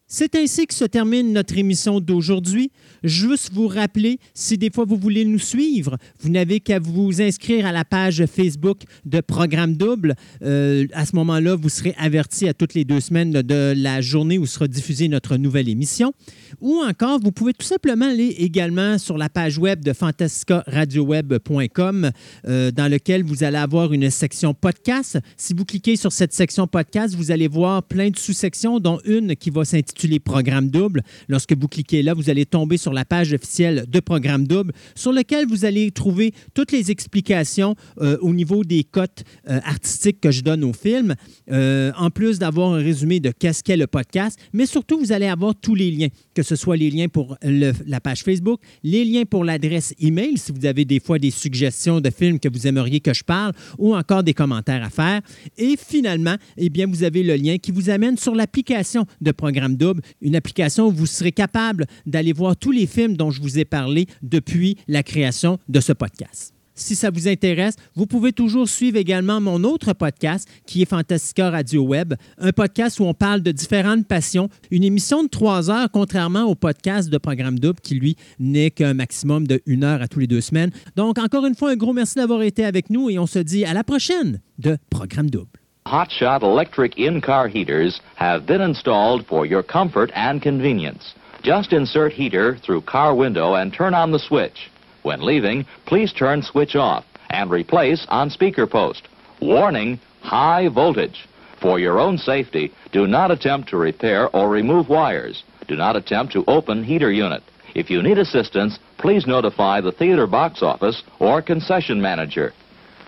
C'est 0.09 0.35
ainsi 0.35 0.67
que 0.67 0.73
se 0.73 0.85
termine 0.85 1.33
notre 1.33 1.57
émission 1.57 1.99
d'aujourd'hui. 1.99 2.71
Juste 3.03 3.51
vous 3.51 3.67
rappeler, 3.67 4.19
si 4.33 4.57
des 4.57 4.69
fois 4.69 4.85
vous 4.85 4.95
voulez 4.95 5.25
nous 5.25 5.37
suivre, 5.37 5.97
vous 6.21 6.29
n'avez 6.29 6.61
qu'à 6.61 6.79
vous 6.79 7.21
inscrire 7.21 7.65
à 7.65 7.73
la 7.73 7.83
page 7.83 8.25
Facebook 8.25 8.83
de 9.05 9.19
Programme 9.19 9.75
Double. 9.75 10.15
Euh, 10.43 10.87
à 10.93 11.05
ce 11.05 11.13
moment-là, 11.17 11.57
vous 11.57 11.67
serez 11.67 11.93
averti 11.97 12.47
à 12.47 12.53
toutes 12.53 12.73
les 12.73 12.85
deux 12.85 13.01
semaines 13.01 13.33
de 13.33 13.73
la 13.75 13.99
journée 13.99 14.37
où 14.37 14.45
sera 14.45 14.69
diffusée 14.69 15.09
notre 15.09 15.35
nouvelle 15.35 15.67
émission. 15.67 16.13
Ou 16.61 16.77
encore, 16.77 17.19
vous 17.19 17.33
pouvez 17.33 17.51
tout 17.51 17.65
simplement 17.65 18.09
aller 18.09 18.33
également 18.37 18.97
sur 18.97 19.17
la 19.17 19.27
page 19.27 19.57
web 19.57 19.83
de 19.83 19.91
fantascaradioweb.com 19.91 22.11
euh, 22.47 22.71
dans 22.71 22.89
lequel 22.89 23.25
vous 23.25 23.43
allez 23.43 23.57
avoir 23.57 23.91
une 23.91 24.09
section 24.09 24.53
podcast. 24.53 25.19
Si 25.35 25.53
vous 25.53 25.65
cliquez 25.65 25.97
sur 25.97 26.13
cette 26.13 26.31
section 26.31 26.65
podcast, 26.65 27.13
vous 27.13 27.31
allez 27.31 27.49
voir 27.49 27.83
plein 27.83 28.09
de 28.09 28.17
sous-sections, 28.17 28.79
dont 28.79 29.01
une 29.03 29.35
qui 29.35 29.49
va 29.49 29.65
s'intituler 29.65 29.96
les 30.03 30.19
Programme 30.19 30.69
Double. 30.69 31.01
Lorsque 31.27 31.55
vous 31.55 31.67
cliquez 31.67 32.03
là, 32.03 32.13
vous 32.13 32.29
allez 32.29 32.45
tomber 32.45 32.77
sur 32.77 32.93
la 32.93 33.05
page 33.05 33.33
officielle 33.33 33.85
de 33.87 33.99
Programme 33.99 34.45
Double, 34.45 34.73
sur 34.95 35.11
laquelle 35.11 35.47
vous 35.47 35.65
allez 35.65 35.91
trouver 35.91 36.33
toutes 36.53 36.71
les 36.71 36.91
explications 36.91 37.75
euh, 38.01 38.17
au 38.21 38.33
niveau 38.33 38.63
des 38.63 38.83
cotes 38.83 39.23
euh, 39.49 39.59
artistiques 39.63 40.19
que 40.19 40.31
je 40.31 40.41
donne 40.41 40.63
au 40.63 40.73
film, 40.73 41.15
euh, 41.51 41.91
en 41.97 42.09
plus 42.09 42.39
d'avoir 42.39 42.73
un 42.73 42.77
résumé 42.77 43.19
de 43.19 43.31
qu'est-ce 43.31 43.63
qu'est 43.63 43.77
le 43.77 43.87
podcast, 43.87 44.37
mais 44.53 44.65
surtout, 44.65 44.99
vous 44.99 45.11
allez 45.11 45.27
avoir 45.27 45.55
tous 45.55 45.75
les 45.75 45.89
liens, 45.89 46.09
que 46.33 46.43
ce 46.43 46.55
soit 46.55 46.77
les 46.77 46.91
liens 46.91 47.07
pour 47.07 47.37
la 47.41 48.01
page 48.01 48.23
Facebook, 48.23 48.59
les 48.83 49.05
liens 49.05 49.23
pour 49.23 49.43
l'adresse 49.43 49.93
email, 49.99 50.37
si 50.37 50.51
vous 50.51 50.65
avez 50.65 50.85
des 50.85 50.99
fois 50.99 51.19
des 51.19 51.31
suggestions 51.31 52.01
de 52.01 52.09
films 52.09 52.39
que 52.39 52.49
vous 52.49 52.67
aimeriez 52.67 52.99
que 52.99 53.13
je 53.13 53.23
parle, 53.23 53.53
ou 53.77 53.95
encore 53.95 54.23
des 54.23 54.33
commentaires 54.33 54.83
à 54.83 54.89
faire. 54.89 55.21
Et 55.57 55.75
finalement, 55.77 56.35
eh 56.57 56.69
bien, 56.69 56.87
vous 56.87 57.03
avez 57.03 57.23
le 57.23 57.35
lien 57.35 57.57
qui 57.57 57.71
vous 57.71 57.89
amène 57.89 58.17
sur 58.17 58.35
l'application 58.35 59.05
de 59.21 59.31
Programme 59.31 59.75
Une 60.21 60.35
application 60.35 60.87
où 60.87 60.91
vous 60.91 61.05
serez 61.05 61.31
capable 61.31 61.85
d'aller 62.05 62.33
voir 62.33 62.55
tous 62.55 62.71
les 62.71 62.87
films 62.87 63.17
dont 63.17 63.31
je 63.31 63.41
vous 63.41 63.59
ai 63.59 63.65
parlé 63.65 64.07
depuis 64.21 64.77
la 64.87 65.03
création 65.03 65.59
de 65.69 65.79
ce 65.79 65.93
podcast. 65.93 66.53
Si 66.79 66.95
ça 66.95 67.09
vous 67.09 67.27
intéresse, 67.27 67.75
vous 67.95 68.05
pouvez 68.05 68.31
toujours 68.31 68.69
suivre 68.69 68.97
également 68.97 69.41
mon 69.41 69.63
autre 69.63 69.93
podcast 69.93 70.47
qui 70.67 70.83
est 70.83 70.85
Fantastica 70.85 71.49
Radio 71.49 71.81
Web, 71.81 72.13
un 72.37 72.51
podcast 72.51 72.99
où 72.99 73.05
on 73.05 73.15
parle 73.15 73.41
de 73.41 73.51
différentes 73.51 74.07
passions, 74.07 74.47
une 74.69 74.83
émission 74.83 75.23
de 75.23 75.27
trois 75.27 75.71
heures, 75.71 75.89
contrairement 75.91 76.43
au 76.43 76.53
podcast 76.53 77.09
de 77.09 77.17
Programme 77.17 77.57
Double 77.57 77.79
qui, 77.81 77.95
lui, 77.95 78.15
n'est 78.37 78.69
qu'un 78.69 78.93
maximum 78.93 79.47
de 79.47 79.59
une 79.65 79.83
heure 79.83 80.03
à 80.03 80.07
tous 80.07 80.19
les 80.19 80.27
deux 80.27 80.41
semaines. 80.41 80.69
Donc, 80.95 81.17
encore 81.17 81.47
une 81.47 81.55
fois, 81.55 81.71
un 81.71 81.75
gros 81.75 81.93
merci 81.93 82.15
d'avoir 82.15 82.43
été 82.43 82.63
avec 82.63 82.91
nous 82.91 83.09
et 83.09 83.17
on 83.17 83.25
se 83.25 83.39
dit 83.39 83.65
à 83.65 83.73
la 83.73 83.83
prochaine 83.83 84.39
de 84.59 84.77
Programme 84.91 85.31
Double. 85.31 85.49
Hotshot 85.87 86.43
electric 86.43 86.97
in-car 86.97 87.47
heaters 87.47 88.01
have 88.15 88.45
been 88.45 88.59
installed 88.59 89.25
for 89.25 89.45
your 89.45 89.63
comfort 89.63 90.11
and 90.13 90.41
convenience. 90.41 91.13
Just 91.43 91.71
insert 91.71 92.11
heater 92.11 92.57
through 92.57 92.81
car 92.81 93.15
window 93.15 93.53
and 93.53 93.73
turn 93.73 93.93
on 93.93 94.11
the 94.11 94.19
switch. 94.19 94.69
When 95.03 95.21
leaving, 95.21 95.65
please 95.85 96.11
turn 96.11 96.41
switch 96.41 96.75
off 96.75 97.05
and 97.29 97.49
replace 97.49 98.05
on 98.09 98.29
speaker 98.29 98.67
post. 98.67 99.07
Warning, 99.41 99.97
high 100.21 100.67
voltage. 100.67 101.25
For 101.61 101.79
your 101.79 101.99
own 101.99 102.17
safety, 102.17 102.73
do 102.91 103.07
not 103.07 103.31
attempt 103.31 103.69
to 103.69 103.77
repair 103.77 104.27
or 104.35 104.49
remove 104.49 104.89
wires. 104.89 105.45
Do 105.69 105.77
not 105.77 105.95
attempt 105.95 106.33
to 106.33 106.43
open 106.47 106.83
heater 106.83 107.13
unit. 107.13 107.43
If 107.75 107.89
you 107.89 108.03
need 108.03 108.17
assistance, 108.17 108.77
please 108.97 109.25
notify 109.25 109.79
the 109.79 109.93
theater 109.93 110.27
box 110.27 110.61
office 110.61 111.01
or 111.19 111.41
concession 111.41 112.01
manager. 112.01 112.53